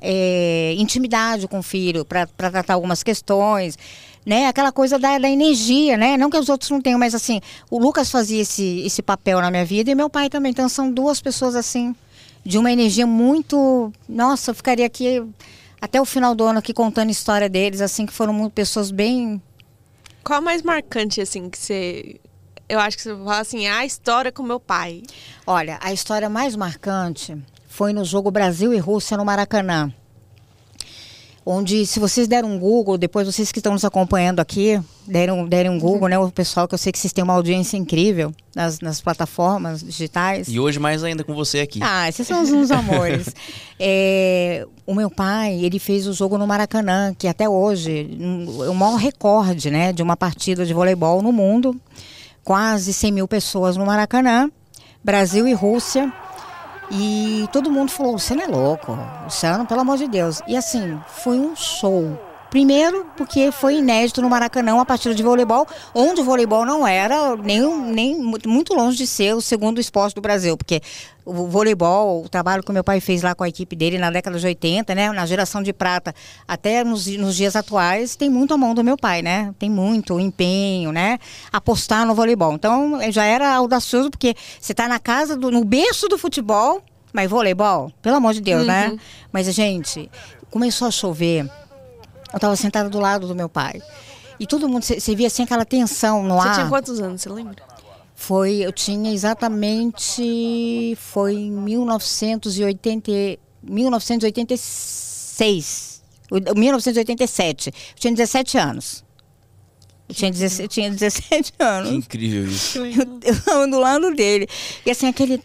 é, 0.00 0.74
intimidade 0.78 1.46
com 1.46 1.58
o 1.58 1.62
filho 1.62 2.02
para 2.02 2.26
tratar 2.26 2.72
algumas 2.72 3.02
questões. 3.02 3.76
Né? 4.24 4.46
Aquela 4.46 4.72
coisa 4.72 4.98
da, 4.98 5.18
da 5.18 5.28
energia, 5.28 5.98
né? 5.98 6.16
Não 6.16 6.30
que 6.30 6.38
os 6.38 6.48
outros 6.48 6.70
não 6.70 6.80
tenham, 6.80 6.98
mas 6.98 7.14
assim, 7.14 7.42
o 7.70 7.78
Lucas 7.78 8.10
fazia 8.10 8.40
esse, 8.40 8.80
esse 8.86 9.02
papel 9.02 9.38
na 9.38 9.50
minha 9.50 9.66
vida 9.66 9.90
e 9.90 9.94
meu 9.94 10.08
pai 10.08 10.30
também. 10.30 10.48
Então 10.48 10.66
são 10.66 10.90
duas 10.90 11.20
pessoas 11.20 11.54
assim, 11.54 11.94
de 12.42 12.56
uma 12.56 12.72
energia 12.72 13.06
muito. 13.06 13.92
Nossa, 14.08 14.52
eu 14.52 14.54
ficaria 14.54 14.86
aqui 14.86 15.22
até 15.80 16.00
o 16.00 16.04
final 16.04 16.34
do 16.34 16.44
ano 16.44 16.58
aqui 16.58 16.74
contando 16.74 17.08
a 17.08 17.12
história 17.12 17.48
deles, 17.48 17.80
assim, 17.80 18.06
que 18.06 18.12
foram 18.12 18.50
pessoas 18.50 18.90
bem. 18.90 19.40
Qual 20.22 20.38
a 20.38 20.42
mais 20.42 20.62
marcante, 20.62 21.20
assim, 21.20 21.48
que 21.48 21.58
você. 21.58 22.20
Eu 22.68 22.78
acho 22.78 22.96
que 22.96 23.02
você 23.02 23.16
fala 23.16 23.40
assim, 23.40 23.66
a 23.66 23.84
história 23.84 24.30
com 24.30 24.42
meu 24.42 24.60
pai. 24.60 25.02
Olha, 25.46 25.78
a 25.82 25.92
história 25.92 26.28
mais 26.28 26.54
marcante 26.54 27.36
foi 27.66 27.92
no 27.92 28.04
jogo 28.04 28.30
Brasil 28.30 28.72
e 28.72 28.78
Rússia 28.78 29.16
no 29.16 29.24
Maracanã. 29.24 29.92
Onde, 31.44 31.86
se 31.86 31.98
vocês 31.98 32.28
deram 32.28 32.50
um 32.50 32.58
Google, 32.58 32.98
depois 32.98 33.26
vocês 33.26 33.50
que 33.50 33.58
estão 33.58 33.72
nos 33.72 33.84
acompanhando 33.84 34.40
aqui, 34.40 34.78
deram, 35.06 35.46
deram 35.46 35.74
um 35.74 35.78
Google, 35.78 36.08
né? 36.08 36.18
O 36.18 36.30
pessoal 36.30 36.68
que 36.68 36.74
eu 36.74 36.78
sei 36.78 36.92
que 36.92 36.98
vocês 36.98 37.12
têm 37.12 37.24
uma 37.24 37.32
audiência 37.32 37.78
incrível 37.78 38.32
nas, 38.54 38.80
nas 38.80 39.00
plataformas 39.00 39.82
digitais. 39.82 40.48
E 40.48 40.60
hoje 40.60 40.78
mais 40.78 41.02
ainda 41.02 41.24
com 41.24 41.34
você 41.34 41.60
aqui. 41.60 41.80
Ah, 41.82 42.08
esses 42.08 42.26
são 42.26 42.42
os 42.42 42.50
uns 42.50 42.70
amores. 42.70 43.34
É, 43.82 44.66
o 44.86 44.94
meu 44.94 45.08
pai, 45.08 45.54
ele 45.54 45.78
fez 45.78 46.06
o 46.06 46.12
jogo 46.12 46.36
no 46.36 46.46
Maracanã, 46.46 47.14
que 47.18 47.26
até 47.26 47.48
hoje 47.48 48.10
é 48.62 48.68
o 48.68 48.74
maior 48.74 48.96
recorde, 48.96 49.70
né, 49.70 49.90
de 49.90 50.02
uma 50.02 50.18
partida 50.18 50.66
de 50.66 50.74
voleibol 50.74 51.22
no 51.22 51.32
mundo. 51.32 51.74
Quase 52.44 52.92
100 52.92 53.12
mil 53.12 53.26
pessoas 53.26 53.78
no 53.78 53.86
Maracanã, 53.86 54.50
Brasil 55.02 55.48
e 55.48 55.54
Rússia. 55.54 56.12
E 56.90 57.48
todo 57.52 57.70
mundo 57.70 57.90
falou, 57.90 58.12
Luciano 58.12 58.42
é 58.42 58.46
louco, 58.46 58.98
Luciano, 59.24 59.64
pelo 59.66 59.80
amor 59.80 59.96
de 59.96 60.08
Deus. 60.08 60.42
E 60.46 60.56
assim, 60.56 61.00
foi 61.06 61.38
um 61.38 61.54
show. 61.54 62.18
Primeiro, 62.50 63.06
porque 63.16 63.52
foi 63.52 63.76
inédito 63.76 64.20
no 64.20 64.28
Maracanã 64.28 64.74
uma 64.74 64.84
partida 64.84 65.14
de 65.14 65.22
voleibol, 65.22 65.66
onde 65.94 66.20
o 66.20 66.24
voleibol 66.24 66.66
não 66.66 66.84
era 66.84 67.36
nem, 67.36 67.60
nem 67.82 68.18
mu- 68.20 68.38
muito 68.44 68.74
longe 68.74 68.96
de 68.96 69.06
ser 69.06 69.36
o 69.36 69.40
segundo 69.40 69.80
esporte 69.80 70.16
do 70.16 70.20
Brasil, 70.20 70.56
porque 70.56 70.82
o 71.24 71.46
voleibol, 71.46 72.24
o 72.24 72.28
trabalho 72.28 72.60
que 72.64 72.72
meu 72.72 72.82
pai 72.82 72.98
fez 72.98 73.22
lá 73.22 73.36
com 73.36 73.44
a 73.44 73.48
equipe 73.48 73.76
dele 73.76 73.98
na 73.98 74.10
década 74.10 74.36
de 74.36 74.44
80, 74.44 74.92
né, 74.96 75.12
na 75.12 75.24
geração 75.26 75.62
de 75.62 75.72
prata, 75.72 76.12
até 76.48 76.82
nos, 76.82 77.06
nos 77.06 77.36
dias 77.36 77.54
atuais, 77.54 78.16
tem 78.16 78.28
muito 78.28 78.52
a 78.52 78.58
mão 78.58 78.74
do 78.74 78.82
meu 78.82 78.96
pai, 78.96 79.22
né? 79.22 79.54
Tem 79.56 79.70
muito 79.70 80.18
empenho, 80.18 80.90
né? 80.90 81.18
Apostar 81.52 82.04
no 82.04 82.16
voleibol. 82.16 82.52
Então, 82.54 82.98
já 83.12 83.24
era 83.24 83.54
audacioso, 83.54 84.10
porque 84.10 84.34
você 84.60 84.72
está 84.72 84.88
na 84.88 84.98
casa, 84.98 85.36
do, 85.36 85.52
no 85.52 85.64
berço 85.64 86.08
do 86.08 86.18
futebol, 86.18 86.82
mas 87.12 87.30
voleibol, 87.30 87.92
pelo 88.02 88.16
amor 88.16 88.32
de 88.34 88.40
Deus, 88.40 88.66
né? 88.66 88.98
Mas, 89.32 89.46
gente, 89.54 90.10
começou 90.50 90.88
a 90.88 90.90
chover. 90.90 91.48
Eu 92.32 92.36
estava 92.36 92.54
sentada 92.56 92.88
do 92.88 92.98
lado 93.00 93.26
do 93.26 93.34
meu 93.34 93.48
pai. 93.48 93.80
E 94.38 94.46
todo 94.46 94.68
mundo, 94.68 94.82
você 94.84 95.14
via 95.14 95.26
assim 95.26 95.42
aquela 95.42 95.64
tensão 95.64 96.22
no 96.22 96.36
Você 96.36 96.48
ar. 96.48 96.54
tinha 96.54 96.68
quantos 96.68 97.00
anos, 97.00 97.20
você 97.20 97.28
lembra? 97.28 97.56
Foi, 98.14 98.56
eu 98.56 98.72
tinha 98.72 99.12
exatamente, 99.12 100.96
foi 101.00 101.34
em 101.34 101.50
1980, 101.50 103.10
1986, 104.60 106.02
o- 106.30 106.58
1987. 106.58 107.68
Eu 107.70 107.74
tinha 107.96 108.12
17 108.14 108.58
anos. 108.58 109.04
Eu 110.10 110.14
tinha 110.14 110.30
17, 110.30 110.62
eu 110.62 110.68
tinha 110.68 110.90
17 110.90 111.52
Que 111.56 111.62
anos. 111.62 111.92
incrível 111.92 112.46
isso. 112.48 112.78
Eu 112.78 113.20
eu 113.60 113.70
do 113.70 113.78
lado 113.78 114.12
dele. 114.12 114.48
E 114.84 114.90
assim, 114.90 115.06
aquele 115.06 115.40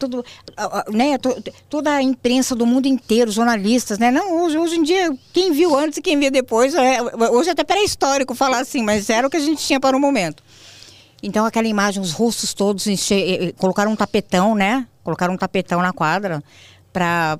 ah, 0.57 0.85
né, 0.91 1.17
to- 1.19 1.39
toda 1.69 1.93
a 1.93 2.01
imprensa 2.01 2.55
do 2.55 2.65
mundo 2.65 2.87
inteiro, 2.87 3.29
jornalistas, 3.29 3.99
né? 3.99 4.09
Não, 4.09 4.43
hoje, 4.43 4.57
hoje 4.57 4.75
em 4.77 4.83
dia, 4.83 5.15
quem 5.31 5.51
viu 5.51 5.75
antes 5.77 5.99
e 5.99 6.01
quem 6.01 6.19
vê 6.19 6.31
depois, 6.31 6.73
é, 6.73 6.99
hoje 7.31 7.49
é 7.49 7.51
até 7.51 7.63
pré-histórico 7.63 8.33
falar 8.33 8.59
assim, 8.59 8.81
mas 8.81 9.07
era 9.09 9.27
o 9.27 9.29
que 9.29 9.37
a 9.37 9.39
gente 9.39 9.63
tinha 9.63 9.79
para 9.79 9.95
o 9.95 9.99
momento. 9.99 10.41
Então 11.21 11.45
aquela 11.45 11.67
imagem, 11.67 12.01
os 12.01 12.11
rostos 12.11 12.53
todos, 12.53 12.87
enche, 12.87 13.13
eh, 13.13 13.45
eh, 13.45 13.51
colocaram 13.57 13.91
um 13.91 13.95
tapetão, 13.95 14.55
né? 14.55 14.87
Colocaram 15.03 15.35
um 15.35 15.37
tapetão 15.37 15.79
na 15.81 15.93
quadra 15.93 16.43
para 16.91 17.37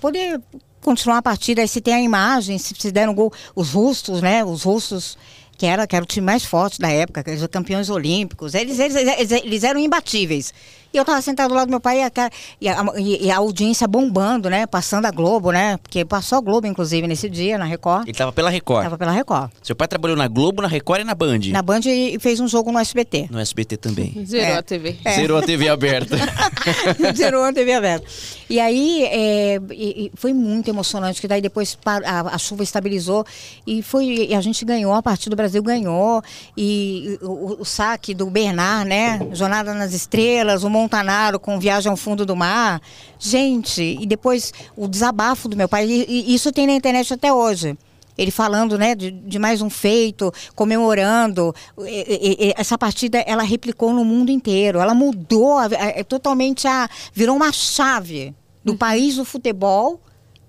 poder 0.00 0.40
continuar 0.80 1.18
a 1.18 1.22
partida. 1.22 1.62
Aí 1.62 1.68
se 1.68 1.80
tem 1.80 1.94
a 1.94 2.00
imagem, 2.00 2.58
se 2.58 2.74
se 2.78 2.92
deram 2.92 3.12
gol, 3.14 3.32
os 3.56 3.72
rostos, 3.72 4.22
né? 4.22 4.44
Os 4.44 4.62
rostos 4.62 5.16
que 5.64 5.68
era, 5.68 5.86
que 5.86 5.96
era 5.96 6.02
o 6.02 6.06
time 6.06 6.26
mais 6.26 6.44
forte 6.44 6.78
da 6.78 6.90
época, 6.90 7.24
que 7.24 7.30
eles 7.30 7.40
eram 7.40 7.50
campeões 7.50 7.88
olímpicos. 7.88 8.54
Eles, 8.54 8.78
eles, 8.78 8.96
eles, 8.96 9.30
eles 9.32 9.64
eram 9.64 9.80
imbatíveis. 9.80 10.52
E 10.94 10.96
eu 10.96 11.02
estava 11.02 11.20
sentado 11.20 11.48
do 11.48 11.54
lado 11.56 11.66
do 11.66 11.70
meu 11.70 11.80
pai 11.80 11.98
e 11.98 12.02
a, 12.04 12.10
cara- 12.10 12.30
e 12.60 12.68
a, 12.68 12.84
e 12.96 13.28
a 13.28 13.36
audiência 13.38 13.86
bombando, 13.88 14.48
né? 14.48 14.64
Passando 14.64 15.06
a 15.06 15.10
Globo, 15.10 15.50
né? 15.50 15.76
Porque 15.78 16.04
passou 16.04 16.38
a 16.38 16.40
Globo, 16.40 16.68
inclusive, 16.68 17.04
nesse 17.08 17.28
dia, 17.28 17.58
na 17.58 17.64
Record. 17.64 18.04
Ele 18.06 18.16
tava 18.16 18.32
pela 18.32 18.48
Record. 18.48 18.78
Estava 18.84 18.96
pela 18.96 19.10
Record. 19.10 19.50
Seu 19.60 19.74
pai 19.74 19.88
trabalhou 19.88 20.16
na 20.16 20.28
Globo, 20.28 20.62
na 20.62 20.68
Record 20.68 21.00
e 21.00 21.04
na 21.04 21.14
Band. 21.14 21.40
Na 21.50 21.62
Band 21.62 21.80
e 21.86 22.16
fez 22.20 22.38
um 22.38 22.46
jogo 22.46 22.70
no 22.70 22.78
SBT. 22.78 23.26
No 23.28 23.40
SBT 23.40 23.76
também. 23.76 24.14
Zerou 24.24 24.46
É. 24.54 24.58
a 24.58 24.62
TV. 24.62 24.96
Zerou 25.16 25.38
a 25.38 25.42
TV 25.42 25.68
aberta. 25.68 26.16
Zerou 27.16 27.42
a 27.44 27.52
TV 27.52 27.72
aberta. 27.72 28.06
E 28.48 28.60
aí 28.60 29.04
é, 29.06 29.58
e- 29.72 30.04
e 30.06 30.12
foi 30.14 30.32
muito 30.32 30.68
emocionante, 30.68 31.20
que 31.20 31.26
daí 31.26 31.40
depois 31.40 31.76
a, 31.84 32.34
a 32.34 32.38
chuva 32.38 32.62
estabilizou 32.62 33.24
e 33.66 33.82
foi 33.82 34.28
e 34.28 34.34
a 34.34 34.40
gente 34.40 34.64
ganhou, 34.64 34.92
a 34.92 35.02
partir 35.02 35.28
do 35.28 35.34
Brasil 35.34 35.62
ganhou. 35.62 36.22
E 36.56 37.18
o, 37.20 37.56
o 37.62 37.64
saque 37.64 38.14
do 38.14 38.26
Bernard, 38.26 38.88
né? 38.88 39.18
Jornada 39.32 39.74
nas 39.74 39.92
Estrelas, 39.92 40.62
o 40.62 40.70
Montanaro 40.84 41.40
com 41.40 41.58
Viagem 41.58 41.90
ao 41.90 41.96
Fundo 41.96 42.26
do 42.26 42.36
Mar. 42.36 42.80
Gente, 43.18 43.82
e 44.00 44.06
depois 44.06 44.52
o 44.76 44.86
desabafo 44.86 45.48
do 45.48 45.56
meu 45.56 45.68
pai, 45.68 45.86
e, 45.86 46.04
e 46.30 46.34
isso 46.34 46.52
tem 46.52 46.66
na 46.66 46.74
internet 46.74 47.12
até 47.14 47.32
hoje. 47.32 47.76
Ele 48.16 48.30
falando, 48.30 48.78
né, 48.78 48.94
de, 48.94 49.10
de 49.10 49.38
mais 49.40 49.60
um 49.60 49.68
feito, 49.70 50.32
comemorando. 50.54 51.52
E- 51.80 52.38
e- 52.40 52.48
e- 52.50 52.54
Essa 52.56 52.76
partida, 52.78 53.18
ela 53.26 53.42
replicou 53.42 53.92
no 53.92 54.04
mundo 54.04 54.30
inteiro. 54.30 54.78
Ela 54.78 54.94
mudou 54.94 55.56
a- 55.58 55.64
a- 55.66 56.04
totalmente 56.04 56.68
a... 56.68 56.88
Virou 57.12 57.34
uma 57.34 57.50
chave 57.50 58.32
do 58.64 58.76
país 58.76 59.16
do 59.16 59.24
futebol, 59.24 60.00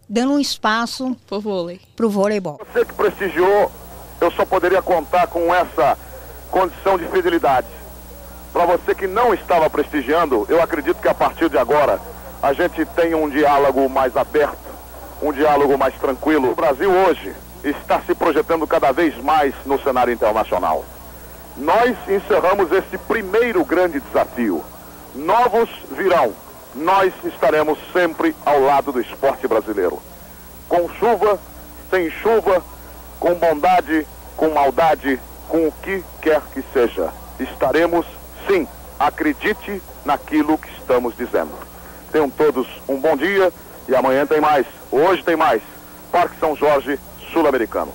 dando 0.08 0.34
um 0.34 0.39
espaço 0.39 1.15
Por 1.26 1.39
vôlei. 1.41 1.80
para 1.95 2.06
o 2.06 2.10
voleibol. 2.10 2.60
Você 2.71 2.86
que 2.86 2.93
prestigiou, 2.93 3.71
eu 4.21 4.30
só 4.32 4.45
poderia 4.45 4.82
contar 4.82 5.26
com 5.28 5.52
essa 5.54 5.98
condição 6.52 6.98
de 7.00 7.08
fidelidade. 7.08 7.67
Para 8.55 8.67
você 8.67 8.95
que 8.95 9.05
não 9.05 9.33
estava 9.33 9.69
prestigiando, 9.69 10.45
eu 10.47 10.61
acredito 10.61 11.01
que 11.01 11.09
a 11.09 11.13
partir 11.13 11.49
de 11.49 11.57
agora 11.57 11.99
a 12.41 12.53
gente 12.53 12.85
tenha 12.85 13.17
um 13.17 13.29
diálogo 13.29 13.89
mais 13.89 14.15
aberto, 14.15 14.55
um 15.21 15.33
diálogo 15.33 15.77
mais 15.77 15.93
tranquilo. 15.95 16.51
O 16.51 16.55
Brasil 16.55 16.89
hoje 16.89 17.35
está 17.65 17.99
se 17.99 18.15
projetando 18.15 18.65
cada 18.65 18.93
vez 18.93 19.21
mais 19.21 19.53
no 19.65 19.77
cenário 19.83 20.13
internacional. 20.13 20.85
Nós 21.57 21.97
encerramos 22.07 22.71
esse 22.71 22.97
primeiro 22.97 23.65
grande 23.65 23.99
desafio. 23.99 24.63
Novos 25.13 25.69
virão. 25.91 26.31
Nós 26.73 27.13
estaremos 27.25 27.77
sempre 27.91 28.33
ao 28.45 28.61
lado 28.61 28.93
do 28.93 29.01
esporte 29.01 29.45
brasileiro 29.49 30.01
com 30.69 30.87
chuva, 30.93 31.37
sem 31.89 32.09
chuva, 32.09 32.63
com 33.19 33.35
bondade, 33.35 34.07
com 34.37 34.51
maldade, 34.51 35.19
com 35.49 35.67
o 35.67 35.73
que 35.83 36.01
quer 36.21 36.41
que 36.53 36.63
seja. 36.71 37.09
Estaremos, 37.37 38.05
sim, 38.47 38.67
acredite 38.99 39.81
naquilo 40.03 40.58
que 40.58 40.69
estamos 40.79 41.15
dizendo. 41.15 41.51
Tenham 42.12 42.29
todos 42.29 42.67
um 42.88 42.99
bom 42.99 43.15
dia 43.15 43.51
e 43.88 43.95
amanhã 43.95 44.25
tem 44.25 44.39
mais. 44.39 44.65
Hoje 44.91 45.23
tem 45.23 45.36
mais. 45.36 45.62
Parque 46.12 46.39
São 46.39 46.55
Jorge, 46.55 46.99
Sul-Americano. 47.31 47.93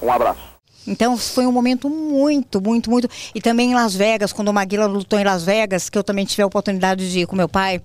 Um 0.00 0.10
abraço. 0.10 0.50
Então 0.86 1.16
foi 1.16 1.46
um 1.46 1.52
momento 1.52 1.90
muito, 1.90 2.60
muito, 2.60 2.90
muito. 2.90 3.08
E 3.34 3.40
também 3.40 3.70
em 3.70 3.74
Las 3.74 3.94
Vegas, 3.94 4.32
quando 4.32 4.48
o 4.48 4.52
Maguila 4.52 4.86
lutou 4.86 5.18
em 5.18 5.24
Las 5.24 5.44
Vegas, 5.44 5.90
que 5.90 5.98
eu 5.98 6.02
também 6.02 6.24
tive 6.24 6.42
a 6.42 6.46
oportunidade 6.46 7.10
de 7.12 7.20
ir 7.20 7.26
com 7.26 7.36
meu 7.36 7.48
pai. 7.48 7.82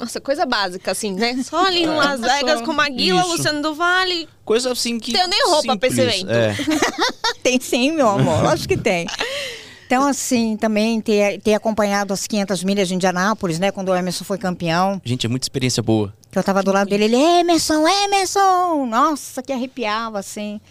Nossa, 0.00 0.20
coisa 0.20 0.46
básica, 0.46 0.90
assim, 0.90 1.12
né? 1.12 1.36
Só 1.44 1.66
ali 1.66 1.82
em 1.82 1.86
Las 1.86 2.20
Vegas 2.20 2.62
com 2.62 2.72
Maguila, 2.72 3.20
Isso. 3.20 3.30
Luciano 3.30 3.60
do 3.60 3.74
Vale. 3.74 4.26
Coisa 4.44 4.72
assim 4.72 4.98
que. 4.98 5.12
Tenho 5.12 5.28
nem 5.28 5.46
roupa 5.46 5.76
pra 5.76 5.88
esse 5.88 5.96
simples. 5.96 6.22
evento. 6.22 6.32
É. 6.32 6.56
Tem 7.44 7.60
sim, 7.60 7.92
meu 7.92 8.08
amor. 8.08 8.42
Lógico 8.42 8.68
que 8.68 8.80
tem. 8.80 9.06
Então, 9.92 10.08
assim, 10.08 10.56
também 10.56 11.02
ter, 11.02 11.38
ter 11.42 11.52
acompanhado 11.52 12.14
as 12.14 12.26
500 12.26 12.64
milhas 12.64 12.88
de 12.88 12.94
Indianápolis, 12.94 13.58
né? 13.58 13.70
Quando 13.70 13.90
o 13.90 13.94
Emerson 13.94 14.24
foi 14.24 14.38
campeão. 14.38 14.98
Gente, 15.04 15.26
é 15.26 15.28
muita 15.28 15.44
experiência 15.44 15.82
boa. 15.82 16.14
Que 16.30 16.38
eu 16.38 16.42
tava 16.42 16.62
do 16.62 16.72
lado 16.72 16.88
dele, 16.88 17.04
ele, 17.04 17.16
Emerson, 17.16 17.86
Emerson! 17.86 18.86
Nossa, 18.86 19.42
que 19.42 19.52
arrepiava, 19.52 20.18
assim. 20.18 20.62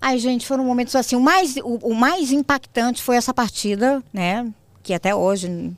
Ai, 0.00 0.18
gente, 0.18 0.44
foram 0.44 0.64
momentos 0.64 0.96
assim. 0.96 1.14
O 1.14 1.20
mais, 1.20 1.54
o, 1.58 1.78
o 1.84 1.94
mais 1.94 2.32
impactante 2.32 3.00
foi 3.00 3.14
essa 3.14 3.32
partida, 3.32 4.02
né? 4.12 4.44
Que 4.82 4.92
até 4.92 5.14
hoje 5.14 5.72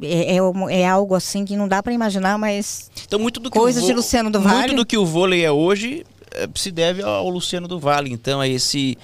é, 0.00 0.36
é, 0.36 0.80
é 0.80 0.88
algo 0.88 1.16
assim 1.16 1.44
que 1.44 1.56
não 1.56 1.66
dá 1.66 1.82
para 1.82 1.92
imaginar, 1.92 2.38
mas 2.38 2.88
Então, 3.04 3.18
muito 3.18 3.40
do 3.40 3.50
que 3.50 3.58
Coisas 3.58 3.84
de 3.84 3.92
Luciano 3.92 4.30
do 4.30 4.40
Vale. 4.40 4.58
Muito 4.58 4.76
do 4.76 4.86
que 4.86 4.96
o 4.96 5.04
vôlei 5.04 5.44
é 5.44 5.50
hoje 5.50 6.06
eh, 6.30 6.48
se 6.54 6.70
deve 6.70 7.02
ao 7.02 7.28
Luciano 7.28 7.66
do 7.66 7.80
Vale. 7.80 8.12
Então, 8.12 8.40
a 8.40 8.46
esse 8.46 8.96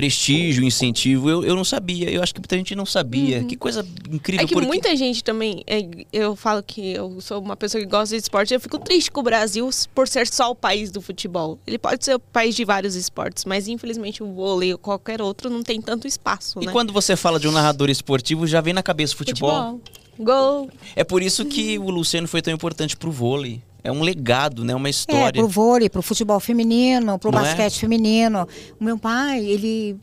prestígio, 0.00 0.64
incentivo, 0.64 1.28
eu, 1.28 1.44
eu 1.44 1.54
não 1.54 1.62
sabia. 1.64 2.10
Eu 2.10 2.22
acho 2.22 2.34
que 2.34 2.40
muita 2.40 2.56
gente 2.56 2.74
não 2.74 2.86
sabia. 2.86 3.44
Que 3.44 3.54
coisa 3.56 3.86
incrível. 4.10 4.44
É 4.44 4.48
que 4.48 4.54
porque- 4.54 4.66
muita 4.66 4.96
gente 4.96 5.22
também. 5.22 5.62
é, 5.66 5.86
eu 6.10 6.34
falo 6.34 6.62
que 6.62 6.92
eu 6.92 7.20
sou 7.20 7.38
uma 7.40 7.54
pessoa 7.56 7.82
que 7.84 7.88
gosta 7.88 8.16
de 8.16 8.22
esporte. 8.22 8.54
Eu 8.54 8.60
fico 8.60 8.78
triste 8.78 9.10
com 9.10 9.20
o 9.20 9.22
Brasil 9.22 9.68
por 9.94 10.08
ser 10.08 10.26
só 10.26 10.50
o 10.50 10.54
país 10.54 10.90
do 10.90 11.02
futebol. 11.02 11.58
Ele 11.66 11.78
pode 11.78 12.02
ser 12.04 12.14
o 12.14 12.18
país 12.18 12.54
de 12.56 12.64
vários 12.64 12.94
esportes, 12.94 13.44
mas 13.44 13.68
infelizmente 13.68 14.22
o 14.22 14.32
vôlei 14.32 14.72
ou 14.72 14.78
qualquer 14.78 15.20
outro 15.20 15.50
não 15.50 15.62
tem 15.62 15.80
tanto 15.82 16.06
espaço, 16.08 16.60
E 16.62 16.66
né? 16.66 16.72
quando 16.72 16.92
você 16.92 17.14
fala 17.14 17.38
de 17.38 17.46
um 17.46 17.52
narrador 17.52 17.90
esportivo, 17.90 18.46
já 18.46 18.60
vem 18.62 18.72
na 18.72 18.82
cabeça 18.82 19.14
futebol. 19.14 19.80
Gol. 20.18 20.68
É 20.96 21.02
por 21.04 21.22
isso 21.22 21.44
que 21.44 21.78
o 21.78 21.88
Luciano 21.90 22.26
foi 22.28 22.42
tão 22.42 22.52
importante 22.52 22.96
pro 22.96 23.10
vôlei. 23.10 23.62
É 23.82 23.90
um 23.92 24.02
legado, 24.02 24.64
né? 24.64 24.74
Uma 24.74 24.88
É, 24.88 24.90
história. 24.90 25.40
pro 25.40 25.48
vôlei, 25.48 25.88
pro 25.88 26.02
futebol 26.02 26.38
feminino, 26.40 27.18
pro 27.18 27.30
Não 27.30 27.38
é? 27.38 27.42
basquete 27.42 27.78
feminino. 27.80 28.46
O 28.80 28.84
meu 28.84 28.98
pai, 28.98 29.44
ele, 29.44 29.96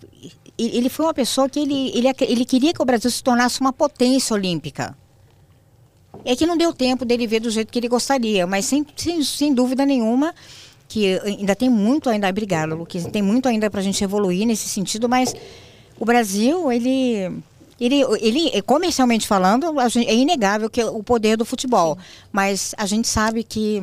ele 0.57 0.89
foi 0.89 1.05
uma 1.05 1.13
pessoa 1.13 1.47
que 1.49 1.59
ele, 1.59 1.91
ele, 1.95 2.07
ele 2.21 2.45
queria 2.45 2.73
que 2.73 2.81
o 2.81 2.85
Brasil 2.85 3.09
se 3.11 3.23
tornasse 3.23 3.59
uma 3.61 3.71
potência 3.73 4.33
olímpica. 4.33 4.95
É 6.25 6.35
que 6.35 6.45
não 6.47 6.57
deu 6.57 6.73
tempo 6.73 7.05
dele 7.05 7.27
ver 7.27 7.39
do 7.39 7.49
jeito 7.49 7.71
que 7.71 7.79
ele 7.79 7.87
gostaria, 7.87 8.45
mas 8.47 8.65
sem, 8.65 8.85
sem, 8.95 9.23
sem 9.23 9.53
dúvida 9.53 9.85
nenhuma 9.85 10.33
que 10.89 11.19
ainda 11.19 11.53
tem 11.55 11.69
muito 11.69 12.09
ainda, 12.09 12.29
obrigada, 12.29 12.73
Luquinhas, 12.73 13.07
tem 13.11 13.21
muito 13.21 13.47
ainda 13.49 13.69
para 13.69 13.81
a 13.81 13.83
gente 13.83 14.01
evoluir 14.03 14.45
nesse 14.47 14.69
sentido, 14.69 15.09
mas 15.09 15.35
o 15.99 16.05
Brasil, 16.05 16.71
ele, 16.71 17.39
ele, 17.79 18.03
ele 18.21 18.61
comercialmente 18.63 19.27
falando, 19.27 19.79
gente- 19.89 20.07
é 20.09 20.13
inegável 20.15 20.69
que 20.69 20.83
o 20.83 21.03
poder 21.03 21.37
do 21.37 21.45
futebol, 21.45 21.97
mas 22.31 22.73
a 22.77 22.85
gente 22.85 23.07
sabe 23.07 23.43
que 23.43 23.81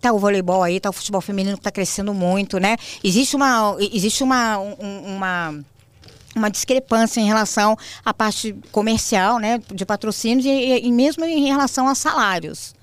tá 0.00 0.12
o 0.12 0.18
voleibol 0.18 0.62
aí, 0.62 0.78
tá 0.80 0.90
o 0.90 0.92
futebol 0.92 1.20
feminino 1.20 1.56
que 1.56 1.60
está 1.60 1.70
crescendo 1.72 2.14
muito, 2.14 2.58
né? 2.58 2.76
Existe 3.02 3.34
uma, 3.36 3.76
existe 3.92 4.22
uma, 4.22 4.58
um- 4.58 5.16
uma 5.16 5.64
uma 6.36 6.50
discrepância 6.50 7.20
em 7.20 7.26
relação 7.26 7.76
à 8.04 8.14
parte 8.14 8.54
comercial, 8.70 9.38
né, 9.40 9.60
de 9.74 9.84
patrocínios 9.84 10.44
e, 10.46 10.50
e- 10.50 10.86
e 10.86 10.92
mesmo 10.92 11.24
em 11.24 11.46
relação 11.48 11.88
a 11.88 11.96
salários, 11.96 12.76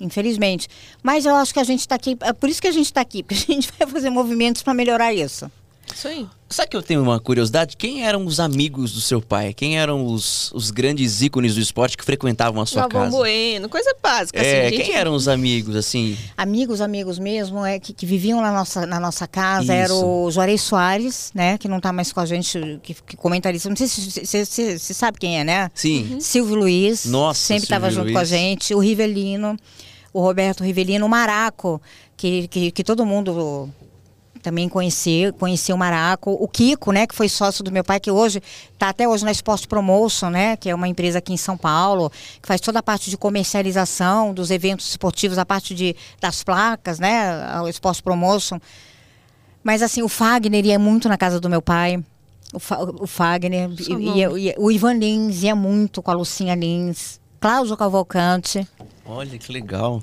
infelizmente. 0.00 0.66
Mas 1.02 1.26
eu 1.26 1.34
acho 1.34 1.52
que 1.52 1.60
a 1.60 1.64
gente 1.64 1.80
está 1.80 1.94
aqui, 1.96 2.16
é 2.22 2.32
por 2.32 2.48
isso 2.48 2.62
que 2.62 2.68
a 2.68 2.72
gente 2.72 2.86
está 2.86 3.00
aqui, 3.02 3.22
porque 3.24 3.34
a 3.50 3.54
gente 3.54 3.70
vai 3.78 3.86
fazer 3.86 4.08
movimentos 4.08 4.62
para 4.62 4.72
melhorar 4.72 5.12
isso. 5.12 5.50
Isso 5.94 6.08
aí. 6.08 6.26
Sabe 6.52 6.68
que 6.68 6.76
eu 6.76 6.82
tenho 6.82 7.02
uma 7.02 7.18
curiosidade? 7.18 7.76
Quem 7.76 8.04
eram 8.06 8.24
os 8.26 8.38
amigos 8.38 8.92
do 8.92 9.00
seu 9.00 9.20
pai? 9.22 9.52
Quem 9.54 9.78
eram 9.78 10.06
os, 10.06 10.52
os 10.52 10.70
grandes 10.70 11.22
ícones 11.22 11.54
do 11.54 11.60
esporte 11.60 11.96
que 11.96 12.04
frequentavam 12.04 12.60
a 12.62 12.66
sua 12.66 12.82
Galvão 12.82 13.04
casa? 13.04 13.16
Bueno, 13.16 13.68
coisa 13.68 13.94
básica, 14.02 14.38
É, 14.40 14.66
assim, 14.66 14.76
gente. 14.76 14.84
quem 14.86 14.94
eram 14.94 15.14
os 15.14 15.28
amigos, 15.28 15.74
assim? 15.74 16.16
Amigos, 16.36 16.80
amigos 16.80 17.18
mesmo, 17.18 17.64
é 17.64 17.78
que, 17.78 17.92
que 17.92 18.04
viviam 18.04 18.40
na 18.40 18.52
nossa, 18.52 18.86
na 18.86 19.00
nossa 19.00 19.26
casa, 19.26 19.64
Isso. 19.64 19.72
era 19.72 19.94
o 19.94 20.30
Juarez 20.30 20.60
Soares, 20.62 21.30
né, 21.34 21.56
que 21.58 21.66
não 21.68 21.78
está 21.78 21.92
mais 21.92 22.12
com 22.12 22.20
a 22.20 22.26
gente, 22.26 22.78
que, 22.82 22.94
que 22.94 23.16
comentarista, 23.16 23.68
não 23.68 23.76
sei 23.76 23.88
se 23.88 24.46
você 24.46 24.94
sabe 24.94 25.18
quem 25.18 25.40
é, 25.40 25.44
né? 25.44 25.70
Sim. 25.74 26.18
Silvio 26.20 26.54
Luiz, 26.56 27.06
Nossa, 27.06 27.40
sempre 27.40 27.64
estava 27.64 27.86
Silvio 27.86 28.02
junto 28.04 28.12
com 28.12 28.18
a 28.18 28.22
Luiz. 28.22 28.28
gente. 28.28 28.74
O 28.74 28.78
Rivelino, 28.78 29.56
o 30.12 30.20
Roberto 30.20 30.62
Rivelino, 30.62 31.06
o 31.06 31.08
Maraco, 31.08 31.80
que, 32.16 32.46
que, 32.48 32.70
que 32.70 32.84
todo 32.84 33.06
mundo 33.06 33.68
também 34.42 34.68
conhecia, 34.68 35.32
conhecia 35.32 35.74
o 35.74 35.78
Maraco. 35.78 36.32
O 36.32 36.48
Kiko, 36.48 36.90
né, 36.92 37.06
que 37.06 37.14
foi 37.14 37.28
sócio 37.28 37.62
do 37.62 37.70
meu 37.70 37.84
pai, 37.84 38.00
que 38.00 38.10
hoje 38.10 38.42
está 38.72 38.88
até 38.88 39.08
hoje 39.08 39.24
na 39.24 39.30
Sport 39.30 39.66
Promotion, 39.68 40.30
né, 40.30 40.56
que 40.56 40.68
é 40.68 40.74
uma 40.74 40.88
empresa 40.88 41.18
aqui 41.18 41.32
em 41.32 41.36
São 41.36 41.56
Paulo, 41.56 42.10
que 42.40 42.48
faz 42.48 42.60
toda 42.60 42.80
a 42.80 42.82
parte 42.82 43.08
de 43.08 43.16
comercialização 43.16 44.34
dos 44.34 44.50
eventos 44.50 44.88
esportivos, 44.88 45.38
a 45.38 45.46
parte 45.46 45.74
de, 45.74 45.94
das 46.20 46.42
placas, 46.42 46.98
né, 46.98 47.20
a 47.52 47.62
Sport 47.70 48.02
Promotion. 48.02 48.58
Mas 49.62 49.80
assim, 49.80 50.02
o 50.02 50.08
Fagner 50.08 50.66
ia 50.66 50.78
muito 50.78 51.08
na 51.08 51.16
casa 51.16 51.38
do 51.38 51.48
meu 51.48 51.62
pai. 51.62 52.02
O, 52.52 52.58
Fa- 52.58 52.82
o 52.82 53.06
Fagner, 53.06 53.70
ia- 54.16 54.30
ia- 54.36 54.54
o 54.58 54.70
Ivan 54.70 54.94
Lins 54.94 55.42
ia 55.42 55.54
muito 55.54 56.02
com 56.02 56.10
a 56.10 56.14
Lucinha 56.14 56.54
Lins. 56.54 57.20
Cláudio 57.40 57.76
Cavalcante. 57.76 58.66
Olha 59.06 59.38
que 59.38 59.52
legal. 59.52 60.02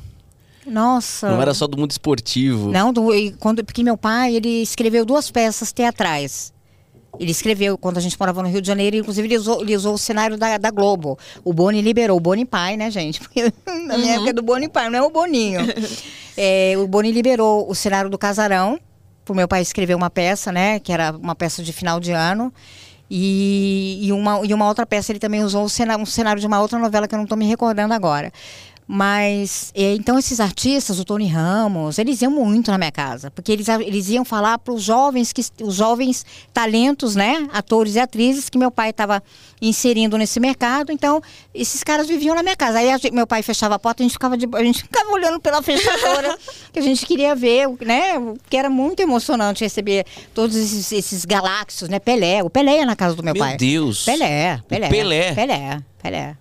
Nossa. 0.70 1.30
Não 1.30 1.42
era 1.42 1.54
só 1.54 1.68
do 1.68 1.78
mundo 1.78 1.92
esportivo. 1.92 2.70
Não, 2.72 2.94
do- 2.94 3.10
quando, 3.40 3.64
porque 3.64 3.84
meu 3.84 3.98
pai, 3.98 4.36
ele 4.36 4.62
escreveu 4.62 5.04
duas 5.06 5.30
peças 5.32 5.72
teatrais. 5.72 6.54
Ele 7.20 7.32
escreveu 7.32 7.78
quando 7.78 7.98
a 7.98 8.02
gente 8.02 8.16
morava 8.20 8.42
no 8.44 8.48
Rio 8.48 8.62
de 8.62 8.68
Janeiro, 8.68 8.96
inclusive 8.96 9.28
ele 9.28 9.38
usou, 9.38 9.62
ele 9.62 9.76
usou 9.76 9.96
o 9.96 9.98
cenário 9.98 10.38
da, 10.38 10.58
da 10.58 10.70
Globo. 10.72 11.18
O 11.44 11.52
Boni 11.52 11.82
liberou, 11.82 12.16
o 12.16 12.20
Boni 12.20 12.46
pai, 12.46 12.78
né, 12.78 12.90
gente? 12.92 13.20
Porque 13.22 13.52
na 13.88 13.98
minha 13.98 14.14
época 14.16 14.30
é 14.30 14.34
do 14.34 14.44
Boni 14.44 14.70
pai, 14.70 14.90
não 14.90 15.00
é 15.00 15.02
o 15.02 15.10
Boninho. 15.10 15.60
É, 16.42 16.76
o 16.78 16.88
Boni 16.88 17.12
liberou 17.12 17.70
o 17.70 17.76
cenário 17.76 18.10
do 18.10 18.18
Casarão, 18.18 18.80
pro 19.26 19.36
meu 19.36 19.46
pai 19.46 19.62
escrever 19.62 19.94
uma 19.94 20.10
peça, 20.10 20.54
né, 20.54 20.80
que 20.80 20.90
era 20.94 21.12
uma 21.12 21.36
peça 21.36 21.62
de 21.62 21.74
final 21.74 22.00
de 22.00 22.14
ano. 22.14 22.54
E, 23.12 24.00
e, 24.04 24.12
uma, 24.14 24.40
e 24.46 24.54
uma 24.54 24.66
outra 24.68 24.86
peça 24.86 25.12
ele 25.12 25.20
também 25.20 25.44
usou 25.44 25.66
o 25.66 25.70
cenário, 25.70 26.02
um 26.02 26.06
cenário 26.06 26.40
de 26.40 26.48
uma 26.48 26.62
outra 26.62 26.80
novela 26.80 27.08
que 27.10 27.14
eu 27.16 27.18
não 27.18 27.24
estou 27.24 27.38
me 27.38 27.46
recordando 27.46 27.94
agora. 27.94 28.32
Mas, 28.92 29.72
é, 29.76 29.94
então 29.94 30.18
esses 30.18 30.40
artistas, 30.40 30.98
o 31.00 31.06
Tony 31.06 31.28
Ramos, 31.28 32.00
eles 32.00 32.24
iam 32.24 32.32
muito 32.32 32.72
na 32.72 32.78
minha 32.80 32.92
casa, 32.92 33.30
porque 33.30 33.52
eles, 33.52 33.70
eles 33.70 34.10
iam 34.10 34.26
falar 34.26 34.58
para 34.58 34.74
os 34.74 34.82
jovens, 34.82 35.32
que, 35.32 35.44
os 35.62 35.76
jovens 35.76 36.26
talentos, 36.52 37.16
né, 37.16 37.48
atores 37.54 37.94
e 37.94 38.00
atrizes 38.00 38.50
que 38.50 38.58
meu 38.58 38.72
pai 38.72 38.90
estava 38.90 39.22
inserindo 39.62 40.18
nesse 40.18 40.40
mercado. 40.40 40.92
Então, 40.92 41.22
esses 41.54 41.84
caras 41.84 42.08
viviam 42.08 42.34
na 42.34 42.42
minha 42.42 42.56
casa. 42.56 42.80
Aí 42.80 42.88
gente- 42.98 43.12
meu 43.12 43.28
pai 43.28 43.44
fechava 43.44 43.76
a 43.76 43.80
porta, 43.80 44.02
a 44.02 44.04
gente 44.06 44.14
ficava, 44.14 44.36
de, 44.36 44.48
a 44.52 44.64
gente 44.64 44.82
ficava 44.82 45.12
olhando 45.12 45.40
pela 45.40 45.62
fechadura, 45.62 46.36
que 46.74 46.80
a 46.80 46.82
gente 46.82 47.06
queria 47.06 47.36
ver, 47.36 47.68
né, 47.86 48.14
que 48.50 48.58
era 48.58 48.72
muito 48.72 49.02
emocionante 49.02 49.64
receber 49.64 50.04
todos 50.34 50.56
esses, 50.56 50.92
esses 50.92 51.26
galáxios, 51.26 51.92
né, 51.92 52.00
Pelé. 52.00 52.42
O 52.42 52.50
Pelé 52.50 52.78
ia 52.80 52.88
na 52.88 52.96
casa 52.96 53.14
do 53.16 53.22
meu, 53.22 53.36
Meu 53.36 53.44
pai. 53.44 53.56
Deus. 53.56 54.04
Pelé, 54.04 54.60
Pelé. 54.68 54.90
Pelé. 54.90 55.34
Pelé, 55.36 55.80
Pelé. 56.02 56.38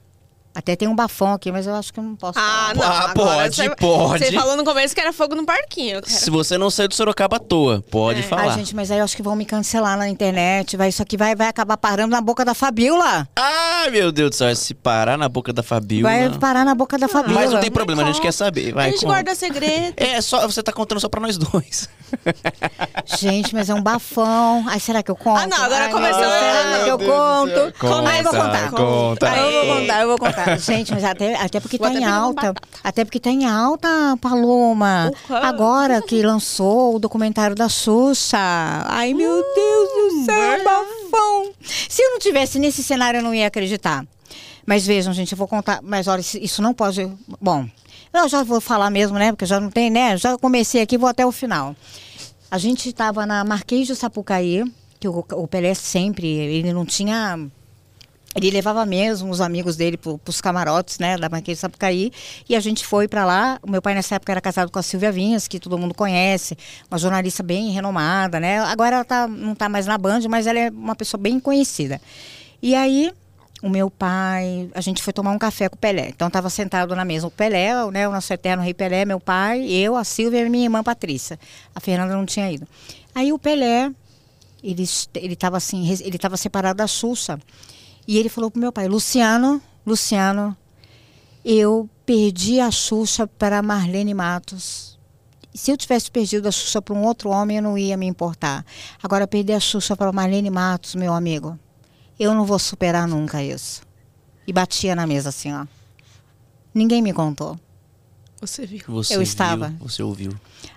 Até 0.59 0.75
tem 0.75 0.89
um 0.89 0.95
bafão 0.97 1.35
aqui, 1.35 1.53
mas 1.53 1.69
eu 1.69 1.75
acho 1.77 1.93
que 1.93 2.01
eu 2.01 2.03
não 2.05 2.17
posso 2.17 2.37
Ah, 2.37 2.73
falar. 2.73 2.75
não. 2.75 2.83
Ah, 2.83 2.99
agora 3.11 3.15
pode, 3.15 3.55
você, 3.55 3.71
pode. 3.77 4.25
Você 4.25 4.33
falou 4.33 4.57
no 4.57 4.65
começo 4.65 4.93
que 4.93 5.01
era 5.01 5.13
fogo 5.13 5.37
no 5.37 5.47
parquinho. 5.47 6.03
cara. 6.03 6.13
Se 6.13 6.29
você 6.31 6.59
não 6.59 6.69
saiu 6.69 6.89
do 6.89 6.95
Sorocaba 6.97 7.37
à 7.37 7.39
toa, 7.39 7.81
pode 7.89 8.19
É. 8.21 8.23
falar. 8.25 8.43
Ai, 8.43 8.51
gente, 8.55 8.75
mas 8.75 8.91
aí 8.91 8.99
eu 8.99 9.05
acho 9.05 9.15
que 9.15 9.23
vão 9.23 9.37
me 9.37 9.45
cancelar 9.45 9.97
na 9.97 10.09
internet. 10.09 10.77
Vai, 10.77 10.89
isso 10.89 11.01
aqui 11.01 11.17
vai, 11.17 11.37
vai 11.37 11.47
acabar 11.47 11.77
parando 11.77 12.11
na 12.11 12.21
boca 12.21 12.45
da 12.45 12.55
Fabiola. 12.55 13.29
Ai, 13.37 13.89
meu 13.91 14.11
Deus 14.11 14.31
do 14.31 14.35
céu, 14.35 14.57
se 14.57 14.75
parar 14.75 15.17
na 15.17 15.29
boca 15.29 15.53
da 15.53 15.63
Fabiola. 15.63 16.09
Vai 16.29 16.39
parar 16.41 16.65
na 16.65 16.75
boca 16.75 16.99
da 16.99 17.07
Fabiola. 17.07 17.41
Mas 17.41 17.53
não 17.53 17.61
tem 17.61 17.71
problema, 17.71 18.03
a 18.03 18.07
gente 18.07 18.17
conta. 18.17 18.27
quer 18.27 18.33
saber. 18.33 18.73
Vai, 18.75 18.87
a 18.89 18.91
gente 18.91 18.97
conta. 19.03 19.07
guarda 19.15 19.35
segredo. 19.37 19.95
É, 19.97 20.21
só, 20.21 20.45
você 20.49 20.61
tá 20.61 20.73
contando 20.73 20.99
só 20.99 21.09
pra 21.09 21.21
nós 21.21 21.39
dois. 21.39 21.89
Gente, 23.19 23.55
mas 23.55 23.69
é 23.69 23.75
um 23.75 23.83
bafão. 23.83 24.65
Ai, 24.69 24.81
será 24.81 25.03
que 25.03 25.11
eu 25.11 25.17
conto? 25.17 25.41
Ah, 25.41 25.47
não, 25.47 25.63
agora 25.65 25.85
Ai, 25.85 25.91
começou 25.93 26.23
Será 26.23 26.85
que 26.85 26.91
eu 26.91 26.99
Deus 26.99 27.11
conto? 27.11 27.79
Conta, 27.79 28.09
Ai, 28.09 28.19
eu 28.19 28.25
vou 28.25 28.33
contar. 28.33 28.71
conta. 28.71 29.29
Ai, 29.31 29.39
eu 29.39 29.53
vou 29.67 29.77
contar, 29.77 30.01
eu 30.03 30.09
vou 30.09 30.19
contar. 30.19 30.48
Gente, 30.59 30.93
mas 30.93 31.05
até, 31.05 31.35
até 31.37 31.61
porque 31.61 31.77
Vou 31.79 31.91
tá 31.91 31.95
em 31.99 32.05
alta. 32.05 32.55
Até 32.83 33.05
porque 33.05 33.21
tá 33.21 33.31
em 33.31 33.45
alta, 33.47 33.89
Paloma. 34.21 35.11
Uhum. 35.29 35.37
Agora 35.37 36.01
que 36.03 36.23
lançou 36.23 36.97
o 36.97 36.99
documentário 36.99 37.55
da 37.57 37.69
Xuxa. 37.69 38.39
Ai, 38.39 39.13
meu 39.15 39.43
Deus 39.55 39.89
do 40.15 40.25
céu, 40.25 40.65
bafão. 40.65 41.53
Se 41.89 42.03
eu 42.03 42.11
não 42.13 42.19
tivesse 42.19 42.59
nesse 42.59 42.83
cenário, 42.83 43.19
eu 43.19 43.23
não 43.23 43.35
ia 43.35 43.47
acreditar. 43.47 44.05
Mas 44.67 44.87
vejam, 44.87 45.13
gente, 45.13 45.33
eu 45.33 45.39
vou 45.39 45.49
contar. 45.49 45.81
Mas 45.83 46.07
olha, 46.09 46.21
isso- 46.21 46.39
isso 46.39 46.63
não 46.63 46.75
pode. 46.75 47.11
Bom, 47.41 47.67
eu 48.13 48.29
já 48.29 48.43
vou 48.43 48.61
falar 48.61 48.91
mesmo, 48.91 49.19
né? 49.19 49.33
Porque 49.33 49.47
já 49.47 49.59
não 49.61 49.71
tem, 49.71 49.91
né? 49.91 50.17
Já 50.17 50.37
comecei 50.39 50.83
aqui, 50.83 50.99
vou 50.99 51.09
até 51.09 51.25
o 51.25 51.33
final. 51.33 51.75
A 52.51 52.59
gente 52.59 52.89
estava 52.89 53.25
na 53.27 53.45
Marquês 53.45 53.87
de 53.87 53.95
Sapucaí, 53.95 54.65
que 55.01 55.07
o, 55.09 55.25
o 55.33 55.47
Pelé 55.49 55.75
sempre, 55.75 56.27
ele 56.27 56.73
não 56.73 56.85
tinha. 56.85 57.39
Ele 58.35 58.51
levava 58.51 58.85
mesmo 58.85 59.31
os 59.31 59.41
amigos 59.41 59.77
dele 59.77 59.97
para 59.97 60.19
os 60.27 60.41
camarotes, 60.41 60.99
né, 60.99 61.17
da 61.17 61.29
Marquês 61.29 61.59
de 61.59 61.61
Sapucaí, 61.61 62.13
e 62.49 62.55
a 62.55 62.61
gente 62.61 62.87
foi 62.87 63.09
para 63.09 63.25
lá. 63.25 63.59
O 63.63 63.71
meu 63.71 63.81
pai 63.81 63.95
nessa 63.95 64.17
época 64.17 64.33
era 64.33 64.41
casado 64.41 64.71
com 64.71 64.79
a 64.79 64.83
Silvia 64.83 65.11
Vinhas, 65.11 65.49
que 65.49 65.59
todo 65.59 65.79
mundo 65.79 65.95
conhece, 65.95 66.57
uma 66.91 66.99
jornalista 66.99 67.43
bem 67.43 67.71
renomada, 67.71 68.39
né? 68.39 68.59
Agora 68.61 68.97
ela 68.97 69.05
tá, 69.05 69.27
não 69.27 69.53
está 69.53 69.69
mais 69.69 69.87
na 69.87 69.97
Band, 69.97 70.21
mas 70.29 70.47
ela 70.47 70.59
é 70.59 70.71
uma 70.71 70.95
pessoa 70.95 71.21
bem 71.21 71.41
conhecida. 71.41 72.01
E 72.63 72.75
aí 72.75 73.13
o 73.63 73.69
meu 73.69 73.91
pai, 73.91 74.71
a 74.75 74.81
gente 74.81 75.03
foi 75.03 75.13
tomar 75.13 75.33
um 75.33 75.39
café 75.39 75.69
com 75.69 75.75
o 75.75 75.79
Pelé. 75.79 76.09
Então 76.11 76.29
estava 76.29 76.49
sentado 76.49 76.95
na 76.95 77.05
mesa 77.05 77.27
o 77.27 77.31
Pelé, 77.31 77.73
né, 77.91 78.07
o 78.07 78.13
nosso 78.13 78.33
eterno 78.33 78.63
rei 78.63 78.73
Pelé, 78.73 79.05
meu 79.05 79.19
pai, 79.19 79.67
eu, 79.67 79.97
a 79.97 80.05
Silvia 80.05 80.47
e 80.47 80.49
minha 80.49 80.65
irmã 80.65 80.83
Patrícia. 80.83 81.39
A 81.75 81.81
Fernanda 81.81 82.15
não 82.15 82.25
tinha 82.25 82.51
ido. 82.51 82.69
Aí 83.15 83.33
o 83.33 83.39
Pelé, 83.39 83.91
ele 84.63 84.85
ele 85.15 85.33
estava 85.33 85.57
assim, 85.57 85.91
ele 85.91 86.17
estava 86.17 86.37
separado 86.37 86.77
da 86.79 86.87
Xuxa. 86.87 87.39
E 88.09 88.17
ele 88.17 88.31
falou 88.31 88.51
pro 88.51 88.59
meu 88.59 88.73
pai, 88.73 88.89
Luciano, 88.89 89.61
Luciano, 89.87 90.57
eu 91.45 91.89
perdi 92.07 92.59
a 92.59 92.71
Xuxa 92.71 93.27
para 93.27 93.59
a 93.59 93.63
Marlene 93.63 94.15
Matos. 94.15 94.99
Se 95.55 95.71
eu 95.71 95.77
tivesse 95.77 96.11
perdido 96.11 96.49
a 96.49 96.51
Xuxa 96.51 96.81
para 96.81 96.95
um 96.95 97.05
outro 97.05 97.29
homem, 97.29 97.59
eu 97.59 97.63
não 97.63 97.77
ia 97.77 97.99
me 97.99 98.07
importar. 98.07 98.65
Agora, 99.03 99.27
perder 99.27 99.53
a 99.53 99.61
Xuxa 99.61 99.95
para 99.95 100.11
Marlene 100.11 100.49
Matos, 100.49 100.95
meu 100.95 101.13
amigo, 101.13 101.59
eu 102.19 102.33
não 102.33 102.47
vou 102.47 102.59
superar 102.59 103.07
nunca 103.07 103.43
isso. 103.43 103.83
E 104.47 104.55
batia 104.55 104.97
na 104.97 105.07
mesa 105.07 105.29
assim, 105.29 105.53
ó. 105.53 105.67
Ninguém 106.73 107.03
me 107.03 107.13
contou. 107.13 107.61
Você 108.41 108.65
viu. 108.65 108.81
Você 108.89 109.17
Eu 109.17 109.19
viu, 109.19 109.23
estava. 109.23 109.75
Você 109.81 110.03
ouviu. 110.03 110.33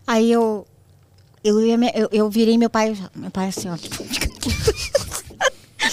Aí 0.06 0.30
eu 0.30 0.68
eu, 1.42 1.60
eu, 1.62 2.10
eu 2.12 2.30
virei 2.30 2.58
meu 2.58 2.70
pai, 2.70 2.94
meu 3.16 3.32
pai 3.32 3.48
assim, 3.48 3.70
ó. 3.70 3.78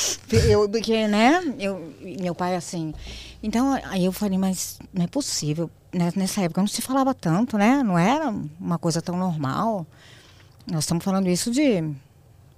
eu, 0.49 0.68
porque, 0.68 1.07
né? 1.07 1.42
Eu, 1.59 1.94
meu 2.20 2.34
pai 2.34 2.55
assim. 2.57 2.94
Então, 3.42 3.78
aí 3.84 4.05
eu 4.05 4.12
falei, 4.12 4.38
mas 4.38 4.78
não 4.92 5.05
é 5.05 5.07
possível. 5.07 5.70
né, 5.92 6.12
Nessa 6.16 6.42
época 6.42 6.61
não 6.61 6.68
se 6.68 6.82
falava 6.82 7.14
tanto, 7.14 7.57
né? 7.57 7.82
Não 7.82 7.99
era 7.99 8.32
uma 8.61 8.78
coisa 8.78 9.01
tão 9.01 9.16
normal. 9.16 9.86
Nós 10.66 10.84
estamos 10.84 11.05
falando 11.05 11.28
isso 11.28 11.51
de 11.51 11.82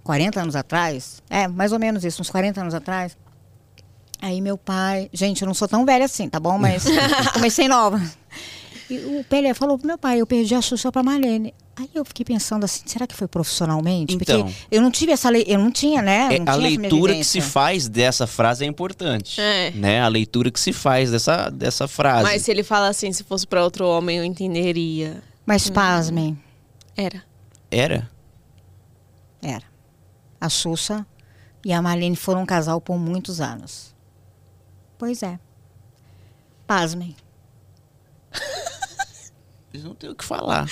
40 0.02 0.40
anos 0.40 0.56
atrás. 0.56 1.22
É, 1.28 1.46
mais 1.46 1.72
ou 1.72 1.78
menos 1.78 2.04
isso, 2.04 2.20
uns 2.22 2.30
40 2.30 2.60
anos 2.60 2.74
atrás. 2.74 3.16
Aí 4.22 4.40
meu 4.40 4.58
pai. 4.58 5.08
Gente, 5.12 5.42
eu 5.42 5.46
não 5.46 5.54
sou 5.54 5.68
tão 5.68 5.84
velha 5.84 6.04
assim, 6.04 6.28
tá 6.28 6.38
bom? 6.40 6.58
Mas 6.58 6.84
comecei 7.32 7.68
nova. 7.68 8.00
E 8.90 8.98
o 8.98 9.24
Pelé 9.24 9.54
falou 9.54 9.78
pro 9.78 9.86
meu 9.86 9.96
pai, 9.96 10.20
eu 10.20 10.26
perdi 10.26 10.54
a 10.54 10.60
Xuxa 10.60 10.90
pra 10.90 11.02
Marlene. 11.02 11.54
Aí 11.80 11.88
eu 11.94 12.04
fiquei 12.04 12.26
pensando 12.26 12.64
assim, 12.64 12.82
será 12.84 13.06
que 13.06 13.14
foi 13.14 13.26
profissionalmente? 13.26 14.14
Então. 14.14 14.44
Porque 14.44 14.66
eu 14.70 14.82
não 14.82 14.90
tive 14.90 15.12
essa 15.12 15.30
lei, 15.30 15.46
eu 15.46 15.58
não 15.58 15.72
tinha, 15.72 16.02
né? 16.02 16.28
É, 16.34 16.38
não 16.38 16.46
a 16.46 16.52
tinha 16.52 16.68
minha 16.68 16.80
leitura 16.80 17.14
que 17.14 17.24
se 17.24 17.40
faz 17.40 17.88
dessa 17.88 18.26
frase 18.26 18.64
é 18.64 18.68
importante. 18.68 19.40
É. 19.40 19.70
Né? 19.70 19.98
A 20.02 20.08
leitura 20.08 20.50
que 20.50 20.60
se 20.60 20.74
faz 20.74 21.10
dessa, 21.10 21.48
dessa 21.48 21.88
frase. 21.88 22.24
Mas 22.24 22.42
se 22.42 22.50
ele 22.50 22.62
fala 22.62 22.88
assim, 22.88 23.10
se 23.14 23.24
fosse 23.24 23.46
pra 23.46 23.64
outro 23.64 23.86
homem, 23.86 24.18
eu 24.18 24.24
entenderia. 24.24 25.22
Mas 25.46 25.70
pasmem, 25.70 26.38
Era. 26.94 27.24
Era? 27.70 28.10
era. 29.40 29.64
A 30.38 30.50
Xuxa 30.50 31.06
e 31.64 31.72
a 31.72 31.80
Marlene 31.80 32.14
foram 32.14 32.42
um 32.42 32.46
casal 32.46 32.78
por 32.78 32.98
muitos 32.98 33.40
anos. 33.40 33.94
Pois 34.98 35.22
é. 35.22 35.40
Pasmem. 36.66 37.16
Eles 39.72 39.82
não 39.82 39.94
têm 39.94 40.10
o 40.10 40.14
que 40.14 40.24
falar. 40.24 40.66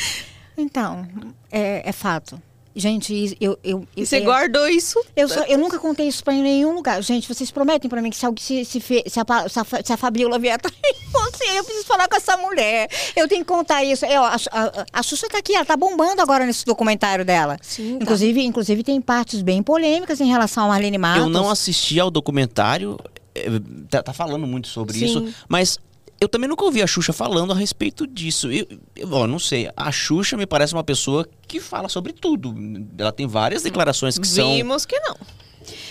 Então, 0.58 1.06
é, 1.50 1.88
é 1.88 1.92
fato. 1.92 2.40
Gente, 2.76 3.36
eu... 3.40 3.58
eu, 3.64 3.84
E 3.96 4.02
eu 4.02 4.06
você 4.06 4.16
é- 4.18 4.20
guardou 4.20 4.68
isso? 4.68 5.02
Eu, 5.16 5.28
só- 5.28 5.42
eu 5.44 5.58
nunca 5.58 5.80
contei 5.80 6.06
isso 6.06 6.22
pra 6.22 6.32
nenhum 6.32 6.74
lugar. 6.74 7.02
Gente, 7.02 7.26
vocês 7.26 7.50
prometem 7.50 7.88
pra 7.90 8.00
mim 8.00 8.08
que 8.10 8.16
se, 8.16 8.24
alguém- 8.24 8.44
se, 8.44 8.64
se, 8.64 8.80
se 8.80 9.20
a, 9.20 9.48
se 9.48 9.58
a 9.58 9.82
se 9.84 9.92
a 9.92 9.96
Fabiola 9.96 10.38
vier 10.38 10.54
atrás 10.54 10.72
de 10.76 10.82
você, 11.10 11.58
eu 11.58 11.64
preciso 11.64 11.86
falar 11.86 12.06
com 12.06 12.14
essa 12.16 12.36
mulher. 12.36 12.88
Eu 13.16 13.26
tenho 13.26 13.40
que 13.44 13.48
contar 13.52 13.82
isso. 13.82 14.04
Eu, 14.06 14.22
a, 14.22 14.36
a, 14.52 14.86
a 14.92 15.02
Xuxa 15.02 15.26
tá 15.28 15.38
aqui, 15.38 15.56
ela 15.56 15.64
tá 15.64 15.76
bombando 15.76 16.22
agora 16.22 16.46
nesse 16.46 16.64
documentário 16.64 17.24
dela. 17.24 17.56
Sim, 17.62 17.96
tá. 17.98 18.04
Inclusive, 18.04 18.44
inclusive 18.44 18.82
tem 18.84 19.00
partes 19.00 19.42
bem 19.42 19.60
polêmicas 19.60 20.20
em 20.20 20.28
relação 20.28 20.66
a 20.66 20.68
Marlene 20.68 20.98
Matos. 20.98 21.22
Eu 21.22 21.28
não 21.30 21.50
assisti 21.50 21.98
ao 21.98 22.12
documentário, 22.12 22.96
é, 23.34 23.46
tá, 23.90 24.04
tá 24.04 24.12
falando 24.12 24.46
muito 24.46 24.68
sobre 24.68 24.98
Sim. 24.98 25.04
isso, 25.06 25.34
mas 25.48 25.78
eu 26.20 26.28
também 26.28 26.48
nunca 26.48 26.64
ouvi 26.64 26.82
a 26.82 26.86
Xuxa 26.86 27.12
falando 27.12 27.52
a 27.52 27.56
respeito 27.56 28.06
disso. 28.06 28.50
Eu, 28.50 28.66
eu 28.96 29.12
ó, 29.12 29.26
não 29.26 29.38
sei, 29.38 29.70
a 29.76 29.92
Xuxa 29.92 30.36
me 30.36 30.46
parece 30.46 30.74
uma 30.74 30.84
pessoa 30.84 31.28
que 31.46 31.60
fala 31.60 31.88
sobre 31.88 32.12
tudo. 32.12 32.54
Ela 32.96 33.12
tem 33.12 33.26
várias 33.26 33.62
declarações 33.62 34.18
que 34.18 34.26
são. 34.26 34.54
Vimos 34.54 34.84
que 34.84 34.98
não. 35.00 35.16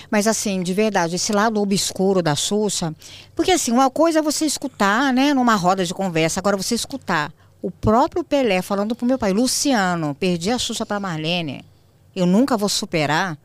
Mas 0.10 0.28
assim, 0.28 0.64
de 0.64 0.74
verdade, 0.74 1.16
esse 1.16 1.32
lado 1.32 1.62
obscuro 1.62 2.22
da 2.22 2.36
Xuxa. 2.36 2.96
Porque 3.36 3.52
assim, 3.52 3.72
uma 3.72 3.90
coisa 3.90 4.20
é 4.20 4.22
você 4.22 4.46
escutar, 4.46 5.14
né, 5.14 5.34
numa 5.34 5.56
roda 5.56 5.86
de 5.86 5.94
conversa, 5.94 6.40
agora 6.40 6.58
você 6.58 6.76
escutar 6.76 7.34
o 7.62 7.72
próprio 7.72 8.24
Pelé 8.24 8.62
falando 8.62 8.96
pro 8.96 9.06
meu 9.06 9.18
pai, 9.18 9.34
Luciano, 9.34 10.16
perdi 10.16 10.52
a 10.52 10.60
Xuxa 10.60 10.86
pra 10.86 11.00
Marlene, 11.00 11.66
eu 12.16 12.26
nunca 12.26 12.56
vou 12.56 12.70
superar. 12.70 13.38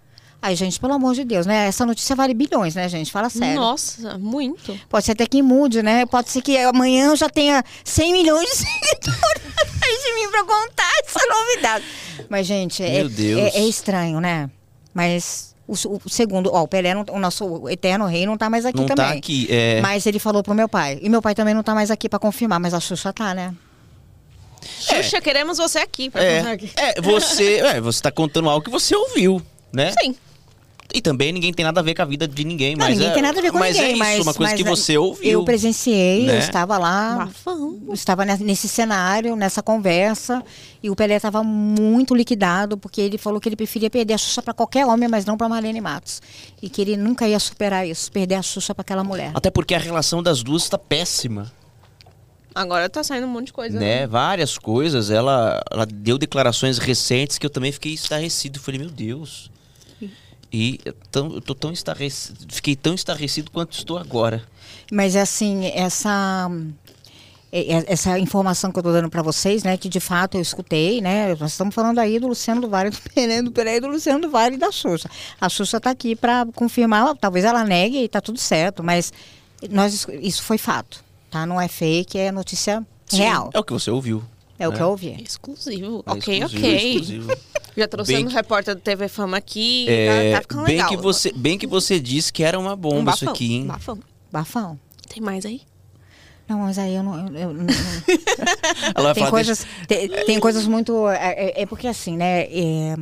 Aí, 0.42 0.56
gente, 0.56 0.80
pelo 0.80 0.92
amor 0.94 1.14
de 1.14 1.22
Deus, 1.24 1.46
né? 1.46 1.68
Essa 1.68 1.86
notícia 1.86 2.16
vale 2.16 2.34
bilhões, 2.34 2.74
né, 2.74 2.88
gente? 2.88 3.12
Fala 3.12 3.30
sério. 3.30 3.54
Nossa, 3.60 4.18
muito. 4.18 4.76
Pode 4.88 5.04
ser 5.06 5.12
até 5.12 5.24
que 5.24 5.40
mude, 5.40 5.84
né? 5.84 6.04
Pode 6.04 6.30
ser 6.30 6.42
que 6.42 6.58
amanhã 6.58 7.06
eu 7.06 7.16
já 7.16 7.28
tenha 7.30 7.62
100 7.84 8.12
milhões 8.12 8.50
de 8.50 8.56
seguidores 8.58 9.42
atrás 9.56 10.02
de 10.02 10.12
mim 10.14 10.28
pra 10.32 10.42
contar 10.44 10.90
essa 11.06 11.20
novidade. 11.28 11.84
Mas, 12.28 12.44
gente, 12.46 12.82
é, 12.82 13.02
é- 13.02 13.58
é 13.60 13.64
estranho, 13.68 14.20
né? 14.20 14.50
Mas 14.92 15.54
o, 15.64 15.74
o 16.04 16.10
segundo, 16.10 16.50
ó, 16.52 16.62
o 16.62 16.66
Pelé, 16.68 16.92
não- 16.92 17.04
o 17.08 17.20
nosso 17.20 17.68
eterno 17.68 18.06
rei, 18.06 18.26
não 18.26 18.36
tá 18.36 18.50
mais 18.50 18.66
aqui 18.66 18.78
Não 18.78 18.86
também. 18.86 19.06
tá 19.06 19.12
aqui. 19.12 19.46
É, 19.48 19.80
Mas 19.80 20.06
ele 20.06 20.18
falou 20.18 20.42
pro 20.42 20.54
meu 20.56 20.68
pai. 20.68 20.98
E 21.00 21.08
meu 21.08 21.22
pai 21.22 21.36
também 21.36 21.54
não 21.54 21.62
tá 21.62 21.72
mais 21.72 21.88
aqui 21.88 22.08
pra 22.08 22.18
confirmar, 22.18 22.58
mas 22.58 22.74
a 22.74 22.80
Xuxa 22.80 23.12
tá, 23.12 23.32
né? 23.32 23.54
Xuxa, 24.80 25.20
queremos 25.20 25.58
você 25.58 25.78
aqui. 25.78 26.10
pra 26.10 26.20
é, 26.22 26.40
aqui. 26.40 26.70
é, 26.76 27.00
você, 27.00 27.58
é, 27.60 27.80
você 27.80 28.02
tá 28.02 28.10
contando 28.10 28.50
algo 28.50 28.64
que 28.64 28.70
você 28.70 28.94
ouviu, 28.96 29.40
né? 29.72 29.92
Sim. 30.02 30.16
E 30.94 31.00
também 31.00 31.32
ninguém 31.32 31.52
tem 31.52 31.64
nada 31.64 31.80
a 31.80 31.82
ver 31.82 31.94
com 31.94 32.02
a 32.02 32.04
vida 32.04 32.28
de 32.28 32.44
ninguém, 32.44 32.76
Não, 32.76 32.84
mas 32.86 32.96
ninguém 32.96 33.10
é, 33.10 33.14
tem 33.14 33.22
nada 33.22 33.38
a 33.38 33.42
ver 33.42 33.50
com 33.50 33.58
mas 33.58 33.76
ninguém, 33.76 33.90
é 33.90 33.92
isso, 33.92 33.98
mas 33.98 34.18
uma 34.20 34.34
coisa 34.34 34.52
mas, 34.52 34.58
que 34.58 34.64
né, 34.64 34.70
você 34.70 34.98
ouviu. 34.98 35.30
Eu 35.30 35.44
presenciei, 35.44 36.26
né? 36.26 36.34
eu 36.34 36.38
estava 36.38 36.76
lá, 36.76 37.16
Bafão. 37.26 37.80
estava 37.92 38.24
ne- 38.24 38.36
nesse 38.38 38.68
cenário, 38.68 39.34
nessa 39.34 39.62
conversa, 39.62 40.42
e 40.82 40.90
o 40.90 40.96
Pelé 40.96 41.16
estava 41.16 41.42
muito 41.42 42.14
liquidado, 42.14 42.76
porque 42.76 43.00
ele 43.00 43.16
falou 43.16 43.40
que 43.40 43.48
ele 43.48 43.56
preferia 43.56 43.88
perder 43.88 44.14
a 44.14 44.18
Xuxa 44.18 44.42
para 44.42 44.52
qualquer 44.52 44.84
homem, 44.86 45.08
mas 45.08 45.24
não 45.24 45.36
para 45.36 45.48
Marlene 45.48 45.80
Matos. 45.80 46.20
E 46.60 46.68
que 46.68 46.82
ele 46.82 46.96
nunca 46.96 47.26
ia 47.26 47.38
superar 47.38 47.86
isso, 47.86 48.10
perder 48.12 48.34
a 48.34 48.42
Xuxa 48.42 48.74
para 48.74 48.82
aquela 48.82 49.02
mulher. 49.04 49.30
Até 49.34 49.50
porque 49.50 49.74
a 49.74 49.78
relação 49.78 50.22
das 50.22 50.42
duas 50.42 50.68
tá 50.68 50.76
péssima. 50.76 51.50
Agora 52.54 52.88
tá 52.90 53.02
saindo 53.02 53.26
um 53.26 53.30
monte 53.30 53.46
de 53.46 53.52
coisa. 53.54 53.78
né? 53.78 54.06
Várias 54.06 54.58
coisas. 54.58 55.10
Ela, 55.10 55.62
ela 55.70 55.86
deu 55.86 56.18
declarações 56.18 56.76
recentes 56.76 57.38
que 57.38 57.46
eu 57.46 57.50
também 57.50 57.72
fiquei 57.72 57.94
estarrecido. 57.94 58.60
Falei, 58.60 58.78
meu 58.78 58.90
Deus. 58.90 59.50
E 60.52 60.78
eu, 60.84 60.94
tão, 61.10 61.32
eu 61.34 61.40
tô 61.40 61.54
tão 61.54 61.72
estarrecido, 61.72 62.46
fiquei 62.48 62.76
tão 62.76 62.94
estarrecido 62.94 63.50
quanto 63.50 63.72
estou 63.72 63.96
agora. 63.96 64.42
Mas 64.90 65.16
assim, 65.16 65.66
essa 65.74 66.50
é- 67.50 67.74
é- 67.74 67.84
essa 67.86 68.18
informação 68.18 68.70
que 68.70 68.78
eu 68.78 68.80
estou 68.80 68.92
dando 68.92 69.10
para 69.10 69.22
vocês, 69.22 69.62
né, 69.62 69.76
que 69.76 69.88
de 69.88 70.00
fato 70.00 70.36
eu 70.36 70.40
escutei, 70.40 71.00
né, 71.00 71.34
nós 71.38 71.52
estamos 71.52 71.74
falando 71.74 71.98
aí 71.98 72.18
do 72.18 72.26
Luciano 72.26 72.60
do 72.62 72.68
Vale, 72.68 72.90
do 72.90 72.98
Pelé, 72.98 73.42
do 73.42 73.52
e 73.60 73.80
do 73.80 73.86
Luciano 73.88 74.20
do 74.20 74.30
Vale 74.30 74.54
e 74.56 74.58
da 74.58 74.72
Xuxa. 74.72 75.10
A 75.40 75.48
Xuxa 75.48 75.76
está 75.76 75.90
aqui 75.90 76.16
para 76.16 76.46
confirmar, 76.54 77.14
talvez 77.16 77.44
ela 77.44 77.62
negue 77.64 77.98
e 77.98 78.04
está 78.04 78.20
tudo 78.20 78.38
certo, 78.38 78.82
mas 78.82 79.12
nós 79.70 80.06
isso 80.20 80.42
foi 80.42 80.58
fato, 80.58 81.04
tá? 81.30 81.46
Não 81.46 81.60
é 81.60 81.68
fake, 81.68 82.18
é 82.18 82.32
notícia 82.32 82.84
real. 83.10 83.50
É 83.52 83.58
o 83.58 83.64
que 83.64 83.72
você 83.72 83.90
ouviu. 83.90 84.22
É 84.58 84.66
o 84.66 84.70
né? 84.70 84.76
que 84.76 84.82
eu 84.82 84.88
ouvi. 84.88 85.22
Exclusivo. 85.22 86.04
É 86.06 86.12
ok, 86.12 86.38
exclusivo, 86.38 86.66
ok. 86.66 86.86
exclusivo. 86.86 87.32
Já 87.76 87.88
trouxemos 87.88 88.18
Bem 88.18 88.26
um 88.26 88.28
que- 88.28 88.34
repórter 88.34 88.74
do 88.74 88.80
TV 88.80 89.08
Fama 89.08 89.36
aqui. 89.36 89.86
É, 89.88 90.32
tá, 90.32 90.36
tá 90.36 90.42
ficando 90.42 90.64
bem 90.64 90.76
legal. 90.76 90.88
que 90.90 90.96
você, 90.96 91.32
bem 91.34 91.58
que 91.58 91.66
você 91.66 91.98
disse 91.98 92.32
que 92.32 92.42
era 92.42 92.58
uma 92.58 92.76
bomba 92.76 93.10
um 93.10 93.14
isso 93.14 93.24
bafão, 93.24 93.32
aqui, 93.32 93.52
hein? 93.54 93.66
Bafão. 93.66 93.98
Bafão. 94.30 94.80
Tem 95.08 95.22
mais 95.22 95.44
aí? 95.46 95.62
Não, 96.48 96.58
mas 96.58 96.76
aí 96.78 96.94
eu 96.94 97.02
não. 97.02 97.28
eu- 97.28 97.34
eu 97.34 97.52
não- 97.54 97.66
Ela 98.94 99.04
vai 99.04 99.14
tem 99.14 99.22
falar, 99.22 99.30
coisas 99.30 99.66
tem, 99.88 100.08
tem 100.26 100.40
coisas 100.40 100.66
muito 100.66 101.08
é, 101.08 101.32
é- 101.32 101.62
é 101.62 101.66
porque 101.66 101.86
assim 101.86 102.16
né 102.16 102.42
é, 102.50 102.96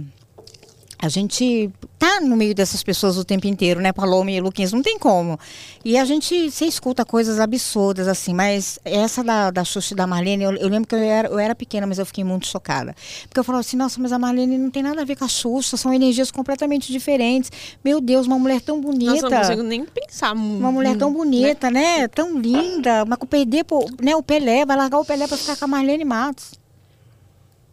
a 1.02 1.08
gente 1.08 1.70
tá 1.98 2.20
no 2.20 2.36
meio 2.36 2.54
dessas 2.54 2.82
pessoas 2.82 3.16
o 3.16 3.24
tempo 3.24 3.46
inteiro 3.46 3.80
né 3.80 3.92
Paloma 3.92 4.30
e 4.30 4.40
Luquinhas 4.40 4.72
não 4.72 4.82
tem 4.82 4.98
como 4.98 5.38
e 5.84 5.96
a 5.96 6.04
gente 6.04 6.50
você 6.50 6.66
escuta 6.66 7.04
coisas 7.04 7.38
absurdas 7.38 8.08
assim 8.08 8.34
mas 8.34 8.78
essa 8.84 9.24
da, 9.24 9.50
da 9.50 9.64
Xuxa 9.64 9.94
e 9.94 9.96
da 9.96 10.06
Marlene 10.06 10.44
eu, 10.44 10.52
eu 10.56 10.68
lembro 10.68 10.88
que 10.88 10.94
eu 10.94 10.98
era, 10.98 11.28
eu 11.28 11.38
era 11.38 11.54
pequena 11.54 11.86
mas 11.86 11.98
eu 11.98 12.06
fiquei 12.06 12.24
muito 12.24 12.46
chocada 12.46 12.94
porque 13.28 13.38
eu 13.38 13.44
falava 13.44 13.60
assim 13.60 13.76
nossa 13.76 14.00
mas 14.00 14.12
a 14.12 14.18
Marlene 14.18 14.58
não 14.58 14.70
tem 14.70 14.82
nada 14.82 15.02
a 15.02 15.04
ver 15.04 15.16
com 15.16 15.24
a 15.24 15.28
Xuxa 15.28 15.76
são 15.76 15.92
energias 15.92 16.30
completamente 16.30 16.92
diferentes 16.92 17.50
meu 17.84 18.00
Deus 18.00 18.26
uma 18.26 18.38
mulher 18.38 18.60
tão 18.60 18.80
bonita 18.80 19.12
Nossa, 19.12 19.26
eu 19.26 19.30
não 19.30 19.38
consigo 19.38 19.62
nem 19.62 19.84
pensar. 19.84 20.32
uma 20.32 20.72
mulher 20.72 20.96
tão 20.96 21.12
bonita, 21.12 21.70
né? 21.70 22.08
Tão 22.08 22.38
linda. 22.38 23.04
Mas 23.04 23.18
com 23.18 23.26
perder 23.26 23.64
né, 24.00 24.14
o 24.16 24.22
Pelé, 24.22 24.64
vai 24.64 24.76
largar 24.76 24.98
o 24.98 25.04
Pelé 25.04 25.26
pra 25.26 25.36
ficar 25.36 25.56
com 25.56 25.64
a 25.64 25.68
Marlene 25.68 26.04
Matos. 26.04 26.52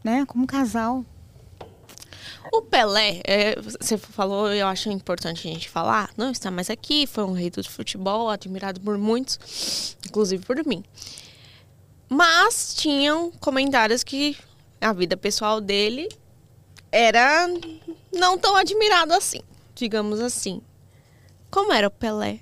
Né? 0.03 0.25
Como 0.25 0.43
um 0.43 0.47
casal. 0.47 1.05
O 2.51 2.61
Pelé, 2.61 3.21
é, 3.23 3.55
você 3.59 3.97
falou, 3.97 4.51
eu 4.51 4.67
acho 4.67 4.89
importante 4.89 5.47
a 5.47 5.51
gente 5.51 5.69
falar, 5.69 6.09
não 6.17 6.31
está 6.31 6.49
mais 6.49 6.69
aqui, 6.69 7.05
foi 7.07 7.23
um 7.23 7.33
rei 7.33 7.49
do 7.49 7.63
futebol, 7.69 8.29
admirado 8.29 8.79
por 8.79 8.97
muitos, 8.97 9.97
inclusive 10.05 10.45
por 10.45 10.63
mim. 10.65 10.83
Mas 12.09 12.73
tinham 12.75 13.31
comentários 13.39 14.03
que 14.03 14.37
a 14.79 14.93
vida 14.93 15.17
pessoal 15.17 15.59
dele 15.59 16.07
era 16.91 17.47
não 18.13 18.37
tão 18.37 18.55
admirado 18.55 19.13
assim, 19.13 19.41
digamos 19.75 20.19
assim. 20.19 20.61
Como 21.51 21.73
era 21.73 21.87
o 21.87 21.91
Pelé 21.91 22.39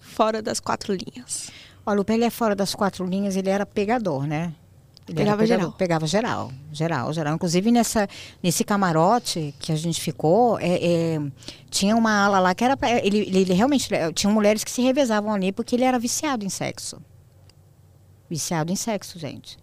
fora 0.00 0.42
das 0.42 0.60
quatro 0.60 0.94
linhas? 0.94 1.50
Olha, 1.84 2.00
o 2.00 2.04
Pelé 2.04 2.30
fora 2.30 2.54
das 2.54 2.74
quatro 2.74 3.06
linhas, 3.06 3.36
ele 3.36 3.50
era 3.50 3.64
pegador, 3.64 4.26
né? 4.26 4.52
Pegava 5.14 5.42
era 5.42 5.46
geral. 5.46 5.72
Pegava 5.72 6.06
geral, 6.06 6.52
geral, 6.72 7.12
geral. 7.12 7.34
Inclusive 7.34 7.70
nessa, 7.70 8.08
nesse 8.42 8.64
camarote 8.64 9.54
que 9.60 9.70
a 9.70 9.76
gente 9.76 10.00
ficou, 10.00 10.58
é, 10.58 11.14
é, 11.14 11.20
tinha 11.70 11.94
uma 11.94 12.24
ala 12.24 12.40
lá 12.40 12.54
que 12.54 12.64
era 12.64 12.76
pra, 12.76 12.90
ele, 12.90 13.18
ele, 13.18 13.38
ele 13.38 13.54
realmente 13.54 13.88
tinha 14.14 14.32
mulheres 14.32 14.64
que 14.64 14.70
se 14.70 14.82
revezavam 14.82 15.32
ali 15.32 15.52
porque 15.52 15.76
ele 15.76 15.84
era 15.84 15.98
viciado 15.98 16.44
em 16.44 16.48
sexo. 16.48 17.00
Viciado 18.28 18.72
em 18.72 18.76
sexo, 18.76 19.18
gente. 19.18 19.56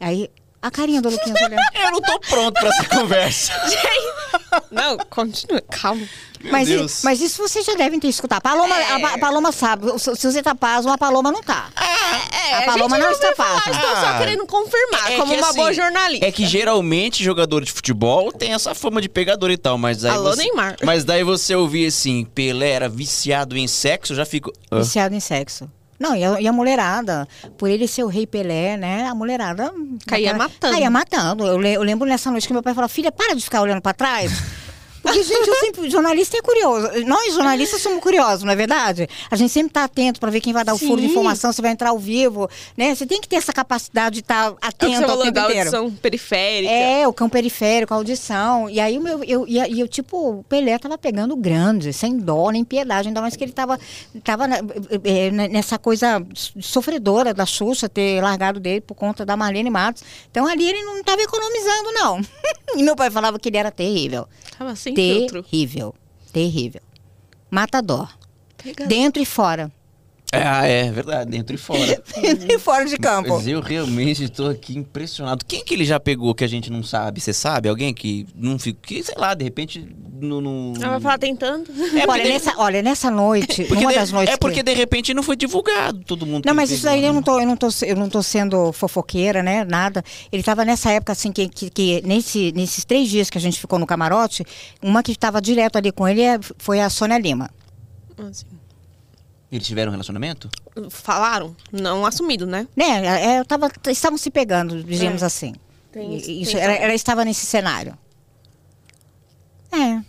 Aí 0.00 0.28
a 0.62 0.70
carinha 0.70 1.00
do 1.00 1.08
Luquinhas 1.10 1.40
olhando. 1.40 1.60
Eu 1.74 1.90
não 1.92 2.00
tô 2.00 2.18
pronto 2.20 2.52
pra 2.60 2.68
essa 2.68 2.84
conversa. 2.84 3.52
Não, 4.70 4.96
continua, 5.08 5.60
calma. 5.70 6.04
Meu 6.42 6.52
mas, 6.52 6.68
i- 6.68 6.86
mas 7.04 7.20
isso 7.20 7.40
vocês 7.46 7.64
já 7.64 7.74
devem 7.74 8.00
ter 8.00 8.08
escutado. 8.08 8.38
A 8.38 8.40
Paloma, 8.40 8.74
a, 8.74 9.00
Pa- 9.00 9.14
a 9.14 9.18
Paloma 9.18 9.52
sabe. 9.52 9.86
Se, 9.98 10.10
você 10.26 10.42
tá 10.42 10.54
pasmo, 10.54 10.90
a 10.90 10.98
Paloma 10.98 11.30
não 11.30 11.40
tá. 11.42 11.68
É, 12.50 12.56
A 12.56 12.62
Paloma 12.62 12.96
gente 12.96 13.04
não 13.04 13.12
ouviu 13.12 13.30
está 13.30 13.32
pasma. 13.44 13.72
Estou 13.72 13.90
só 13.96 14.06
Ah, 14.06 14.18
querendo 14.18 14.46
confirmar, 14.46 15.12
é 15.12 15.16
como 15.16 15.32
que 15.32 15.38
uma 15.38 15.48
assim, 15.48 15.56
boa 15.58 15.72
jornalista. 15.72 16.26
É 16.26 16.32
que 16.32 16.46
geralmente 16.46 17.22
jogador 17.22 17.64
de 17.64 17.70
futebol 17.70 18.32
tem 18.32 18.54
essa 18.54 18.74
fama 18.74 19.00
de 19.00 19.08
pegador 19.08 19.50
e 19.50 19.56
tal, 19.58 19.76
mas 19.78 20.04
aí 20.04 20.12
Alô, 20.12 20.30
você, 20.30 20.42
Neymar. 20.42 20.76
Mas 20.82 21.04
daí 21.04 21.22
você 21.22 21.54
ouvir 21.54 21.86
assim, 21.86 22.24
Pelé 22.24 22.70
era 22.70 22.88
viciado 22.88 23.56
em 23.56 23.68
sexo, 23.68 24.12
eu 24.12 24.16
já 24.16 24.24
fico. 24.24 24.50
ah, 24.70 24.78
Viciado 24.78 25.14
em 25.14 25.20
sexo. 25.20 25.70
Não, 26.00 26.16
e 26.16 26.24
a, 26.24 26.40
e 26.40 26.48
a 26.48 26.52
mulherada, 26.52 27.28
por 27.58 27.68
ele 27.68 27.86
ser 27.86 28.02
o 28.04 28.06
rei 28.08 28.26
Pelé, 28.26 28.76
né? 28.78 29.06
A 29.06 29.14
mulherada. 29.14 29.70
Caía 30.06 30.32
matando. 30.32 30.72
Caía 30.74 30.90
matando. 30.90 31.46
Eu, 31.46 31.58
le- 31.58 31.74
eu 31.74 31.82
lembro 31.82 32.08
nessa 32.08 32.30
noite 32.30 32.46
que 32.46 32.54
meu 32.54 32.62
pai 32.62 32.72
falou: 32.72 32.88
filha, 32.88 33.12
para 33.12 33.34
de 33.34 33.42
ficar 33.44 33.60
olhando 33.60 33.82
pra 33.82 33.92
trás. 33.92 34.32
Porque, 35.02 35.22
gente, 35.22 35.48
eu 35.48 35.54
sempre, 35.56 35.90
jornalista 35.90 36.36
é 36.36 36.42
curioso. 36.42 36.88
Nós, 37.06 37.34
jornalistas, 37.34 37.80
somos 37.80 38.00
curiosos, 38.00 38.44
não 38.44 38.52
é 38.52 38.56
verdade? 38.56 39.08
A 39.30 39.36
gente 39.36 39.50
sempre 39.52 39.70
está 39.70 39.84
atento 39.84 40.20
para 40.20 40.30
ver 40.30 40.40
quem 40.40 40.52
vai 40.52 40.64
dar 40.64 40.74
o 40.74 40.78
furo 40.78 41.00
de 41.00 41.06
Sim. 41.06 41.12
informação, 41.12 41.52
se 41.52 41.62
vai 41.62 41.70
entrar 41.70 41.90
ao 41.90 41.98
vivo, 41.98 42.48
né? 42.76 42.94
Você 42.94 43.06
tem 43.06 43.20
que 43.20 43.28
ter 43.28 43.36
essa 43.36 43.52
capacidade 43.52 44.16
de 44.16 44.20
estar 44.20 44.46
É 44.46 44.50
o 44.50 44.54
que 44.56 44.66
atento 44.66 45.10
ao 45.10 45.18
tempo 45.18 45.30
da 45.32 45.42
inteiro. 45.42 45.58
audição 45.58 45.90
periférica. 45.90 46.72
É, 46.72 47.08
o 47.08 47.12
campo 47.12 47.32
periférico, 47.32 47.94
a 47.94 47.96
audição. 47.96 48.68
E 48.68 48.78
aí, 48.78 48.98
o 48.98 49.00
meu, 49.00 49.24
eu, 49.24 49.46
e, 49.46 49.80
eu, 49.80 49.88
tipo, 49.88 50.40
o 50.40 50.44
Pelé 50.44 50.78
tava 50.78 50.98
pegando 50.98 51.34
grande, 51.36 51.92
sem 51.92 52.18
dó, 52.18 52.50
nem 52.50 52.64
piedade. 52.64 53.08
Ainda 53.08 53.20
mais 53.20 53.36
que 53.36 53.44
ele 53.44 53.52
tava, 53.52 53.78
tava 54.22 54.46
eh, 54.46 55.00
eh, 55.04 55.30
nessa 55.30 55.78
coisa 55.78 56.24
sofredora 56.34 57.32
da 57.32 57.46
Xuxa 57.46 57.88
ter 57.88 58.22
largado 58.22 58.60
dele 58.60 58.80
por 58.80 58.94
conta 58.94 59.24
da 59.24 59.36
Marlene 59.36 59.70
Matos. 59.70 60.02
Então 60.30 60.46
ali 60.46 60.68
ele 60.68 60.82
não 60.82 61.02
tava 61.02 61.22
economizando, 61.22 61.92
não. 61.92 62.20
e 62.76 62.82
meu 62.82 62.94
pai 62.96 63.10
falava 63.10 63.38
que 63.38 63.48
ele 63.48 63.56
era 63.56 63.70
terrível. 63.70 64.26
Tava 64.58 64.74
sem 65.00 65.18
filtro. 65.18 65.42
Terrível. 65.42 65.94
Terrível. 66.32 66.82
Matador. 67.50 68.08
Dentro 68.86 69.22
e 69.22 69.26
fora. 69.26 69.72
Ah, 70.32 70.64
é 70.64 70.90
verdade, 70.92 71.30
dentro 71.30 71.54
e 71.54 71.58
fora. 71.58 71.80
Dentro 72.22 72.52
e 72.52 72.58
fora 72.58 72.84
de 72.84 72.96
campo. 72.96 73.30
Mas 73.36 73.48
eu 73.48 73.60
realmente 73.60 74.22
estou 74.24 74.48
aqui 74.48 74.78
impressionado. 74.78 75.44
Quem 75.44 75.64
que 75.64 75.74
ele 75.74 75.84
já 75.84 75.98
pegou 75.98 76.34
que 76.34 76.44
a 76.44 76.46
gente 76.46 76.70
não 76.70 76.82
sabe? 76.84 77.20
Você 77.20 77.32
sabe? 77.32 77.68
Alguém 77.68 77.92
que 77.92 78.26
não 78.34 78.58
fica. 78.58 78.78
Que, 78.80 79.02
sei 79.02 79.14
lá, 79.18 79.34
de 79.34 79.42
repente. 79.44 79.86
No, 80.20 80.38
no... 80.40 80.74
Ela 80.76 80.90
vai 80.90 81.00
falar 81.00 81.18
tentando. 81.18 81.70
É 81.72 81.74
porque 81.74 82.06
olha, 82.10 82.22
de- 82.22 82.28
nessa, 82.28 82.54
olha, 82.58 82.82
nessa 82.82 83.10
noite, 83.10 83.64
porque 83.64 83.82
uma 83.84 83.90
de- 83.92 83.98
das 83.98 84.12
noites 84.12 84.34
É 84.34 84.36
porque 84.36 84.56
que... 84.58 84.62
de 84.62 84.74
repente 84.74 85.14
não 85.14 85.22
foi 85.22 85.34
divulgado 85.34 86.00
todo 86.04 86.26
mundo. 86.26 86.44
Não, 86.44 86.54
mas 86.54 86.70
isso 86.70 86.86
aí 86.88 87.00
pegou, 87.00 87.08
eu 87.08 87.12
não 87.14 87.20
né? 87.20 87.24
tô, 87.24 87.40
eu 87.40 87.46
não 87.46 87.56
tô, 87.56 87.68
eu 87.86 87.96
não 87.96 88.08
tô 88.10 88.22
sendo 88.22 88.70
fofoqueira, 88.72 89.42
né? 89.42 89.64
Nada. 89.64 90.04
Ele 90.30 90.42
tava 90.42 90.62
nessa 90.64 90.90
época, 90.90 91.12
assim, 91.12 91.32
que, 91.32 91.48
que, 91.48 91.70
que 91.70 92.02
nesse, 92.06 92.52
nesses 92.52 92.84
três 92.84 93.08
dias 93.08 93.30
que 93.30 93.38
a 93.38 93.40
gente 93.40 93.58
ficou 93.58 93.78
no 93.78 93.86
camarote, 93.86 94.44
uma 94.82 95.02
que 95.02 95.12
estava 95.12 95.40
direto 95.40 95.76
ali 95.76 95.90
com 95.90 96.06
ele 96.06 96.20
é- 96.22 96.38
foi 96.58 96.80
a 96.80 96.90
Sônia 96.90 97.18
Lima. 97.18 97.48
Assim, 98.18 98.44
Eles 99.50 99.66
tiveram 99.66 99.90
um 99.90 99.92
relacionamento? 99.92 100.48
Falaram? 100.90 101.56
Não 101.72 102.06
assumido, 102.06 102.46
né? 102.46 102.68
Né? 102.76 103.06
é, 103.34 103.40
Eu 103.40 103.44
tava, 103.44 103.70
estavam 103.88 104.16
se 104.16 104.30
pegando, 104.30 104.82
digamos 104.84 105.22
É. 105.22 105.26
assim. 105.26 105.54
Tem 105.92 106.16
isso, 106.16 106.30
isso, 106.30 106.52
tem 106.52 106.60
ela, 106.60 106.72
ela 106.74 106.94
estava 106.94 107.24
nesse 107.24 107.44
cenário. 107.46 107.98
É. 109.72 110.00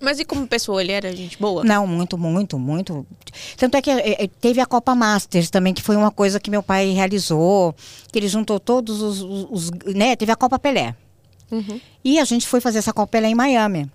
Mas 0.00 0.18
e 0.20 0.24
como 0.24 0.46
pessoa, 0.46 0.82
ele 0.82 0.92
era 0.92 1.14
gente 1.14 1.38
boa? 1.38 1.64
Não, 1.64 1.86
muito, 1.86 2.18
muito, 2.18 2.58
muito. 2.58 3.06
Tanto 3.56 3.76
é 3.76 3.82
que 3.82 3.90
é, 3.90 4.24
é, 4.24 4.28
teve 4.28 4.60
a 4.60 4.66
Copa 4.66 4.94
Masters 4.94 5.48
também, 5.48 5.72
que 5.72 5.82
foi 5.82 5.96
uma 5.96 6.10
coisa 6.10 6.38
que 6.38 6.50
meu 6.50 6.62
pai 6.62 6.90
realizou, 6.92 7.74
que 8.12 8.18
ele 8.18 8.28
juntou 8.28 8.60
todos 8.60 9.00
os. 9.00 9.20
os- 9.22 9.46
os- 9.50 9.70
né? 9.94 10.14
Teve 10.16 10.32
a 10.32 10.36
Copa 10.36 10.58
Pelé. 10.58 10.94
Uhum. 11.50 11.80
E 12.04 12.18
a 12.18 12.24
gente 12.24 12.46
foi 12.46 12.60
fazer 12.60 12.78
essa 12.78 12.92
Copa 12.92 13.06
Pelé 13.12 13.28
em 13.28 13.34
Miami. 13.34 13.90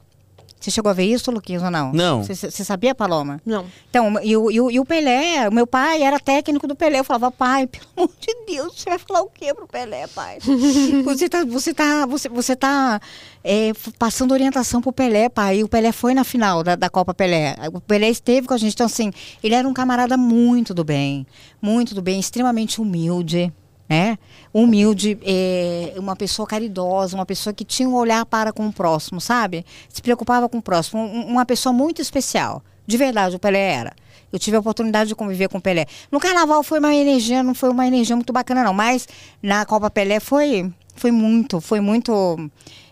Você 0.62 0.70
chegou 0.70 0.92
a 0.92 0.94
ver 0.94 1.06
isso, 1.06 1.32
Luquinhas, 1.32 1.64
ou 1.64 1.72
não? 1.72 1.92
Não. 1.92 2.24
Você, 2.24 2.36
você 2.36 2.64
sabia, 2.64 2.94
Paloma? 2.94 3.42
Não. 3.44 3.66
Então, 3.90 4.14
e 4.22 4.38
o, 4.38 4.52
e, 4.52 4.62
o, 4.62 4.70
e 4.70 4.80
o 4.80 4.86
Pelé, 4.86 5.50
o 5.50 5.52
meu 5.52 5.66
pai 5.66 6.04
era 6.04 6.20
técnico 6.20 6.68
do 6.68 6.76
Pelé. 6.76 7.00
Eu 7.00 7.04
falava, 7.04 7.32
pai, 7.32 7.66
pelo 7.66 7.86
amor 7.98 8.12
de 8.20 8.34
Deus, 8.46 8.80
você 8.80 8.92
vai 8.92 9.00
falar 9.00 9.22
o 9.22 9.30
quê 9.30 9.54
pro 9.56 9.68
Pelé, 9.68 10.06
pai? 10.06 10.38
você 11.04 11.28
tá, 11.28 11.44
você 11.44 11.74
tá, 11.74 12.06
você, 12.06 12.30
você 12.30 12.56
tá 12.56 13.02
é, 13.44 13.72
passando 13.98 14.34
orientação 14.34 14.82
pro 14.82 14.94
Pelé, 14.94 15.30
pai. 15.30 15.58
E 15.58 15.64
o 15.64 15.68
Pelé 15.68 15.92
foi 15.92 16.14
na 16.14 16.24
final 16.24 16.64
da, 16.64 16.76
da 16.76 16.90
Copa 16.92 17.12
Pelé. 17.12 17.56
O 17.74 17.82
Pelé 17.82 18.10
esteve 18.10 18.46
com 18.46 18.54
a 18.54 18.58
gente. 18.58 18.74
Então, 18.74 18.86
assim, 18.86 19.12
ele 19.44 19.56
era 19.56 19.68
um 19.68 19.74
camarada 19.74 20.16
muito 20.16 20.76
do 20.76 20.84
bem. 20.84 21.26
Muito 21.60 21.96
do 21.96 22.04
bem, 22.04 22.20
extremamente 22.20 22.80
humilde. 22.80 23.52
Né? 23.92 24.18
Humilde, 24.54 25.18
é, 25.22 25.94
uma 25.98 26.16
pessoa 26.16 26.48
caridosa, 26.48 27.14
uma 27.16 27.26
pessoa 27.26 27.54
que 27.54 27.66
tinha 27.66 27.90
um 27.90 27.94
olhar 27.94 28.26
para 28.26 28.54
com 28.54 28.66
o 28.66 28.72
próximo, 28.72 29.20
sabe? 29.20 29.66
Se 29.90 30.02
preocupava 30.02 30.48
com 30.48 30.60
o 30.60 30.62
próximo, 30.62 31.02
um- 31.02 31.26
uma 31.28 31.46
pessoa 31.46 31.74
muito 31.74 32.02
especial. 32.02 32.64
De 32.88 32.96
verdade, 32.98 33.36
o 33.36 33.40
Pelé 33.40 33.60
era. 33.74 33.94
Eu 34.32 34.40
tive 34.40 34.56
a 34.56 34.62
oportunidade 34.62 35.10
de 35.10 35.16
conviver 35.16 35.50
com 35.50 35.58
o 35.58 35.62
Pelé. 35.62 35.86
No 36.10 36.22
carnaval 36.22 36.64
foi 36.64 36.80
uma 36.80 36.96
energia, 36.96 37.44
não 37.44 37.54
foi 37.54 37.70
uma 37.70 37.86
energia 37.86 38.16
muito 38.16 38.32
bacana, 38.32 38.64
não. 38.64 38.74
Mas 38.74 39.10
na 39.44 39.66
Copa 39.66 39.90
Pelé 39.90 40.22
foi, 40.22 40.72
foi 40.96 41.12
muito, 41.12 41.60
foi 41.60 41.82
muito. 41.82 42.50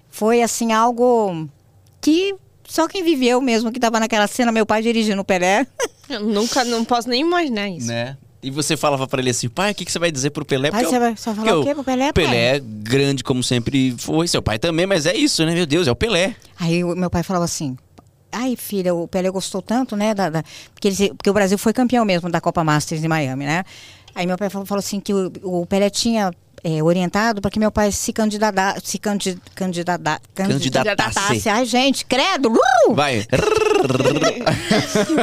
Foi 0.09 0.41
assim, 0.41 0.73
algo 0.73 1.47
que 2.01 2.35
só 2.65 2.89
quem 2.89 3.03
viveu 3.03 3.39
mesmo, 3.39 3.71
que 3.71 3.77
estava 3.77 4.01
naquela 4.01 4.27
cena, 4.27 4.51
meu 4.51 4.65
pai 4.65 4.81
dirigindo 4.81 5.21
o 5.21 5.25
Pelé. 5.25 5.65
Eu 6.09 6.19
nunca, 6.27 6.65
não 6.65 6.83
posso 6.83 7.07
nem 7.07 7.21
imaginar 7.21 7.69
isso. 7.69 7.87
Né? 7.87 8.17
E 8.41 8.49
você 8.49 8.77
falava 8.77 9.05
pra 9.07 9.19
ele 9.21 9.29
assim, 9.31 9.49
pai, 9.49 9.71
o 9.71 9.75
que, 9.75 9.83
que 9.83 9.91
você 9.91 9.99
vai 9.99 10.11
dizer 10.11 10.29
pro 10.29 10.45
Pelé? 10.45 10.71
Pai, 10.71 10.81
Porque 10.83 10.89
você 10.89 10.95
eu- 10.95 11.01
vai, 11.01 11.13
vai 11.15 11.35
falar 11.45 11.59
o 11.59 11.63
quê 11.63 11.75
pro 11.75 11.83
Pelé, 11.83 12.13
pai? 12.13 12.23
Pelé 12.25 12.55
é 12.55 12.59
grande 12.59 13.23
como 13.23 13.43
sempre 13.43 13.93
foi, 13.97 14.27
seu 14.27 14.41
pai 14.41 14.57
também, 14.57 14.85
mas 14.85 15.05
é 15.05 15.13
isso, 15.15 15.45
né? 15.45 15.53
Meu 15.53 15.65
Deus, 15.65 15.87
é 15.87 15.91
o 15.91 15.95
Pelé. 15.95 16.35
Aí 16.57 16.83
o 16.83 16.95
meu 16.95 17.09
pai 17.09 17.21
falava 17.23 17.45
assim. 17.45 17.77
Ai, 18.31 18.55
filha, 18.55 18.93
o 18.93 19.07
Pelé 19.07 19.29
gostou 19.31 19.61
tanto, 19.61 19.95
né? 19.95 20.13
Da, 20.13 20.29
da- 20.29 20.43
porque, 20.73 20.87
ele- 20.87 21.13
porque 21.15 21.29
o 21.29 21.33
Brasil 21.33 21.57
foi 21.57 21.73
campeão 21.73 22.05
mesmo 22.05 22.29
da 22.29 22.39
Copa 22.39 22.63
Masters 22.63 23.03
em 23.03 23.07
Miami, 23.07 23.43
né? 23.45 23.63
Aí 24.15 24.25
meu 24.25 24.37
pai 24.37 24.49
falou, 24.49 24.65
falou 24.65 24.79
assim 24.79 24.99
que 24.99 25.13
o, 25.13 25.31
o 25.43 25.65
Pelé 25.65 25.89
tinha 25.89 26.31
é, 26.63 26.83
orientado 26.83 27.41
para 27.41 27.49
que 27.51 27.59
meu 27.59 27.71
pai 27.71 27.91
se 27.91 28.11
candidata, 28.13 28.79
se 28.83 28.97
candi, 28.97 29.37
candidata, 29.55 30.21
Candidatasse. 30.33 31.49
Ai, 31.49 31.65
gente, 31.65 32.05
credo! 32.05 32.51
Uh! 32.87 32.93
Vai. 32.93 33.25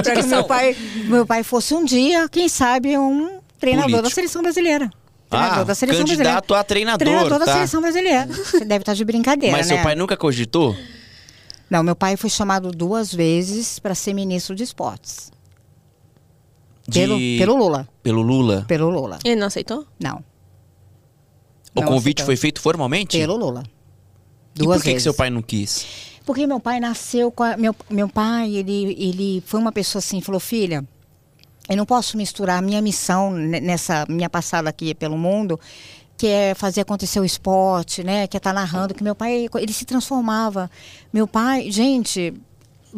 Para 0.03 0.17
que 0.17 0.27
meu 0.27 0.45
pai, 0.45 0.77
meu 1.05 1.27
pai 1.27 1.43
fosse 1.43 1.75
um 1.75 1.85
dia, 1.85 2.29
quem 2.29 2.49
sabe, 2.49 2.97
um 2.99 3.39
treinador 3.59 3.91
da 3.91 3.97
Político. 3.99 4.15
seleção 4.15 4.43
brasileira. 4.43 4.91
Treinador 5.29 5.59
Ah, 5.61 5.65
da 5.65 5.75
seleção 5.75 6.05
brasileira. 6.05 6.31
candidato 6.33 6.55
a 6.55 6.65
treinador, 6.65 6.99
Treinador 6.99 7.39
da 7.39 7.45
tá? 7.47 7.53
seleção 7.55 7.81
brasileira. 7.83 8.27
Você 8.27 8.65
deve 8.65 8.83
estar 8.83 8.95
de 8.95 9.05
brincadeira, 9.05 9.57
Mas 9.57 9.69
né? 9.69 9.75
seu 9.75 9.83
pai 9.83 9.95
nunca 9.95 10.17
cogitou? 10.17 10.77
Não, 11.69 11.83
meu 11.83 11.97
pai 11.97 12.17
foi 12.17 12.31
chamado 12.31 12.71
duas 12.71 13.13
vezes 13.13 13.79
para 13.81 13.95
ser 13.95 14.15
ministro 14.15 14.55
de 14.55 14.63
esportes. 14.63 15.33
De- 16.89 17.01
Pelo, 17.01 17.19
pelo 17.19 17.57
Lula. 17.57 17.89
Pelo 18.03 18.23
Lula? 18.23 18.65
Pelo 18.69 18.89
Lula. 18.89 19.19
Ele 19.25 19.35
não 19.37 19.49
aceitou? 19.49 19.85
Não. 19.99 20.23
O 21.77 21.81
Não 21.83 21.89
convite 21.89 22.19
aceitou. 22.23 22.27
foi 22.27 22.37
feito 22.37 22.61
formalmente? 22.61 23.19
Pelo 23.19 23.37
Lula. 23.37 23.63
E 24.55 24.59
Duas 24.59 24.79
por 24.79 24.83
que, 24.85 24.89
que 24.89 24.95
vezes. 24.95 25.03
seu 25.03 25.15
pai 25.15 25.29
não 25.31 25.43
quis? 25.43 25.87
Porque 26.25 26.47
meu 26.47 26.59
pai 26.59 26.81
nasceu 26.81 27.31
com 27.31 27.43
a, 27.45 27.57
meu, 27.57 27.75
meu 27.91 28.09
pai, 28.09 28.51
ele, 28.55 28.97
ele 28.99 29.43
foi 29.47 29.61
uma 29.61 29.71
pessoa 29.71 30.01
assim, 30.01 30.21
falou, 30.21 30.41
filha, 30.41 30.85
eu 31.69 31.77
não 31.77 31.85
posso 31.87 32.17
misturar 32.17 32.59
a 32.59 32.63
minha 32.63 32.81
missão 32.83 33.31
ne- 33.31 33.61
nessa 33.61 34.05
minha 34.09 34.29
passada 34.31 34.69
aqui 34.71 34.95
pelo 34.95 35.17
mundo, 35.19 35.61
que 36.17 36.27
é 36.27 36.55
fazer 36.55 36.81
acontecer 36.81 37.21
o 37.21 37.25
esporte, 37.25 38.03
né? 38.03 38.27
Que 38.27 38.37
é 38.37 38.39
estar 38.39 38.53
narrando, 38.55 38.95
que 38.95 39.05
meu 39.05 39.15
pai, 39.15 39.49
ele 39.55 39.73
se 39.73 39.85
transformava. 39.85 40.71
Meu 41.13 41.29
pai, 41.29 41.71
gente, 41.71 42.33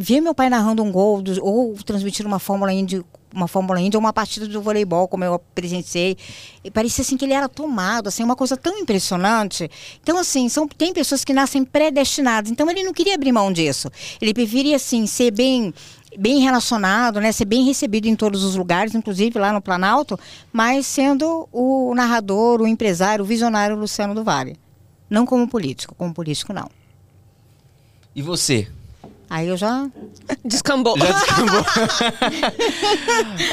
ver 0.00 0.20
meu 0.20 0.32
pai 0.32 0.48
narrando 0.48 0.80
um 0.84 0.92
gol 0.92 1.20
do- 1.20 1.44
ou 1.44 1.74
transmitir 1.74 2.24
uma 2.24 2.38
Fórmula 2.38 2.72
Indy, 2.72 3.04
uma 3.34 3.48
Fórmula 3.48 3.80
Indy 3.80 3.96
ou 3.96 4.00
uma 4.00 4.12
partida 4.12 4.46
de 4.46 4.56
voleibol, 4.56 5.08
como 5.08 5.24
eu 5.24 5.40
presenciei, 5.56 6.16
e 6.62 6.70
parecia 6.70 7.02
assim 7.02 7.16
que 7.16 7.24
ele 7.24 7.34
era 7.34 7.48
tomado, 7.48 8.06
assim, 8.06 8.22
uma 8.22 8.36
coisa 8.36 8.56
tão 8.56 8.78
impressionante. 8.78 9.68
Então, 10.00 10.16
assim, 10.16 10.48
são, 10.48 10.68
tem 10.68 10.92
pessoas 10.92 11.24
que 11.24 11.32
nascem 11.32 11.64
predestinadas. 11.64 12.48
Então, 12.48 12.70
ele 12.70 12.84
não 12.84 12.92
queria 12.92 13.16
abrir 13.16 13.32
mão 13.32 13.52
disso. 13.52 13.90
Ele 14.20 14.32
preferia, 14.32 14.76
assim, 14.76 15.04
ser 15.06 15.32
bem 15.32 15.74
bem 16.16 16.40
relacionado, 16.40 17.20
né, 17.20 17.30
ser 17.32 17.44
bem 17.44 17.64
recebido 17.64 18.06
em 18.06 18.16
todos 18.16 18.42
os 18.42 18.56
lugares, 18.56 18.94
inclusive 18.94 19.38
lá 19.38 19.52
no 19.52 19.60
Planalto, 19.60 20.18
mas 20.50 20.86
sendo 20.86 21.46
o 21.52 21.94
narrador, 21.94 22.62
o 22.62 22.66
empresário, 22.66 23.22
o 23.22 23.28
visionário 23.28 23.76
Luciano 23.76 24.14
do 24.14 24.24
Vale. 24.24 24.56
Não 25.10 25.26
como 25.26 25.46
político, 25.46 25.94
como 25.94 26.14
político 26.14 26.52
não. 26.52 26.70
E 28.16 28.22
você? 28.22 28.68
Aí 29.30 29.46
eu 29.48 29.56
já 29.56 29.86
Descambou. 30.44 30.96
Já 30.98 31.12
descambou? 31.12 31.64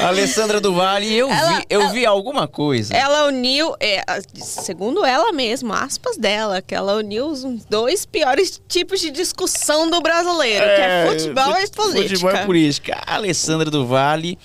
Alessandra 0.06 0.60
do 0.60 0.72
Vale, 0.74 1.12
eu 1.14 1.28
Ela- 1.30 1.58
vi, 1.58 1.64
eu 1.70 1.88
vi 1.90 2.06
alguma 2.06 2.48
coisa. 2.48 2.94
Ela 2.96 3.26
uniu, 3.26 3.74
é, 3.80 4.00
a- 4.06 4.20
segundo 4.34 5.04
ela 5.04 5.32
mesma, 5.32 5.82
aspas 5.84 6.16
dela, 6.16 6.62
que 6.62 6.74
ela 6.74 6.94
uniu 6.96 7.26
os 7.28 7.44
dois 7.68 8.06
piores 8.06 8.60
tipos 8.68 9.00
de 9.00 9.10
discussão 9.10 9.90
do 9.90 10.00
brasileiro, 10.00 10.64
que 10.64 10.80
é 10.82 11.06
futebol 11.10 11.52
e 11.56 11.60
fut- 11.66 11.76
política. 11.76 12.08
Futebol 12.08 12.42
e 12.42 12.46
política. 12.46 13.02
Alessandra 13.06 13.70
do 13.70 13.86
Vale, 13.86 14.38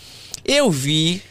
eu 0.46 0.70
vi 0.70 1.22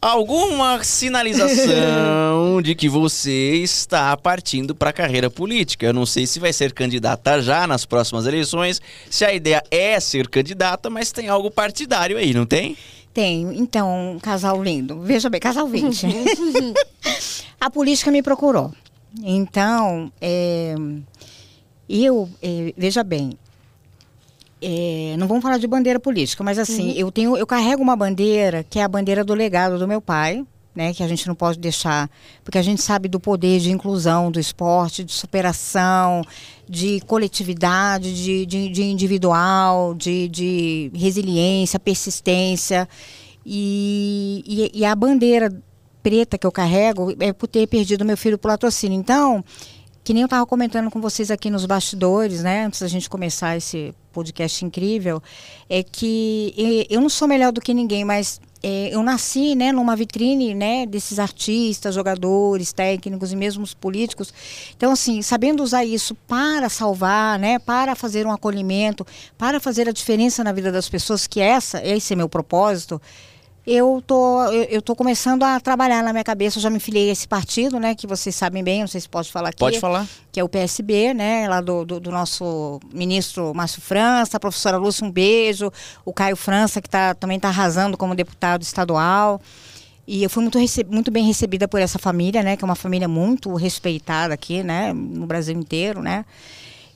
alguma 0.00 0.82
sinalização 0.84 2.60
de 2.62 2.74
que 2.74 2.88
você 2.88 3.54
está 3.56 4.16
partindo 4.16 4.74
para 4.74 4.90
a 4.90 4.92
carreira 4.92 5.28
política. 5.28 5.86
Eu 5.86 5.92
não 5.92 6.06
sei 6.06 6.26
se 6.26 6.38
vai 6.38 6.52
ser 6.52 6.72
candidata 6.72 7.40
já 7.42 7.66
nas 7.66 7.84
próximas 7.84 8.26
eleições, 8.26 8.80
se 9.10 9.24
a 9.24 9.32
ideia 9.32 9.62
é 9.70 9.98
ser 10.00 10.28
candidata, 10.28 10.88
mas 10.88 11.12
tem 11.12 11.28
algo 11.28 11.50
partidário 11.50 12.16
aí, 12.16 12.32
não 12.32 12.46
tem? 12.46 12.76
tenho. 13.18 13.52
Então, 13.52 14.12
um 14.12 14.18
casal 14.20 14.62
lindo. 14.62 15.00
Veja 15.00 15.28
bem, 15.28 15.40
casal 15.40 15.66
20. 15.66 16.06
a 17.60 17.68
política 17.68 18.12
me 18.12 18.22
procurou. 18.22 18.72
Então, 19.24 20.12
é, 20.20 20.76
eu, 21.88 22.28
é, 22.40 22.72
veja 22.76 23.02
bem, 23.02 23.36
é, 24.60 25.14
não 25.18 25.26
vamos 25.28 25.42
falar 25.42 25.58
de 25.58 25.66
bandeira 25.66 26.00
política, 26.00 26.42
mas 26.42 26.58
assim, 26.58 26.92
eu 26.96 27.10
tenho, 27.12 27.36
eu 27.36 27.46
carrego 27.46 27.82
uma 27.82 27.96
bandeira 27.96 28.64
que 28.64 28.78
é 28.78 28.82
a 28.82 28.88
bandeira 28.88 29.24
do 29.24 29.34
legado 29.34 29.78
do 29.78 29.86
meu 29.86 30.00
pai, 30.00 30.44
né, 30.74 30.94
que 30.94 31.02
a 31.02 31.08
gente 31.08 31.26
não 31.26 31.34
pode 31.34 31.58
deixar, 31.58 32.08
porque 32.44 32.56
a 32.56 32.62
gente 32.62 32.80
sabe 32.80 33.08
do 33.08 33.18
poder 33.18 33.58
de 33.58 33.72
inclusão 33.72 34.30
do 34.30 34.38
esporte, 34.38 35.02
de 35.02 35.12
superação, 35.12 36.22
de 36.68 37.00
coletividade, 37.00 38.14
de, 38.14 38.46
de, 38.46 38.68
de 38.68 38.82
individual, 38.84 39.92
de, 39.94 40.28
de 40.28 40.90
resiliência, 40.94 41.80
persistência. 41.80 42.88
E, 43.44 44.44
e, 44.46 44.80
e, 44.80 44.84
a 44.84 44.94
bandeira 44.94 45.50
preta 46.00 46.38
que 46.38 46.46
eu 46.46 46.52
carrego 46.52 47.12
é 47.18 47.32
por 47.32 47.48
ter 47.48 47.66
perdido 47.66 48.04
meu 48.04 48.16
filho 48.16 48.38
por 48.38 48.48
latrocínio. 48.48 48.96
Então, 48.96 49.44
que 50.04 50.14
nem 50.14 50.22
eu 50.22 50.26
estava 50.26 50.46
comentando 50.46 50.90
com 50.90 51.00
vocês 51.00 51.30
aqui 51.30 51.50
nos 51.50 51.66
bastidores, 51.66 52.42
né, 52.42 52.66
antes 52.66 52.80
da 52.80 52.88
gente 52.88 53.10
começar 53.10 53.56
esse 53.56 53.92
podcast 54.18 54.64
incrível, 54.64 55.22
é 55.70 55.82
que 55.82 56.86
eu 56.90 57.00
não 57.00 57.08
sou 57.08 57.28
melhor 57.28 57.52
do 57.52 57.60
que 57.60 57.72
ninguém, 57.72 58.04
mas 58.04 58.40
é, 58.62 58.92
eu 58.92 59.02
nasci 59.02 59.54
né, 59.54 59.70
numa 59.70 59.94
vitrine 59.94 60.54
né, 60.54 60.84
desses 60.84 61.18
artistas, 61.18 61.94
jogadores, 61.94 62.72
técnicos 62.72 63.32
e 63.32 63.36
mesmo 63.36 63.62
os 63.62 63.74
políticos. 63.74 64.34
Então, 64.76 64.90
assim, 64.92 65.22
sabendo 65.22 65.62
usar 65.62 65.84
isso 65.84 66.14
para 66.26 66.68
salvar, 66.68 67.38
né, 67.38 67.58
para 67.60 67.94
fazer 67.94 68.26
um 68.26 68.32
acolhimento, 68.32 69.06
para 69.36 69.60
fazer 69.60 69.88
a 69.88 69.92
diferença 69.92 70.42
na 70.42 70.52
vida 70.52 70.72
das 70.72 70.88
pessoas, 70.88 71.26
que 71.26 71.40
essa, 71.40 71.84
esse 71.86 72.12
é 72.12 72.16
meu 72.16 72.28
propósito, 72.28 73.00
eu 73.70 74.02
tô, 74.06 74.42
eu, 74.44 74.62
eu 74.64 74.82
tô 74.82 74.96
começando 74.96 75.42
a 75.42 75.60
trabalhar 75.60 76.02
na 76.02 76.10
minha 76.10 76.24
cabeça. 76.24 76.58
Eu 76.58 76.62
já 76.62 76.70
me 76.70 76.80
filiei 76.80 77.10
a 77.10 77.12
esse 77.12 77.28
partido, 77.28 77.78
né? 77.78 77.94
Que 77.94 78.06
vocês 78.06 78.34
sabem 78.34 78.64
bem, 78.64 78.80
não 78.80 78.88
sei 78.88 78.98
se 78.98 79.08
pode 79.08 79.30
falar 79.30 79.50
aqui. 79.50 79.58
Pode 79.58 79.78
falar. 79.78 80.06
Que 80.32 80.40
é 80.40 80.44
o 80.44 80.48
PSB, 80.48 81.12
né? 81.12 81.46
Lá 81.46 81.60
do, 81.60 81.84
do, 81.84 82.00
do 82.00 82.10
nosso 82.10 82.80
ministro 82.94 83.52
Márcio 83.54 83.82
França, 83.82 84.38
a 84.38 84.40
professora 84.40 84.78
Lúcia, 84.78 85.06
um 85.06 85.10
beijo. 85.10 85.70
O 86.02 86.14
Caio 86.14 86.34
França, 86.34 86.80
que 86.80 86.88
tá, 86.88 87.14
também 87.14 87.36
está 87.36 87.48
arrasando 87.48 87.98
como 87.98 88.14
deputado 88.14 88.62
estadual. 88.62 89.38
E 90.06 90.22
eu 90.22 90.30
fui 90.30 90.42
muito, 90.42 90.58
muito 90.90 91.10
bem 91.10 91.26
recebida 91.26 91.68
por 91.68 91.78
essa 91.78 91.98
família, 91.98 92.42
né? 92.42 92.56
Que 92.56 92.64
é 92.64 92.66
uma 92.66 92.74
família 92.74 93.06
muito 93.06 93.54
respeitada 93.54 94.32
aqui, 94.32 94.62
né? 94.62 94.94
No 94.94 95.26
Brasil 95.26 95.54
inteiro, 95.54 96.00
né? 96.00 96.24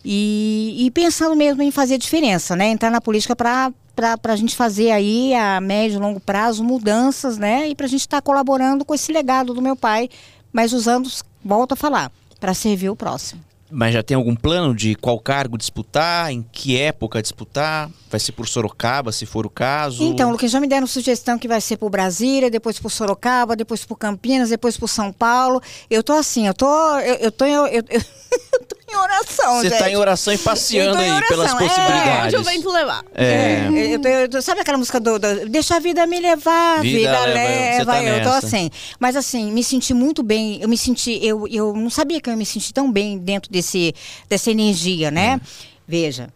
E, 0.03 0.87
e 0.87 0.91
pensando 0.91 1.37
mesmo 1.37 1.63
em 1.63 1.71
fazer 1.71 1.99
diferença, 1.99 2.57
né? 2.57 2.69
Entrar 2.69 2.91
na 2.91 3.01
política 3.01 3.37
para 3.37 3.71
para 3.95 4.33
a 4.33 4.37
gente 4.37 4.57
fazer 4.57 4.91
aí 4.91 5.35
a 5.35 5.61
médio 5.61 5.97
e 5.97 6.01
longo 6.01 6.21
prazo 6.21 6.65
mudanças, 6.65 7.39
né? 7.39 7.69
E 7.69 7.75
para 7.75 7.87
a 7.87 7.89
gente 7.89 8.01
estar 8.01 8.19
tá 8.19 8.23
colaborando 8.23 8.85
com 8.85 8.95
esse 8.95 9.13
legado 9.13 9.55
do 9.55 9.63
meu 9.63 9.77
pai, 9.77 10.09
mas 10.53 10.73
usando, 10.73 11.09
volto 11.45 11.73
a 11.73 11.77
falar, 11.77 12.11
para 12.41 12.55
servir 12.55 12.91
o 12.91 12.97
próximo. 12.97 13.43
Mas 13.75 13.95
já 13.95 14.03
tem 14.03 14.15
algum 14.15 14.37
plano 14.37 14.75
de 14.75 14.95
qual 14.95 15.19
cargo 15.19 15.57
disputar, 15.57 16.31
em 16.31 16.45
que 16.53 16.79
época 16.79 17.23
disputar? 17.23 17.91
Vai 18.11 18.21
ser 18.21 18.33
por 18.33 18.47
Sorocaba, 18.47 19.11
se 19.13 19.25
for 19.25 19.47
o 19.47 19.51
caso? 19.51 20.05
Então, 20.05 20.31
Lucas, 20.31 20.51
já 20.51 20.61
me 20.61 20.67
deram 20.67 20.87
sugestão 20.87 21.39
que 21.39 21.49
vai 21.49 21.59
ser 21.59 21.79
por 21.79 21.89
Brasília, 21.89 22.51
depois 22.51 22.79
por 22.79 22.91
Sorocaba, 22.91 23.57
depois 23.57 23.83
por 23.83 23.97
Campinas, 23.97 24.51
depois 24.51 24.77
por 24.77 24.89
São 24.89 25.11
Paulo. 25.11 25.59
Eu 25.89 26.03
tô 26.03 26.13
assim, 26.13 26.47
eu 26.47 26.53
tô. 26.53 26.67
Eu, 26.99 27.15
eu 27.15 27.33
tô. 27.33 27.47
Eu, 27.47 27.67
eu, 27.67 27.83
eu 27.89 28.65
tô 28.69 28.77
em 28.93 28.97
oração, 28.97 29.61
Você 29.61 29.69
está 29.69 29.91
em 29.91 29.97
oração 29.97 30.33
e 30.35 30.39
passeando 30.39 30.99
aí 30.99 31.11
oração. 31.11 31.29
pelas 31.29 31.53
possibilidades. 31.53 32.35
É, 32.35 32.39
onde 32.39 32.67
o 32.67 32.73
levar. 32.73 33.05
É. 33.15 33.25
é 33.25 33.95
eu 33.95 34.01
tô, 34.01 34.09
eu 34.09 34.29
tô, 34.29 34.43
sabe 34.43 34.61
aquela 34.61 34.79
música 34.79 35.01
do, 35.01 35.19
do, 35.19 35.49
Deixa 35.49 35.77
a 35.77 35.79
vida 35.79 36.07
me 36.07 36.21
levar, 36.21 36.81
vida, 36.81 36.99
vida 36.99 37.25
leva. 37.27 37.93
Tá 37.93 38.03
eu 38.03 38.23
tô 38.23 38.29
assim. 38.31 38.71
Mas 39.01 39.17
assim, 39.17 39.51
me 39.51 39.65
senti 39.65 39.95
muito 39.95 40.23
bem. 40.23 40.61
Eu 40.61 40.69
me 40.69 40.77
senti. 40.77 41.19
Eu, 41.25 41.47
eu 41.49 41.75
não 41.75 41.91
sabia 41.91 42.21
que 42.21 42.29
eu 42.29 42.37
me 42.37 42.47
senti 42.47 42.73
tão 42.73 42.91
bem 42.91 43.19
dentro 43.19 43.51
desse, 43.51 43.95
dessa 44.29 44.51
energia, 44.51 45.11
né? 45.11 45.41
É. 45.43 45.47
Veja. 45.87 46.29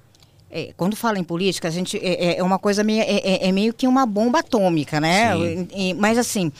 É, 0.48 0.72
quando 0.76 0.96
fala 0.96 1.18
em 1.18 1.24
política, 1.24 1.68
a 1.68 1.70
gente 1.70 1.98
é, 1.98 2.38
é 2.38 2.42
uma 2.42 2.59
coisa 2.59 2.82
meio, 2.82 3.02
é, 3.02 3.16
é, 3.16 3.48
é 3.48 3.52
meio 3.52 3.74
que 3.74 3.86
uma 3.86 4.07
bomba 4.07 4.38
atômica, 4.38 5.00
né? 5.00 5.32
Mas 5.98 6.16
assim, 6.16 6.52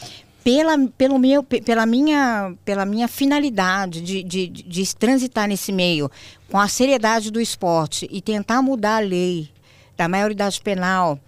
pela, 0.47 0.79
pelo 0.97 1.19
meu, 1.19 1.43
pela, 1.43 1.85
minha, 1.85 2.55
pela 2.65 2.87
minha 2.87 3.09
finalidade 3.09 4.01
de, 4.01 4.23
de, 4.23 4.47
de 4.47 4.95
transitar 4.95 5.49
nesse 5.49 5.73
meio 5.73 6.09
com 6.49 6.57
a 6.57 6.69
seriedade 6.69 7.33
do 7.33 7.41
esporte 7.41 8.07
e 8.13 8.23
tentar 8.23 8.63
mudar 8.63 8.99
a 8.99 9.01
lei 9.01 9.51
da 9.97 10.07
maioridade 10.07 10.61
penal. 10.61 11.19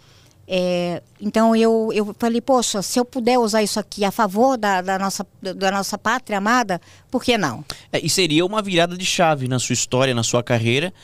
É, 0.47 1.03
então 1.21 1.57
eu, 1.57 1.91
eu 1.93 2.15
falei, 2.17 2.41
poxa, 2.41 2.81
se 2.81 3.01
eu 3.01 3.05
puder 3.05 3.41
usar 3.41 3.61
isso 3.61 3.81
aqui 3.81 4.05
a 4.05 4.13
favor 4.13 4.57
da, 4.57 4.81
da, 4.83 4.97
nossa, 4.97 5.27
da 5.43 5.73
nossa 5.73 5.99
pátria 5.99 6.39
amada, 6.39 6.81
por 7.11 7.25
que 7.25 7.37
não? 7.37 7.65
É, 7.93 7.99
e 7.99 8.09
seria 8.09 8.47
uma 8.47 8.63
virada 8.63 8.97
de 8.97 9.05
chave 9.05 9.49
na 9.49 9.59
sua 9.59 9.73
história, 9.73 10.15
na 10.15 10.23
sua 10.23 10.45
carreira, 10.45 10.95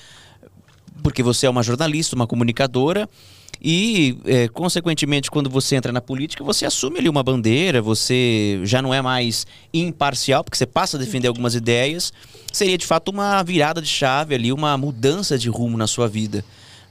porque 1.03 1.21
você 1.21 1.47
é 1.47 1.51
uma 1.51 1.65
jornalista, 1.65 2.15
uma 2.15 2.29
comunicadora, 2.29 3.09
e, 3.67 4.19
é, 4.27 4.47
consequentemente, 4.47 5.31
quando 5.31 5.49
você 5.49 5.75
entra 5.75 5.91
na 5.91 6.03
política, 6.03 6.45
você 6.45 6.67
assume 6.67 6.99
ali 6.99 7.09
uma 7.09 7.23
bandeira, 7.23 7.81
você 7.81 8.61
já 8.62 8.83
não 8.83 8.93
é 8.93 9.01
mais 9.01 9.47
imparcial, 9.73 10.45
porque 10.45 10.59
você 10.59 10.67
passa 10.67 10.99
a 10.99 11.01
defender 11.01 11.29
algumas 11.29 11.55
ideias. 11.55 12.12
Seria 12.53 12.77
de 12.77 12.85
fato 12.85 13.09
uma 13.09 13.43
virada 13.43 13.81
de 13.81 13.89
chave 13.89 14.35
ali, 14.35 14.53
uma 14.53 14.77
mudança 14.77 15.39
de 15.39 15.49
rumo 15.49 15.79
na 15.79 15.87
sua 15.87 16.07
vida. 16.07 16.45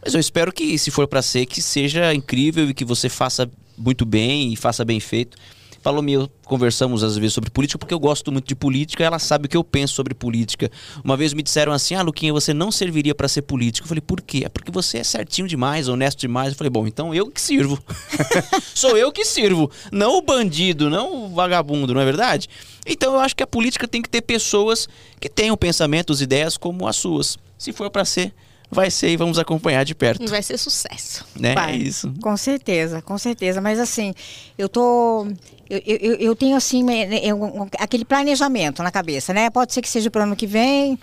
Mas 0.03 0.15
eu 0.15 0.19
espero 0.19 0.51
que, 0.51 0.76
se 0.80 0.89
for 0.89 1.07
para 1.07 1.21
ser, 1.21 1.45
que 1.45 1.61
seja 1.61 2.11
incrível 2.11 2.67
e 2.67 2.74
que 2.74 2.84
você 2.84 3.07
faça 3.07 3.47
muito 3.78 4.03
bem 4.03 4.51
e 4.51 4.55
faça 4.55 4.84
bem 4.84 4.99
feito. 4.99 5.38
Falou 5.84 6.01
e 6.07 6.13
eu 6.13 6.31
conversamos 6.45 7.03
às 7.03 7.17
vezes 7.17 7.34
sobre 7.34 7.49
política, 7.49 7.77
porque 7.77 7.93
eu 7.93 7.99
gosto 7.99 8.31
muito 8.31 8.47
de 8.47 8.55
política, 8.55 9.03
ela 9.03 9.19
sabe 9.19 9.47
o 9.47 9.49
que 9.49 9.57
eu 9.57 9.65
penso 9.65 9.93
sobre 9.93 10.13
política. 10.13 10.71
Uma 11.03 11.17
vez 11.17 11.34
me 11.34 11.43
disseram 11.43 11.73
assim: 11.73 11.93
ah, 11.93 12.01
Luquinha, 12.01 12.31
você 12.31 12.53
não 12.53 12.71
serviria 12.71 13.13
para 13.13 13.27
ser 13.27 13.41
político. 13.41 13.84
Eu 13.84 13.89
falei, 13.89 14.01
por 14.01 14.21
quê? 14.21 14.43
É 14.45 14.49
porque 14.49 14.71
você 14.71 14.99
é 14.99 15.03
certinho 15.03 15.45
demais, 15.45 15.89
honesto 15.89 16.19
demais. 16.19 16.53
Eu 16.53 16.57
falei, 16.57 16.71
bom, 16.71 16.88
então 16.88 17.13
eu 17.13 17.29
que 17.29 17.41
sirvo. 17.41 17.77
Sou 18.73 18.97
eu 18.97 19.11
que 19.11 19.25
sirvo, 19.25 19.69
não 19.91 20.17
o 20.17 20.21
bandido, 20.21 20.89
não 20.89 21.25
o 21.25 21.29
vagabundo, 21.36 21.93
não 21.93 21.99
é 21.99 22.05
verdade? 22.05 22.47
Então 22.88 23.15
eu 23.15 23.19
acho 23.19 23.36
que 23.36 23.43
a 23.43 23.47
política 23.47 23.86
tem 23.86 24.01
que 24.01 24.09
ter 24.09 24.21
pessoas 24.21 24.88
que 25.19 25.27
tenham 25.27 25.57
pensamentos, 25.57 26.21
ideias 26.21 26.55
como 26.55 26.88
as 26.88 26.95
suas. 26.95 27.38
Se 27.57 27.73
for 27.73 27.89
para 27.89 28.05
ser, 28.05 28.34
vai 28.74 28.91
ser 28.91 29.09
e 29.09 29.17
vamos 29.17 29.39
acompanhar 29.39 29.84
de 29.84 29.95
perto. 29.95 30.24
E 30.24 30.28
vai 30.28 30.41
ser 30.41 30.57
sucesso. 30.57 31.26
Né? 31.39 31.53
Vai. 31.53 31.74
É 31.74 31.76
isso. 31.78 32.13
Com 32.21 32.36
certeza, 32.36 33.01
com 33.01 33.17
certeza. 33.17 33.61
Mas 33.61 33.80
assim, 33.80 34.13
eu 34.57 34.67
tô. 34.67 35.28
Eu, 35.69 35.82
eu, 35.86 36.13
eu 36.15 36.36
tenho 36.36 36.55
assim 36.55 36.86
eu, 37.24 37.67
aquele 37.80 38.05
planejamento 38.05 38.84
na 38.84 38.91
cabeça, 38.91 39.34
né? 39.34 39.49
Pode 39.49 39.74
ser 39.74 39.82
que 39.82 39.89
seja 39.89 40.11
para 40.11 40.21
o 40.21 40.24
ano 40.24 40.36
que 40.36 40.45
vem, 40.45 40.99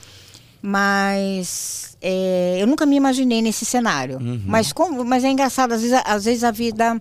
mas 0.62 1.97
é, 2.03 2.59
eu 2.59 2.66
nunca 2.66 2.87
me 2.87 2.97
imaginei 2.97 3.43
nesse 3.43 3.64
cenário. 3.64 4.18
Uhum. 4.18 4.43
Mas, 4.47 4.73
como, 4.73 5.05
mas 5.05 5.25
é 5.25 5.31
engraçado, 5.31 5.73
às 5.73 5.83
vezes, 5.83 6.01
às 6.05 6.25
vezes 6.25 6.45
a 6.45 6.51
vida 6.51 7.01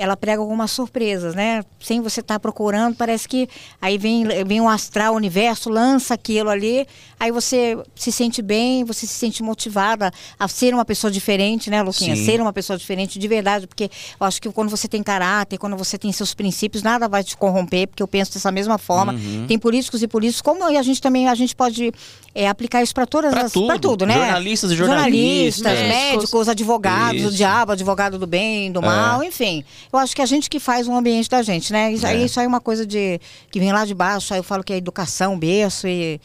ela 0.00 0.16
prega 0.16 0.40
algumas 0.40 0.70
surpresas, 0.70 1.34
né? 1.34 1.62
Sem 1.78 2.00
você 2.00 2.20
estar 2.20 2.36
tá 2.36 2.40
procurando, 2.40 2.96
parece 2.96 3.28
que 3.28 3.46
aí 3.82 3.98
vem, 3.98 4.26
vem 4.46 4.58
um 4.58 4.68
astral, 4.68 5.12
o 5.12 5.16
universo, 5.16 5.68
lança 5.68 6.14
aquilo 6.14 6.48
ali, 6.48 6.86
aí 7.18 7.30
você 7.30 7.76
se 7.94 8.10
sente 8.10 8.40
bem, 8.40 8.82
você 8.82 9.06
se 9.06 9.12
sente 9.12 9.42
motivada 9.42 10.10
a 10.38 10.48
ser 10.48 10.72
uma 10.72 10.86
pessoa 10.86 11.10
diferente, 11.10 11.68
né, 11.68 11.82
Luquinha? 11.82 12.16
Sim. 12.16 12.24
Ser 12.24 12.40
uma 12.40 12.50
pessoa 12.50 12.78
diferente 12.78 13.18
de 13.18 13.28
verdade, 13.28 13.66
porque 13.66 13.90
eu 14.18 14.26
acho 14.26 14.40
que 14.40 14.50
quando 14.50 14.70
você 14.70 14.88
tem 14.88 15.02
caráter, 15.02 15.58
quando 15.58 15.76
você 15.76 15.98
tem 15.98 16.10
seus 16.12 16.32
princípios, 16.32 16.82
nada 16.82 17.06
vai 17.06 17.22
te 17.22 17.36
corromper, 17.36 17.86
porque 17.86 18.02
eu 18.02 18.08
penso 18.08 18.32
dessa 18.32 18.50
mesma 18.50 18.78
forma. 18.78 19.12
Uhum. 19.12 19.44
Tem 19.46 19.58
políticos 19.58 20.02
e 20.02 20.08
políticos, 20.08 20.40
como 20.40 20.64
a 20.64 20.82
gente 20.82 21.02
também, 21.02 21.28
a 21.28 21.34
gente 21.34 21.54
pode 21.54 21.92
é, 22.34 22.48
aplicar 22.48 22.82
isso 22.82 22.94
para 22.94 23.04
todas 23.04 23.32
pra 23.32 23.42
as. 23.42 23.52
Para 23.52 23.78
tudo, 23.78 24.06
né? 24.06 24.14
Jornalistas 24.14 24.70
e 24.70 24.76
jornalistas. 24.76 25.62
Jornalistas, 25.62 26.12
médicos, 26.12 26.48
advogados, 26.48 27.20
isso. 27.20 27.28
o 27.28 27.32
diabo, 27.32 27.72
advogado 27.72 28.18
do 28.18 28.26
bem, 28.26 28.72
do 28.72 28.80
é. 28.80 28.86
mal, 28.86 29.22
enfim. 29.22 29.62
Eu 29.92 29.98
acho 29.98 30.14
que 30.14 30.22
a 30.22 30.26
gente 30.26 30.48
que 30.48 30.60
faz 30.60 30.86
o 30.86 30.92
ambiente 30.92 31.28
da 31.28 31.42
gente, 31.42 31.72
né? 31.72 31.92
Isso, 31.92 32.06
é. 32.06 32.10
aí, 32.10 32.24
isso 32.24 32.38
aí 32.38 32.46
é 32.46 32.48
uma 32.48 32.60
coisa 32.60 32.86
de 32.86 33.20
que 33.50 33.58
vem 33.58 33.72
lá 33.72 33.84
de 33.84 33.94
baixo, 33.94 34.32
aí 34.32 34.38
eu 34.40 34.44
falo 34.44 34.62
que 34.62 34.72
é 34.72 34.76
educação, 34.76 35.38
berço, 35.38 35.88
e, 35.88 36.20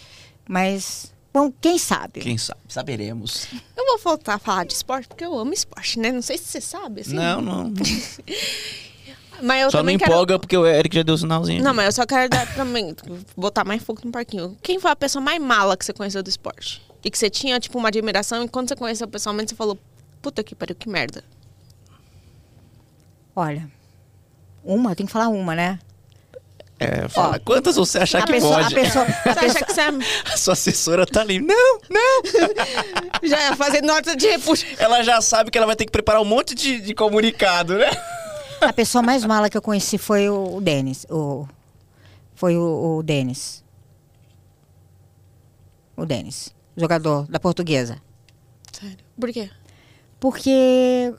mas 0.47 1.13
Bom, 1.35 1.51
quem 1.59 1.77
sabe? 1.77 2.21
Quem 2.21 2.37
sabe? 2.37 2.61
Saberemos. 2.69 3.47
Eu 3.75 3.85
vou 3.85 3.97
voltar 3.97 4.35
a 4.35 4.39
falar 4.39 4.65
de 4.65 4.71
esporte 4.71 5.05
porque 5.05 5.25
eu 5.25 5.37
amo 5.37 5.51
esporte, 5.51 5.99
né? 5.99 6.09
Não 6.09 6.21
sei 6.21 6.37
se 6.37 6.45
você 6.45 6.61
sabe. 6.61 7.01
Assim. 7.01 7.13
Não, 7.13 7.41
não. 7.41 7.73
mas 9.43 9.63
eu 9.63 9.69
só 9.69 9.83
não 9.83 9.89
empolga 9.89 10.39
porque 10.39 10.55
o 10.55 10.65
Eric 10.65 10.95
já 10.95 11.03
deu 11.03 11.13
o 11.13 11.17
sinalzinho. 11.17 11.61
Não, 11.61 11.73
mas 11.73 11.87
eu 11.87 11.91
só 11.91 12.05
quero 12.05 12.29
dar 12.29 12.55
também, 12.55 12.95
botar 13.35 13.65
mais 13.65 13.83
fogo 13.83 13.99
no 14.05 14.13
parquinho. 14.13 14.57
Quem 14.63 14.79
foi 14.79 14.89
a 14.91 14.95
pessoa 14.95 15.21
mais 15.21 15.41
mala 15.41 15.75
que 15.75 15.83
você 15.83 15.91
conheceu 15.91 16.23
do 16.23 16.29
esporte? 16.29 16.81
E 17.03 17.11
que 17.11 17.17
você 17.17 17.29
tinha, 17.29 17.59
tipo, 17.59 17.77
uma 17.77 17.89
admiração 17.89 18.45
e 18.45 18.47
quando 18.47 18.69
você 18.69 18.75
conheceu 18.77 19.05
pessoalmente, 19.05 19.49
você 19.49 19.55
falou, 19.57 19.77
puta 20.21 20.41
que 20.41 20.55
pariu, 20.55 20.73
que 20.73 20.87
merda. 20.87 21.21
Olha, 23.35 23.69
uma, 24.63 24.95
tem 24.95 25.05
que 25.05 25.11
falar 25.11 25.27
uma, 25.27 25.53
né? 25.53 25.79
É, 26.77 27.07
fala, 27.07 27.37
Ó, 27.37 27.39
quantas 27.39 27.75
você 27.77 27.99
acha 27.99 28.21
que 28.21 28.33
pessoa, 28.33 28.55
pode? 28.55 28.77
A 28.77 28.81
pessoa, 28.81 29.05
a 29.05 29.07
você 29.07 29.23
pessoa... 29.23 29.45
acha 29.45 29.65
que 29.65 29.73
você 29.73 29.81
é... 29.81 29.89
A 30.33 30.37
sua 30.37 30.53
assessora 30.53 31.05
tá 31.05 31.21
ali. 31.21 31.39
Não, 31.39 31.79
não. 31.89 32.21
já 33.23 33.39
ia 33.41 33.55
fazer 33.55 33.81
nota 33.81 34.15
de 34.15 34.27
repuxo. 34.27 34.65
Ela 34.77 35.01
já 35.01 35.21
sabe 35.21 35.51
que 35.51 35.57
ela 35.57 35.67
vai 35.67 35.75
ter 35.75 35.85
que 35.85 35.91
preparar 35.91 36.21
um 36.21 36.25
monte 36.25 36.53
de, 36.53 36.81
de 36.81 36.93
comunicado, 36.93 37.77
né? 37.77 37.89
A 38.59 38.73
pessoa 38.73 39.01
mais 39.01 39.23
mala 39.23 39.49
que 39.49 39.57
eu 39.57 39.61
conheci 39.61 39.97
foi 39.97 40.29
o, 40.29 40.59
Denis. 40.59 41.05
O, 41.09 41.47
foi 42.35 42.57
o, 42.57 42.97
o 42.97 43.03
Denis. 43.03 43.63
O 45.95 46.05
Denis. 46.05 46.53
Jogador 46.75 47.25
da 47.27 47.39
portuguesa. 47.39 48.01
Sério? 48.71 48.97
Por 49.17 49.31
quê? 49.31 49.49
Porque 50.19 51.13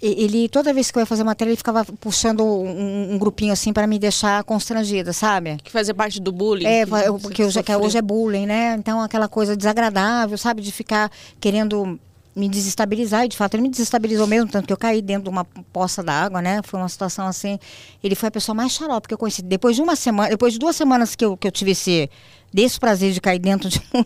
ele, 0.00 0.48
toda 0.48 0.72
vez 0.72 0.90
que 0.90 0.98
eu 0.98 1.00
ia 1.00 1.06
fazer 1.06 1.24
matéria, 1.24 1.50
ele 1.50 1.56
ficava 1.56 1.84
puxando 1.84 2.44
um, 2.44 3.14
um 3.14 3.18
grupinho 3.18 3.52
assim 3.52 3.72
para 3.72 3.86
me 3.86 3.98
deixar 3.98 4.44
constrangida, 4.44 5.12
sabe? 5.12 5.56
Que 5.62 5.70
fazia 5.72 5.94
parte 5.94 6.20
do 6.20 6.30
bullying. 6.30 6.66
É, 6.66 6.86
que 6.86 6.92
eu- 6.92 7.18
porque 7.18 7.42
hoje, 7.42 7.60
que 7.62 7.72
sofreu. 7.72 7.86
hoje 7.86 7.98
é 7.98 8.02
bullying, 8.02 8.46
né? 8.46 8.76
Então 8.78 9.00
aquela 9.00 9.28
coisa 9.28 9.56
desagradável, 9.56 10.38
sabe? 10.38 10.62
De 10.62 10.70
ficar 10.72 11.10
querendo 11.40 11.98
me 12.36 12.48
desestabilizar. 12.48 13.24
E 13.24 13.28
de 13.28 13.36
fato 13.36 13.54
ele 13.54 13.62
me 13.64 13.68
desestabilizou 13.68 14.26
mesmo, 14.26 14.48
tanto 14.48 14.66
que 14.68 14.72
eu 14.72 14.76
caí 14.76 15.02
dentro 15.02 15.24
de 15.24 15.28
uma 15.28 15.44
poça 15.72 16.02
d'água, 16.04 16.40
né? 16.40 16.60
Foi 16.62 16.78
uma 16.78 16.88
situação 16.88 17.26
assim. 17.26 17.58
Ele 18.02 18.14
foi 18.14 18.28
a 18.28 18.30
pessoa 18.30 18.54
mais 18.54 18.70
xarope 18.72 19.08
que 19.08 19.14
eu 19.14 19.18
conheci. 19.18 19.42
Depois 19.42 19.74
de 19.74 19.82
uma 19.82 19.96
semana, 19.96 20.28
depois 20.30 20.52
de 20.52 20.58
duas 20.60 20.76
semanas 20.76 21.16
que 21.16 21.24
eu, 21.24 21.36
que 21.36 21.48
eu 21.48 21.50
tive 21.50 21.72
esse 21.72 22.08
desse 22.52 22.78
prazer 22.78 23.12
de 23.12 23.20
cair 23.20 23.38
dentro 23.38 23.68
de, 23.68 23.80
um- 23.94 24.04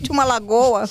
de 0.00 0.10
uma 0.10 0.24
lagoa, 0.24 0.88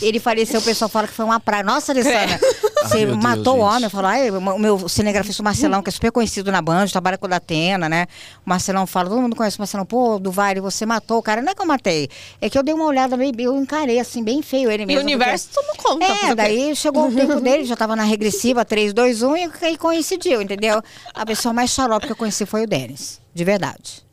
ele 0.00 0.20
faleceu. 0.20 0.60
O 0.60 0.62
pessoal 0.62 0.88
fala 0.88 1.08
que 1.08 1.14
foi 1.14 1.24
uma 1.24 1.40
praia. 1.40 1.64
Nossa, 1.64 1.90
Alessandra, 1.92 2.38
você 2.38 2.98
Ai, 2.98 3.04
meu 3.06 3.14
Deus, 3.14 3.22
matou 3.24 3.56
o 3.58 3.60
homem. 3.60 3.84
Eu 3.84 3.90
falo, 3.90 4.06
ai, 4.06 4.30
o 4.30 4.58
meu 4.58 4.88
cinegrafista 4.88 5.42
o 5.42 5.44
Marcelão, 5.44 5.82
que 5.82 5.88
é 5.88 5.92
super 5.92 6.12
conhecido 6.12 6.52
na 6.52 6.62
Band, 6.62 6.86
trabalha 6.86 7.18
com 7.18 7.26
o 7.26 7.28
Datena, 7.28 7.88
né? 7.88 8.06
O 8.46 8.48
Marcelão 8.50 8.86
fala, 8.86 9.08
todo 9.08 9.20
mundo 9.20 9.34
conhece 9.34 9.58
o 9.58 9.60
Marcelão, 9.60 9.84
pô, 9.84 10.18
do 10.20 10.30
Vale, 10.30 10.60
você 10.60 10.86
matou 10.86 11.18
o 11.18 11.22
cara. 11.22 11.42
Não 11.42 11.50
é 11.50 11.54
que 11.56 11.62
eu 11.62 11.66
matei, 11.66 12.08
é 12.40 12.48
que 12.48 12.56
eu 12.56 12.62
dei 12.62 12.72
uma 12.74 12.84
olhada 12.84 13.16
meio, 13.16 13.32
eu 13.40 13.56
encarei 13.56 13.98
assim, 13.98 14.22
bem 14.22 14.40
feio 14.42 14.70
ele 14.70 14.84
E 14.84 14.86
mesmo. 14.86 15.00
o 15.00 15.04
universo 15.04 15.48
tomou 15.52 15.74
conta. 15.76 16.06
porque- 16.06 16.26
É, 16.26 16.34
daí 16.36 16.76
chegou 16.76 17.08
o 17.08 17.12
tempo 17.12 17.40
dele, 17.40 17.64
já 17.64 17.74
tava 17.76 17.96
na 17.96 18.04
regressiva 18.04 18.64
3, 18.64 18.92
2, 18.92 19.22
1 19.22 19.36
e, 19.36 19.50
e 19.72 19.76
coincidiu, 19.76 20.40
entendeu? 20.40 20.80
A 21.12 21.26
pessoa 21.26 21.52
mais 21.52 21.70
xarope 21.70 22.06
que 22.06 22.12
eu 22.12 22.16
conheci 22.16 22.46
foi 22.46 22.62
o 22.62 22.66
Denis, 22.68 23.20
de 23.34 23.42
verdade. 23.44 24.04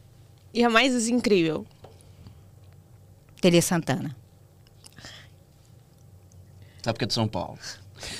E 0.51 0.63
a 0.63 0.69
mais 0.71 1.07
incrível. 1.07 1.65
Tele 3.43 3.61
Santana. 3.61 4.15
Sabe 6.81 6.93
porque 6.93 7.03
é 7.03 7.07
de 7.07 7.13
São 7.13 7.27
Paulo. 7.27 7.59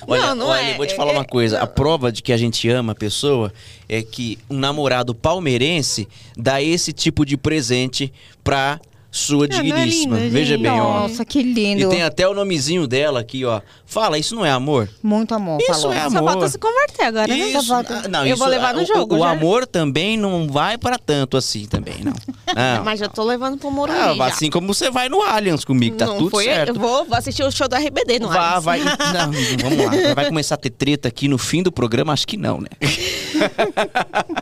Não, 0.02 0.10
Olha, 0.10 0.36
não 0.36 0.48
olha, 0.48 0.62
é. 0.62 0.76
vou 0.76 0.86
te 0.86 0.94
falar 0.94 1.14
uma 1.14 1.24
coisa. 1.24 1.62
A 1.62 1.68
prova 1.68 2.12
de 2.12 2.22
que 2.22 2.34
a 2.34 2.38
gente 2.38 2.68
ama 2.68 2.92
a 2.92 2.96
pessoa 2.96 3.54
é 3.88 4.02
que 4.02 4.38
um 4.50 4.58
namorado 4.58 5.16
palmeirense 5.16 6.10
dá 6.36 6.62
esse 6.62 6.92
tipo 6.92 7.26
de 7.26 7.38
presente 7.38 8.12
pra 8.44 8.82
sua 9.16 9.46
não 9.48 9.58
é 9.58 9.62
digníssima. 9.62 10.18
lindo, 10.18 10.32
Veja 10.32 10.54
gente? 10.56 10.64
bem, 10.64 10.72
ó. 10.72 11.02
Nossa, 11.02 11.24
que 11.24 11.44
lindo. 11.44 11.84
E 11.84 11.88
tem 11.90 12.02
até 12.02 12.28
o 12.28 12.34
nomezinho 12.34 12.88
dela 12.88 13.20
aqui, 13.20 13.46
ó. 13.46 13.62
Fala, 13.86 14.18
isso 14.18 14.34
não 14.36 14.44
é 14.44 14.50
amor? 14.50 14.90
Muito 15.04 15.36
amor, 15.36 15.62
Isso 15.62 15.82
falou. 15.82 15.94
é 15.94 16.10
Só 16.10 16.18
amor. 16.18 16.32
falta 16.32 16.50
se 16.50 16.58
converter 16.58 17.04
agora, 17.04 17.28
né? 17.28 17.38
Isso, 17.38 17.62
Só 17.62 17.76
falta- 17.76 18.02
ah, 18.06 18.08
não, 18.08 18.22
Eu 18.26 18.30
isso, 18.34 18.38
vou 18.40 18.48
levar 18.48 18.74
no 18.74 18.82
o- 18.82 18.86
jogo, 18.88 19.16
O, 19.16 19.20
já. 19.20 19.30
amor 19.30 19.68
também 19.68 20.18
não 20.18 20.48
vai 20.48 20.80
para 20.80 20.98
tanto 20.98 21.38
assim 21.38 21.68
também, 21.68 21.98
não. 22.04 22.14
Não. 22.56 22.64
Mas 22.84 23.00
já 23.00 23.08
tô 23.08 23.24
levando 23.24 23.56
pro 23.60 23.70
Morumbi 23.70 24.20
Ah, 24.20 24.26
assim 24.26 24.50
como 24.50 24.74
você 24.74 24.90
vai 24.90 25.08
no 25.10 25.22
Allianz 25.22 25.64
comigo, 25.64 25.96
tá 25.96 26.08
não 26.08 26.18
tudo 26.18 26.32
foi, 26.32 26.46
certo. 26.46 26.70
Eu 26.70 26.74
vou, 26.76 27.06
vou 27.06 27.16
assistir 27.16 27.44
o 27.44 27.52
show 27.52 27.68
do 27.68 27.76
RBD 27.76 28.18
no 28.18 28.30
Vá, 28.30 28.56
Allianz. 28.56 28.64
vai. 28.66 28.80
Não, 29.14 29.32
vamos 29.62 29.78
lá. 29.86 30.14
Vai 30.16 30.26
começar 30.26 30.56
a 30.56 30.58
ter 30.58 30.72
treta 30.72 31.08
aqui 31.08 31.28
no 31.28 31.38
fim 31.38 31.62
do 31.62 31.72
programa? 31.72 32.14
Acho 32.14 32.28
que 32.28 32.36
não, 32.36 32.60
né? 32.60 32.70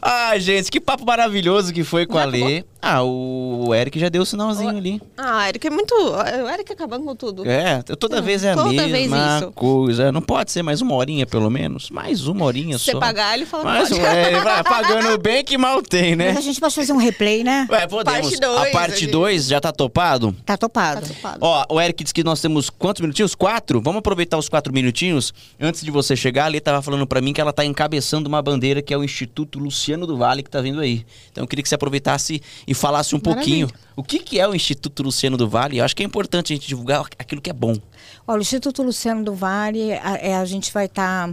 Ai, 0.00 0.38
gente, 0.40 0.70
que 0.70 0.80
papo 0.80 1.04
maravilhoso 1.06 1.72
que 1.72 1.82
foi 1.82 2.06
com 2.06 2.18
a 2.18 2.24
Lê. 2.24 2.64
Ah, 2.86 3.02
o 3.02 3.74
Eric 3.74 3.98
já 3.98 4.10
deu 4.10 4.22
o 4.22 4.26
sinalzinho 4.26 4.76
ali. 4.76 5.00
Ah, 5.16 5.48
Eric 5.48 5.66
é 5.66 5.70
muito... 5.70 5.94
O 5.94 6.48
Eric 6.50 6.70
acabando 6.70 7.04
com 7.06 7.16
tudo. 7.16 7.48
É, 7.48 7.82
toda 7.82 8.20
vez 8.20 8.44
é 8.44 8.52
a 8.52 8.54
Toda 8.54 8.68
vez 8.70 8.90
mesma 8.92 9.38
isso. 9.38 9.52
coisa. 9.52 10.12
Não 10.12 10.20
pode 10.20 10.52
ser 10.52 10.62
mais 10.62 10.82
uma 10.82 10.94
horinha, 10.94 11.24
pelo 11.26 11.48
menos? 11.50 11.88
Mais 11.88 12.26
uma 12.26 12.44
horinha 12.44 12.76
Se 12.78 12.84
você 12.84 12.92
só. 12.92 13.00
pagar, 13.00 13.34
ele 13.36 13.46
fala 13.46 13.64
Mas 13.64 13.88
que 13.88 13.94
pode. 13.94 14.06
é, 14.06 14.38
vai 14.40 14.62
pagando 14.62 15.16
bem 15.22 15.42
que 15.42 15.56
mal 15.56 15.80
tem, 15.82 16.14
né? 16.14 16.28
Mas 16.28 16.38
a 16.38 16.40
gente 16.42 16.60
pode 16.60 16.74
fazer 16.74 16.92
um 16.92 16.98
replay, 16.98 17.42
né? 17.42 17.66
Ué, 17.70 17.86
podemos. 17.86 18.20
Parte 18.20 18.40
dois, 18.40 18.68
a 18.68 18.70
parte 18.70 19.00
gente. 19.00 19.10
2 19.12 19.46
já 19.46 19.60
tá 19.60 19.72
topado? 19.72 20.36
Tá 20.44 20.56
topado. 20.58 21.06
Ó, 21.40 21.64
o 21.70 21.80
Eric 21.80 22.04
disse 22.04 22.12
que 22.12 22.22
nós 22.22 22.40
temos 22.40 22.68
quantos 22.68 23.00
minutinhos? 23.00 23.34
Quatro? 23.34 23.80
Vamos 23.80 24.00
aproveitar 24.00 24.36
os 24.36 24.48
quatro 24.48 24.72
minutinhos. 24.74 25.32
Antes 25.58 25.82
de 25.82 25.90
você 25.90 26.14
chegar, 26.14 26.44
a 26.44 26.48
Lê 26.48 26.60
tava 26.60 26.82
falando 26.82 27.06
pra 27.06 27.20
mim 27.22 27.32
que 27.32 27.40
ela 27.40 27.52
tá 27.52 27.64
encabeçando 27.64 28.28
uma 28.28 28.42
bandeira 28.42 28.82
que 28.82 28.92
é 28.92 28.98
o 28.98 29.02
Instituto 29.04 29.58
Luciano 29.58 30.06
do 30.06 30.16
Vale, 30.18 30.42
que 30.42 30.50
tá 30.50 30.60
vindo 30.60 30.80
aí. 30.80 31.04
Então 31.32 31.44
eu 31.44 31.48
queria 31.48 31.62
que 31.62 31.68
você 31.68 31.74
aproveitasse 31.76 32.42
e 32.66 32.73
falasse 32.74 33.14
um 33.14 33.20
pouquinho. 33.20 33.68
O 33.96 34.02
que, 34.02 34.18
que 34.18 34.38
é 34.40 34.46
o 34.48 34.54
Instituto 34.54 35.02
Luciano 35.02 35.36
do 35.36 35.48
Vale? 35.48 35.78
Eu 35.78 35.84
acho 35.84 35.94
que 35.94 36.02
é 36.02 36.06
importante 36.06 36.52
a 36.52 36.56
gente 36.56 36.66
divulgar 36.66 37.04
aquilo 37.18 37.40
que 37.40 37.50
é 37.50 37.52
bom. 37.52 37.76
Olha, 38.26 38.38
o 38.38 38.42
Instituto 38.42 38.82
Luciano 38.82 39.22
do 39.24 39.34
Vale, 39.34 39.92
a, 39.92 40.16
é, 40.16 40.34
a 40.36 40.44
gente 40.44 40.72
vai 40.72 40.86
estar 40.86 41.30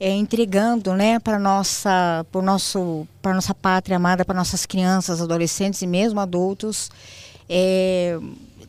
entregando, 0.00 0.94
né, 0.94 1.18
para 1.18 1.38
nossa, 1.38 2.24
para 2.30 2.40
nosso, 2.42 3.06
para 3.20 3.34
nossa 3.34 3.52
pátria 3.54 3.96
amada, 3.96 4.24
para 4.24 4.36
nossas 4.36 4.64
crianças, 4.64 5.20
adolescentes 5.20 5.82
e 5.82 5.86
mesmo 5.86 6.20
adultos, 6.20 6.88
é, 7.48 8.16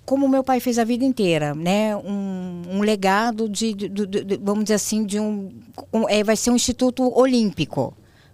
como 0.05 0.27
meu 0.27 0.43
pai 0.43 0.59
fez 0.59 0.79
a 0.79 0.83
vida 0.83 1.05
inteira, 1.05 1.53
né, 1.53 1.95
um, 1.95 2.63
um 2.71 2.81
legado 2.81 3.47
de, 3.47 3.73
de- 3.75 3.89
de- 3.89 4.07
de- 4.23 4.37
vamos 4.37 4.63
dizer 4.63 4.73
assim, 4.75 5.05
de 5.05 5.19
um, 5.19 5.51
um- 5.93 6.09
é, 6.09 6.23
vai 6.23 6.35
ser 6.35 6.49
um 6.49 6.55
instituto 6.55 7.15
olímpico 7.15 7.93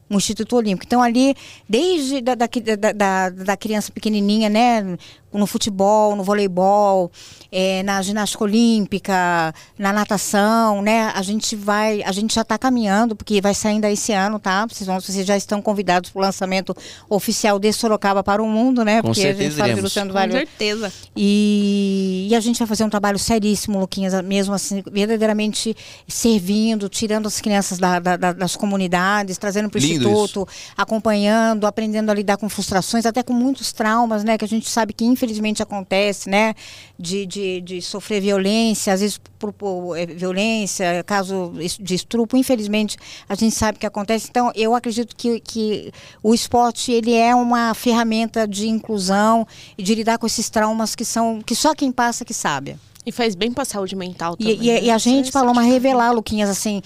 um 0.10 0.18
Instituto 0.18 0.56
Olímpico. 0.56 0.86
Então, 0.86 1.02
ali, 1.02 1.36
desde 1.68 2.22
da, 2.22 2.36
da, 2.36 2.48
da, 2.48 3.30
da- 3.30 3.58
criança 3.58 3.92
pequenininha, 3.92 4.50
né, 4.50 4.98
no 5.38 5.46
futebol, 5.48 6.16
no 6.16 6.24
voleibol, 6.24 7.12
eh, 7.52 7.84
na 7.84 8.02
ginástica 8.02 8.44
olímpica, 8.44 9.54
na 9.78 9.92
natação, 9.94 10.82
né, 10.82 11.12
a 11.16 11.22
gente 11.22 11.56
vai, 11.56 12.02
a 12.04 12.12
gente 12.12 12.34
já 12.36 12.42
está 12.42 12.58
caminhando, 12.58 13.16
porque 13.16 13.40
vai 13.42 13.54
saindo 13.54 13.86
esse 13.86 14.12
ano, 14.14 14.40
tá? 14.40 14.66
Vocês, 14.68 14.88
vão, 14.88 15.00
vocês 15.00 15.26
já 15.26 15.36
estão 15.38 15.62
convidados 15.62 16.10
para 16.10 16.20
o 16.20 16.22
lançamento 16.22 16.76
oficial 17.10 17.60
de 17.60 17.72
Sorocaba 17.74 18.24
para 18.24 18.42
o 18.42 18.48
mundo, 18.48 18.84
né? 18.84 19.02
Com 19.02 19.10
porque 19.10 19.22
a 19.22 19.24
certeza 19.24 19.50
gente 19.50 19.58
fala 19.60 19.74
de. 19.74 19.82
Luciano 19.82 20.14
Com 20.14 20.20
certeza. 20.32 20.94
e, 21.16 22.28
e 22.30 22.36
a 22.36 22.40
gente 22.40 22.58
vai 22.58 22.68
fazer 22.68 22.84
um 22.84 22.90
trabalho 22.90 23.20
seríssimo, 23.20 23.80
Luquinhas, 23.80 24.14
mesmo 24.24 24.54
assim, 24.54 24.84
verdadeiramente 24.92 25.76
servindo, 26.08 26.88
tirando 26.90 27.28
as 27.28 27.40
crianças 27.42 27.78
da- 27.78 28.00
da- 28.00 28.18
da- 28.18 28.34
das 28.34 28.56
comunidades, 28.56 29.38
trazendo 29.38 29.70
para 29.70 29.80
o 29.80 29.82
instituto, 29.84 30.48
acompanhando, 30.78 31.66
aprendendo 31.68 32.10
a 32.10 32.14
lidar 32.14 32.38
com 32.38 32.48
frustrações, 32.50 33.06
até 33.06 33.22
com 33.24 33.34
muitos 33.34 33.72
traumas, 33.72 34.24
né? 34.24 34.38
Que 34.38 34.46
a 34.46 34.48
gente 34.48 34.70
sabe 34.70 34.94
que 34.94 35.04
infelizmente 35.06 35.25
acontece, 35.62 36.30
né? 36.30 36.54
De, 36.98 37.26
de, 37.26 37.62
de 37.62 37.82
sofrer 37.82 38.22
violência, 38.22 38.94
às 38.94 39.02
vezes 39.02 39.20
por, 39.40 39.52
por, 39.52 39.96
eh, 39.98 40.06
violência, 40.06 41.04
caso 41.06 41.54
de 41.80 41.96
estupro, 41.96 42.38
infelizmente 42.38 42.98
a 43.28 43.36
gente 43.36 43.56
sabe 43.56 43.78
que 43.80 43.86
acontece. 43.86 44.28
Então, 44.30 44.52
eu 44.56 44.74
acredito 44.76 45.16
que, 45.16 45.40
que 45.40 45.92
o 46.24 46.34
esporte 46.34 46.92
ele 46.92 47.14
é 47.14 47.34
uma 47.36 47.74
ferramenta 47.74 48.48
de 48.48 48.68
inclusão 48.68 49.46
e 49.78 49.84
de 49.84 49.96
lidar 49.96 50.18
com 50.18 50.26
esses 50.28 50.50
traumas 50.50 50.96
que 50.96 51.06
são 51.06 51.42
que 51.42 51.56
só 51.56 51.74
quem 51.76 51.92
passa 51.92 52.24
que 52.26 52.34
sabe. 52.34 52.78
E 53.06 53.12
faz 53.12 53.36
bem 53.36 53.52
pra 53.54 53.64
saúde 53.64 53.96
mental 53.96 54.36
E, 54.40 54.44
também. 54.56 54.56
e- 54.68 54.72
né? 54.72 54.84
e 54.86 54.90
a 54.90 54.98
gente, 54.98 55.26
Isso 55.30 55.38
é 55.38 55.40
Paloma, 55.40 55.62
importante. 55.62 55.74
revelar, 55.74 56.12
Luquinhas, 56.12 56.50
assim. 56.50 56.82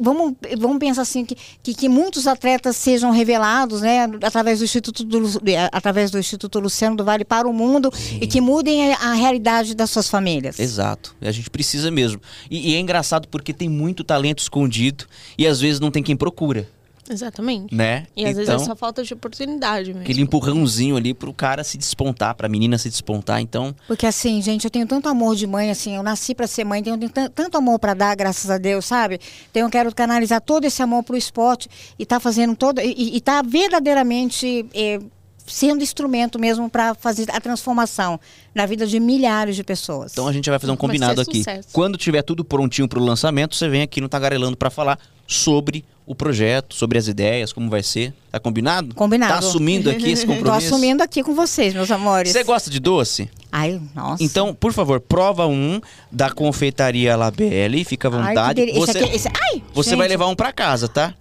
Vamos, 0.00 0.34
vamos 0.58 0.78
pensar 0.78 1.02
assim 1.02 1.24
que, 1.24 1.36
que, 1.62 1.74
que 1.74 1.88
muitos 1.88 2.26
atletas 2.26 2.76
sejam 2.76 3.10
revelados, 3.10 3.80
né, 3.80 4.04
através 4.22 4.58
do 4.58 4.64
Instituto 4.64 5.04
do, 5.04 5.18
eh, 5.48 5.68
através 5.72 6.10
do 6.10 6.18
Instituto 6.18 6.58
Luciano 6.60 6.96
do 6.96 7.04
Vale 7.04 7.24
para 7.24 7.48
o 7.48 7.52
mundo 7.52 7.92
e 8.20 8.26
que 8.26 8.40
mudem 8.40 8.92
a, 8.92 8.96
a 9.10 9.14
realidade 9.14 9.74
das 9.74 9.90
suas 9.90 10.08
famílias. 10.08 10.58
Exato. 10.58 11.14
A 11.20 11.30
gente 11.30 11.50
precisa 11.50 11.90
mesmo. 11.90 12.20
E, 12.50 12.72
e 12.72 12.74
é 12.74 12.78
engraçado 12.78 13.28
porque 13.28 13.52
tem 13.52 13.68
muito 13.68 14.04
talento 14.04 14.38
escondido 14.40 15.06
e 15.36 15.46
às 15.46 15.60
vezes 15.60 15.80
não 15.80 15.90
tem 15.90 16.02
quem 16.02 16.16
procura, 16.16 16.68
Exatamente. 17.10 17.74
né? 17.74 18.06
E 18.16 18.24
às 18.24 18.30
então, 18.30 18.44
vezes 18.46 18.62
é 18.62 18.64
só 18.64 18.76
falta 18.76 19.02
de 19.02 19.12
oportunidade 19.12 19.88
mesmo. 19.88 20.02
aquele 20.02 20.20
empurrãozinho 20.22 20.96
ali 20.96 21.12
pro 21.12 21.32
cara 21.32 21.64
se 21.64 21.76
despontar, 21.76 22.34
pra 22.34 22.48
menina 22.48 22.78
se 22.78 22.88
despontar. 22.88 23.40
Então, 23.40 23.74
Porque 23.86 24.06
assim, 24.06 24.40
gente, 24.40 24.64
eu 24.64 24.70
tenho 24.70 24.86
tanto 24.86 25.08
amor 25.08 25.34
de 25.36 25.46
mãe, 25.46 25.70
assim, 25.70 25.96
eu 25.96 26.02
nasci 26.02 26.34
para 26.34 26.46
ser 26.46 26.64
mãe, 26.64 26.82
tenho, 26.82 26.96
tenho 26.96 27.10
tan- 27.10 27.30
tanto 27.30 27.58
amor 27.58 27.78
para 27.78 27.94
dar, 27.94 28.14
graças 28.14 28.50
a 28.50 28.58
Deus, 28.58 28.84
sabe? 28.86 29.18
Então 29.50 29.62
eu 29.62 29.70
quero 29.70 29.94
canalizar 29.94 30.40
todo 30.40 30.64
esse 30.64 30.82
amor 30.82 31.02
pro 31.02 31.16
esporte 31.16 31.68
e 31.98 32.06
tá 32.06 32.20
fazendo 32.20 32.54
todo 32.56 32.80
e, 32.80 33.16
e 33.16 33.20
tá 33.20 33.42
verdadeiramente 33.42 34.66
eh, 34.74 35.00
sendo 35.46 35.82
instrumento 35.82 36.38
mesmo 36.38 36.70
para 36.70 36.94
fazer 36.94 37.26
a 37.30 37.40
transformação 37.40 38.20
na 38.54 38.66
vida 38.66 38.86
de 38.86 39.00
milhares 39.00 39.56
de 39.56 39.64
pessoas. 39.64 40.12
Então 40.12 40.28
a 40.28 40.32
gente 40.32 40.48
vai 40.48 40.58
fazer 40.58 40.72
um 40.72 40.76
combinado 40.76 41.20
aqui. 41.20 41.38
sucesso. 41.38 41.68
Quando 41.72 41.98
tiver 41.98 42.22
tudo 42.22 42.44
prontinho 42.44 42.86
pro 42.88 43.00
lançamento, 43.02 43.56
você 43.56 43.68
vem 43.68 43.82
aqui 43.82 44.00
no 44.00 44.08
Tagarelando 44.08 44.56
pra 44.56 44.70
falar 44.70 44.98
sobre 45.34 45.84
o 46.06 46.14
projeto, 46.14 46.74
sobre 46.74 46.98
as 46.98 47.06
ideias, 47.06 47.52
como 47.52 47.70
vai 47.70 47.84
ser. 47.84 48.12
Tá 48.32 48.40
combinado? 48.40 48.94
Combinado. 48.96 49.32
Tá 49.32 49.38
assumindo 49.38 49.88
aqui 49.88 50.10
esse 50.10 50.26
Tô 50.26 50.32
compromisso? 50.34 50.66
assumindo 50.74 51.02
aqui 51.04 51.22
com 51.22 51.34
vocês, 51.34 51.72
meus 51.72 51.88
amores. 51.90 52.32
Você 52.32 52.42
gosta 52.42 52.68
de 52.68 52.80
doce? 52.80 53.30
Ai, 53.52 53.80
nossa. 53.94 54.22
Então, 54.22 54.52
por 54.52 54.72
favor, 54.72 54.98
prova 55.00 55.46
um 55.46 55.80
da 56.10 56.28
confeitaria 56.30 57.14
Labelle, 57.16 57.84
fica 57.84 58.08
à 58.08 58.10
Ai, 58.12 58.26
vontade. 58.28 58.54
delícia. 58.66 58.80
você 58.80 58.90
Esse 58.90 58.98
aqui- 59.04 59.16
esse- 59.16 59.28
ai, 59.28 59.62
você 59.72 59.90
gente. 59.90 59.98
vai 59.98 60.08
levar 60.08 60.26
um 60.26 60.34
pra 60.34 60.52
casa, 60.52 60.88
tá? 60.88 61.14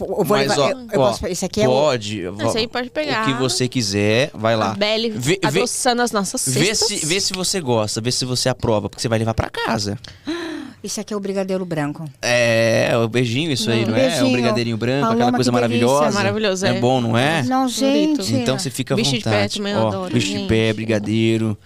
Eu 0.00 0.06
vou 0.24 0.26
Mas, 0.26 0.48
levar- 0.48 0.62
ó, 0.62 0.70
eu- 0.70 0.78
eu 0.92 1.00
ó, 1.00 1.08
posso- 1.10 1.26
esse 1.26 1.44
aqui 1.44 1.60
é 1.62 1.68
o- 1.68 1.72
pode. 1.72 2.20
Esse 2.46 2.58
aí 2.58 2.66
pode 2.68 2.90
pegar. 2.90 3.22
O 3.22 3.26
que 3.26 3.38
você 3.40 3.66
quiser, 3.68 4.30
vai 4.34 4.54
lá. 4.56 4.72
A 4.72 4.74
Belle 4.74 5.10
Vê- 5.10 5.38
vê- 5.40 5.40
adoçando 5.42 6.02
as 6.02 6.10
nossas 6.12 6.46
Vê 6.48 6.66
cestas. 6.74 6.88
se, 7.00 7.06
vê 7.06 7.20
se 7.20 7.32
você 7.34 7.60
gosta, 7.60 8.00
vê 8.00 8.10
se 8.12 8.24
você 8.24 8.48
aprova, 8.48 8.88
porque 8.90 9.00
você 9.00 9.08
vai 9.08 9.18
levar 9.18 9.34
pra 9.34 9.48
casa. 9.50 9.98
Esse 10.86 11.00
aqui 11.00 11.12
é 11.12 11.16
o 11.16 11.20
brigadeiro 11.20 11.64
branco. 11.64 12.08
É, 12.22 12.92
o 12.96 13.08
beijinho 13.08 13.50
isso 13.50 13.68
aí, 13.70 13.82
Não, 13.84 13.90
não 13.90 13.96
é? 13.96 14.06
É 14.06 14.08
beijinho. 14.10 14.32
brigadeirinho 14.32 14.76
branco, 14.76 15.00
Paloma, 15.00 15.14
aquela 15.20 15.32
coisa 15.32 15.50
maravilhosa. 15.50 16.10
Maravilhoso, 16.12 16.64
É 16.64 16.76
é. 16.76 16.80
bom, 16.80 17.00
não 17.00 17.18
é? 17.18 17.42
Não, 17.42 17.68
gente. 17.68 18.32
Então 18.32 18.56
você 18.56 18.70
fica 18.70 18.94
à 18.94 18.96
Bicho 18.96 19.10
de 19.10 19.16
vontade. 19.18 19.36
pé 19.36 19.48
também 19.58 19.72
eu 19.72 19.80
Ó, 19.80 19.88
adoro, 19.88 20.14
bicho 20.14 20.32
de 20.38 20.44
pé, 20.46 20.72
brigadeiro. 20.72 21.58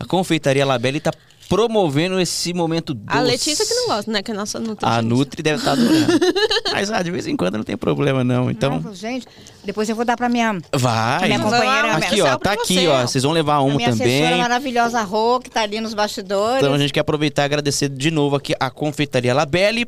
A 0.00 0.06
confeitaria 0.06 0.64
Labelle 0.64 1.00
tá 1.00 1.12
promovendo 1.52 2.18
esse 2.18 2.54
momento 2.54 2.94
doce. 2.94 3.18
A 3.18 3.20
Letícia 3.20 3.66
que 3.66 3.74
não 3.74 3.88
gosta, 3.88 4.10
né? 4.10 4.22
Que 4.22 4.30
é 4.30 4.34
a 4.34 4.36
nossa 4.38 4.58
nutricionista. 4.58 4.98
A 4.98 5.02
Nutri 5.02 5.42
deve 5.42 5.58
estar 5.58 5.72
adorando. 5.72 6.06
Mas 6.72 6.90
ah, 6.90 7.02
de 7.02 7.10
vez 7.10 7.26
em 7.26 7.36
quando 7.36 7.58
não 7.58 7.64
tem 7.64 7.76
problema, 7.76 8.24
não. 8.24 8.50
Então, 8.50 8.80
Não, 8.80 8.94
gente, 8.94 9.26
depois 9.62 9.86
eu 9.86 9.94
vou 9.94 10.02
dar 10.02 10.16
pra 10.16 10.30
minha, 10.30 10.58
vai. 10.74 11.26
minha 11.26 11.40
companheira. 11.40 11.92
Aqui, 11.92 12.22
ó, 12.22 12.38
pra 12.38 12.38
tá 12.38 12.52
aqui, 12.52 12.74
você, 12.74 12.88
ó. 12.88 13.02
ó. 13.02 13.06
Vocês 13.06 13.22
vão 13.22 13.32
levar 13.32 13.56
a 13.56 13.62
um 13.62 13.76
minha 13.76 13.90
também. 13.90 14.38
maravilhosa 14.38 15.02
Rô, 15.02 15.40
que 15.40 15.50
tá 15.50 15.60
ali 15.60 15.78
nos 15.78 15.92
bastidores. 15.92 16.62
Então 16.62 16.72
a 16.72 16.78
gente 16.78 16.90
quer 16.90 17.00
aproveitar 17.00 17.42
e 17.42 17.44
agradecer 17.44 17.90
de 17.90 18.10
novo 18.10 18.34
aqui 18.34 18.54
a 18.58 18.70
Confeitaria 18.70 19.34
Labelle. 19.34 19.86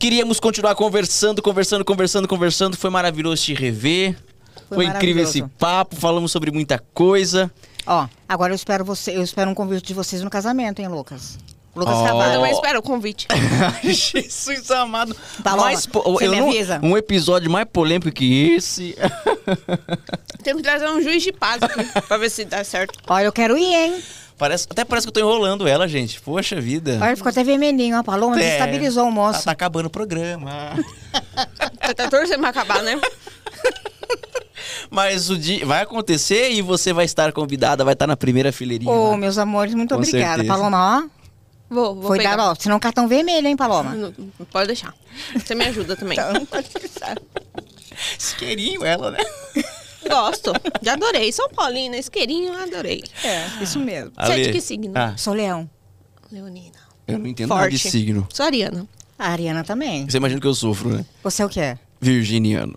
Queríamos 0.00 0.40
continuar 0.40 0.74
conversando, 0.74 1.40
conversando, 1.40 1.84
conversando, 1.84 2.26
conversando. 2.26 2.76
Foi 2.76 2.90
maravilhoso 2.90 3.44
te 3.44 3.54
rever. 3.54 4.16
Foi, 4.68 4.84
Foi 4.84 4.86
incrível 4.86 5.22
esse 5.22 5.42
papo, 5.58 5.94
falamos 5.94 6.32
sobre 6.32 6.50
muita 6.50 6.82
coisa. 6.92 7.48
Ó, 7.90 8.06
agora 8.28 8.52
eu 8.52 8.54
espero 8.56 8.84
você, 8.84 9.16
eu 9.16 9.22
espero 9.22 9.50
um 9.50 9.54
convite 9.54 9.86
de 9.86 9.94
vocês 9.94 10.22
no 10.22 10.28
casamento, 10.28 10.80
hein, 10.80 10.88
Lucas? 10.88 11.38
Lucas 11.74 11.94
Ó. 11.94 12.22
Eu 12.24 12.32
também 12.32 12.52
espero 12.52 12.80
o 12.80 12.82
convite. 12.82 13.26
Jesus 13.82 14.70
amado. 14.70 15.16
Paloma, 15.42 15.64
Mais 15.64 15.86
po- 15.86 16.18
eu 16.20 16.32
não- 16.32 16.48
avisa? 16.48 16.80
um 16.82 16.96
episódio 16.98 17.50
mais 17.50 17.66
polêmico 17.72 18.10
que 18.12 18.50
esse. 18.56 18.94
Tem 20.44 20.54
que 20.56 20.62
trazer 20.62 20.88
um 20.90 21.00
juiz 21.00 21.22
de 21.22 21.32
paz 21.32 21.62
aqui 21.62 21.84
pra 22.06 22.16
ver 22.18 22.30
se 22.30 22.44
dá 22.44 22.62
certo. 22.62 22.98
Olha, 23.08 23.24
eu 23.24 23.32
quero 23.32 23.56
ir, 23.56 23.74
hein? 23.74 24.02
Parece, 24.36 24.66
até 24.70 24.84
parece 24.84 25.06
que 25.06 25.08
eu 25.08 25.14
tô 25.14 25.20
enrolando 25.20 25.66
ela, 25.66 25.88
gente. 25.88 26.20
Poxa 26.20 26.60
vida. 26.60 26.98
Olha, 27.00 27.16
ficou 27.16 27.30
até 27.30 27.42
vermelhinho, 27.42 27.96
ó. 27.96 28.00
A 28.00 28.04
Paloma 28.04 28.36
É. 28.36 28.44
desestabilizou 28.44 29.04
o 29.04 29.08
Tá, 29.08 29.12
moço. 29.14 29.44
tá 29.44 29.50
acabando 29.52 29.86
o 29.86 29.90
programa. 29.90 30.50
Você 31.82 31.94
tá 31.94 32.08
torcendo 32.08 32.40
pra 32.40 32.50
acabar, 32.50 32.82
né? 32.82 33.00
Mas 34.90 35.30
o 35.30 35.36
dia 35.38 35.64
vai 35.66 35.82
acontecer 35.82 36.50
e 36.50 36.62
você 36.62 36.92
vai 36.92 37.04
estar 37.04 37.32
convidada, 37.32 37.84
vai 37.84 37.94
estar 37.94 38.06
na 38.06 38.16
primeira 38.16 38.52
fileirinha. 38.52 38.90
Ô, 38.90 39.10
lá. 39.10 39.16
meus 39.16 39.38
amores, 39.38 39.74
muito 39.74 39.94
Com 39.94 40.00
obrigada. 40.00 40.36
certeza. 40.42 40.48
Paloma, 40.48 41.04
ó. 41.04 41.18
Vou, 41.70 41.94
vou 41.94 42.04
Foi 42.04 42.18
pegar. 42.18 42.36
dar, 42.36 42.50
ó. 42.50 42.54
Senão 42.54 42.78
cartão 42.80 43.06
vermelho, 43.06 43.46
hein, 43.46 43.56
Paloma? 43.56 43.94
Não, 43.94 44.12
pode 44.50 44.68
deixar. 44.68 44.94
Você 45.34 45.54
me 45.54 45.64
ajuda 45.66 45.96
também. 45.96 46.16
Então. 46.40 47.14
Isqueirinho 48.18 48.84
ela, 48.84 49.10
né? 49.10 49.18
Gosto. 50.08 50.52
Já 50.82 50.92
adorei. 50.94 51.30
São 51.32 51.48
Paulina, 51.50 51.96
isqueirinho, 51.96 52.52
adorei. 52.56 53.02
É, 53.24 53.62
isso 53.62 53.78
mesmo. 53.78 54.12
Você 54.16 54.32
é 54.32 54.34
de 54.36 54.42
Ale. 54.44 54.52
que 54.52 54.60
signo? 54.60 54.92
Ah, 54.94 55.14
Sou 55.16 55.34
leão. 55.34 55.68
Leonina. 56.30 56.78
eu 57.06 57.18
não 57.18 57.26
entendo 57.26 57.48
nada 57.50 57.68
de 57.68 57.78
Forte. 57.78 57.90
signo. 57.90 58.26
Sou 58.32 58.46
Ariana. 58.46 58.86
A 59.18 59.30
Ariana 59.30 59.64
também. 59.64 60.08
Você 60.08 60.16
imagina 60.18 60.40
que 60.40 60.46
eu 60.46 60.54
sofro, 60.54 60.90
né? 60.90 61.04
Você 61.24 61.42
é 61.42 61.46
o 61.46 61.48
quê? 61.48 61.76
Virginiano. 62.00 62.76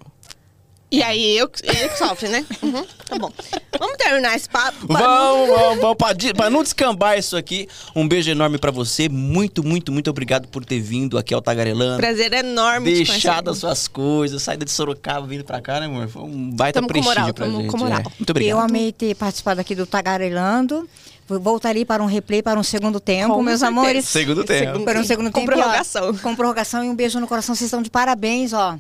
E 0.92 1.02
aí, 1.02 1.38
eu, 1.38 1.46
eu 1.46 1.90
que 1.90 1.98
sofre, 1.98 2.28
né? 2.28 2.46
Uhum, 2.62 2.86
tá 3.08 3.18
bom. 3.18 3.32
Vamos 3.80 3.98
terminar 3.98 4.36
esse 4.36 4.48
papo. 4.50 4.86
Vamos, 4.88 5.48
vamos, 5.48 5.80
vamos. 5.82 5.96
Pra, 5.98 6.14
pra 6.36 6.50
não 6.50 6.62
descambar 6.64 7.18
isso 7.18 7.36
aqui, 7.38 7.68
um 7.96 8.08
beijo 8.08 8.30
enorme 8.30 8.58
pra 8.58 8.72
você. 8.72 9.08
Muito, 9.10 9.64
muito, 9.64 9.92
muito 9.92 10.10
obrigado 10.10 10.48
por 10.50 10.66
ter 10.66 10.80
vindo 10.82 11.18
aqui 11.18 11.34
ao 11.34 11.42
Tagarelando. 11.42 11.98
Prazer 11.98 12.34
enorme 12.34 12.92
te 12.94 13.04
Deixado 13.06 13.50
as 13.50 13.58
suas 13.58 13.88
coisas, 13.88 14.42
saída 14.44 14.66
de 14.66 14.72
Sorocaba 14.72 15.26
vindo 15.26 15.44
pra 15.46 15.62
cá, 15.62 15.80
né, 15.80 15.86
amor? 15.86 16.08
Foi 16.10 16.22
um 16.24 16.50
baita 16.52 16.80
Tamo 16.80 16.88
com 16.88 16.94
prestígio 16.94 17.20
moral, 17.20 17.34
pra 17.34 17.48
gente. 17.50 17.68
com 17.68 17.78
moral. 17.78 18.00
é. 18.00 18.04
Muito 18.04 18.30
obrigado. 18.30 18.58
Eu 18.58 18.60
amei 18.64 18.92
ter 18.92 19.16
participado 19.16 19.62
aqui 19.62 19.74
do 19.74 19.86
Tagarelando. 19.86 20.88
Voltarei 21.28 21.86
para 21.86 22.04
um 22.04 22.08
replay 22.08 22.44
para 22.44 22.60
um 22.60 22.64
segundo 22.64 23.00
tempo, 23.00 23.34
Com 23.34 23.42
meus 23.42 23.60
certeza. 23.62 23.68
amores. 23.82 24.06
Segundo 24.10 24.44
tempo. 24.44 24.82
Para 24.84 25.00
um 25.00 25.04
segundo 25.06 25.32
Com 25.32 25.40
tempo. 25.40 25.52
ó, 25.54 25.56
prorrogação. 25.56 26.18
com 26.18 26.36
prorrogação 26.36 26.84
e 26.84 26.90
um 26.90 26.96
beijo 26.96 27.18
no 27.22 27.28
coração. 27.28 27.56
Vocês 27.56 27.68
estão 27.70 27.82
de 27.82 27.90
parabéns, 27.90 28.52
ó. 28.52 28.78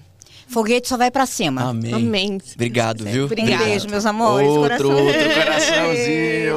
Foguete 0.51 0.89
só 0.89 0.97
vai 0.97 1.09
pra 1.09 1.25
cima. 1.25 1.69
Amém. 1.69 1.93
Amém. 1.93 2.37
Obrigado, 2.53 3.05
viu? 3.05 3.25
Um 3.25 3.57
beijo, 3.57 3.89
meus 3.89 4.05
amores. 4.05 4.49
Outro, 4.49 4.89
coração. 4.89 5.07
outro 5.07 5.33
coraçãozinho. 5.33 6.55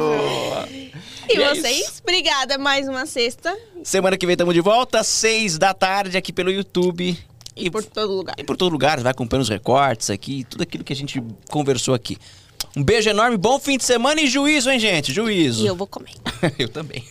E, 0.69 0.91
E 1.29 1.41
é 1.41 1.55
vocês? 1.55 2.01
Obrigada, 2.03 2.57
mais 2.57 2.89
uma 2.89 3.05
sexta. 3.05 3.57
Semana 3.83 4.17
que 4.17 4.25
vem 4.25 4.33
estamos 4.33 4.53
de 4.53 4.59
volta, 4.59 5.01
seis 5.01 5.57
da 5.57 5.73
tarde, 5.73 6.17
aqui 6.17 6.33
pelo 6.33 6.51
YouTube. 6.51 7.17
E 7.55 7.71
por 7.71 7.83
todo 7.85 8.13
lugar. 8.13 8.35
E 8.37 8.43
por 8.43 8.57
todo 8.57 8.71
lugar, 8.71 8.99
vai 8.99 9.11
acompanhando 9.11 9.43
os 9.43 9.49
recortes 9.49 10.09
aqui, 10.09 10.43
tudo 10.43 10.63
aquilo 10.63 10.83
que 10.83 10.91
a 10.91 10.95
gente 10.95 11.23
conversou 11.49 11.93
aqui. 11.93 12.17
Um 12.75 12.83
beijo 12.83 13.09
enorme, 13.09 13.37
bom 13.37 13.57
fim 13.57 13.77
de 13.77 13.85
semana 13.85 14.19
e 14.19 14.27
juízo, 14.27 14.69
hein, 14.69 14.77
gente? 14.77 15.13
Juízo. 15.13 15.63
E 15.63 15.67
eu 15.67 15.75
vou 15.75 15.87
comer. 15.87 16.11
eu 16.59 16.67
também. 16.67 17.01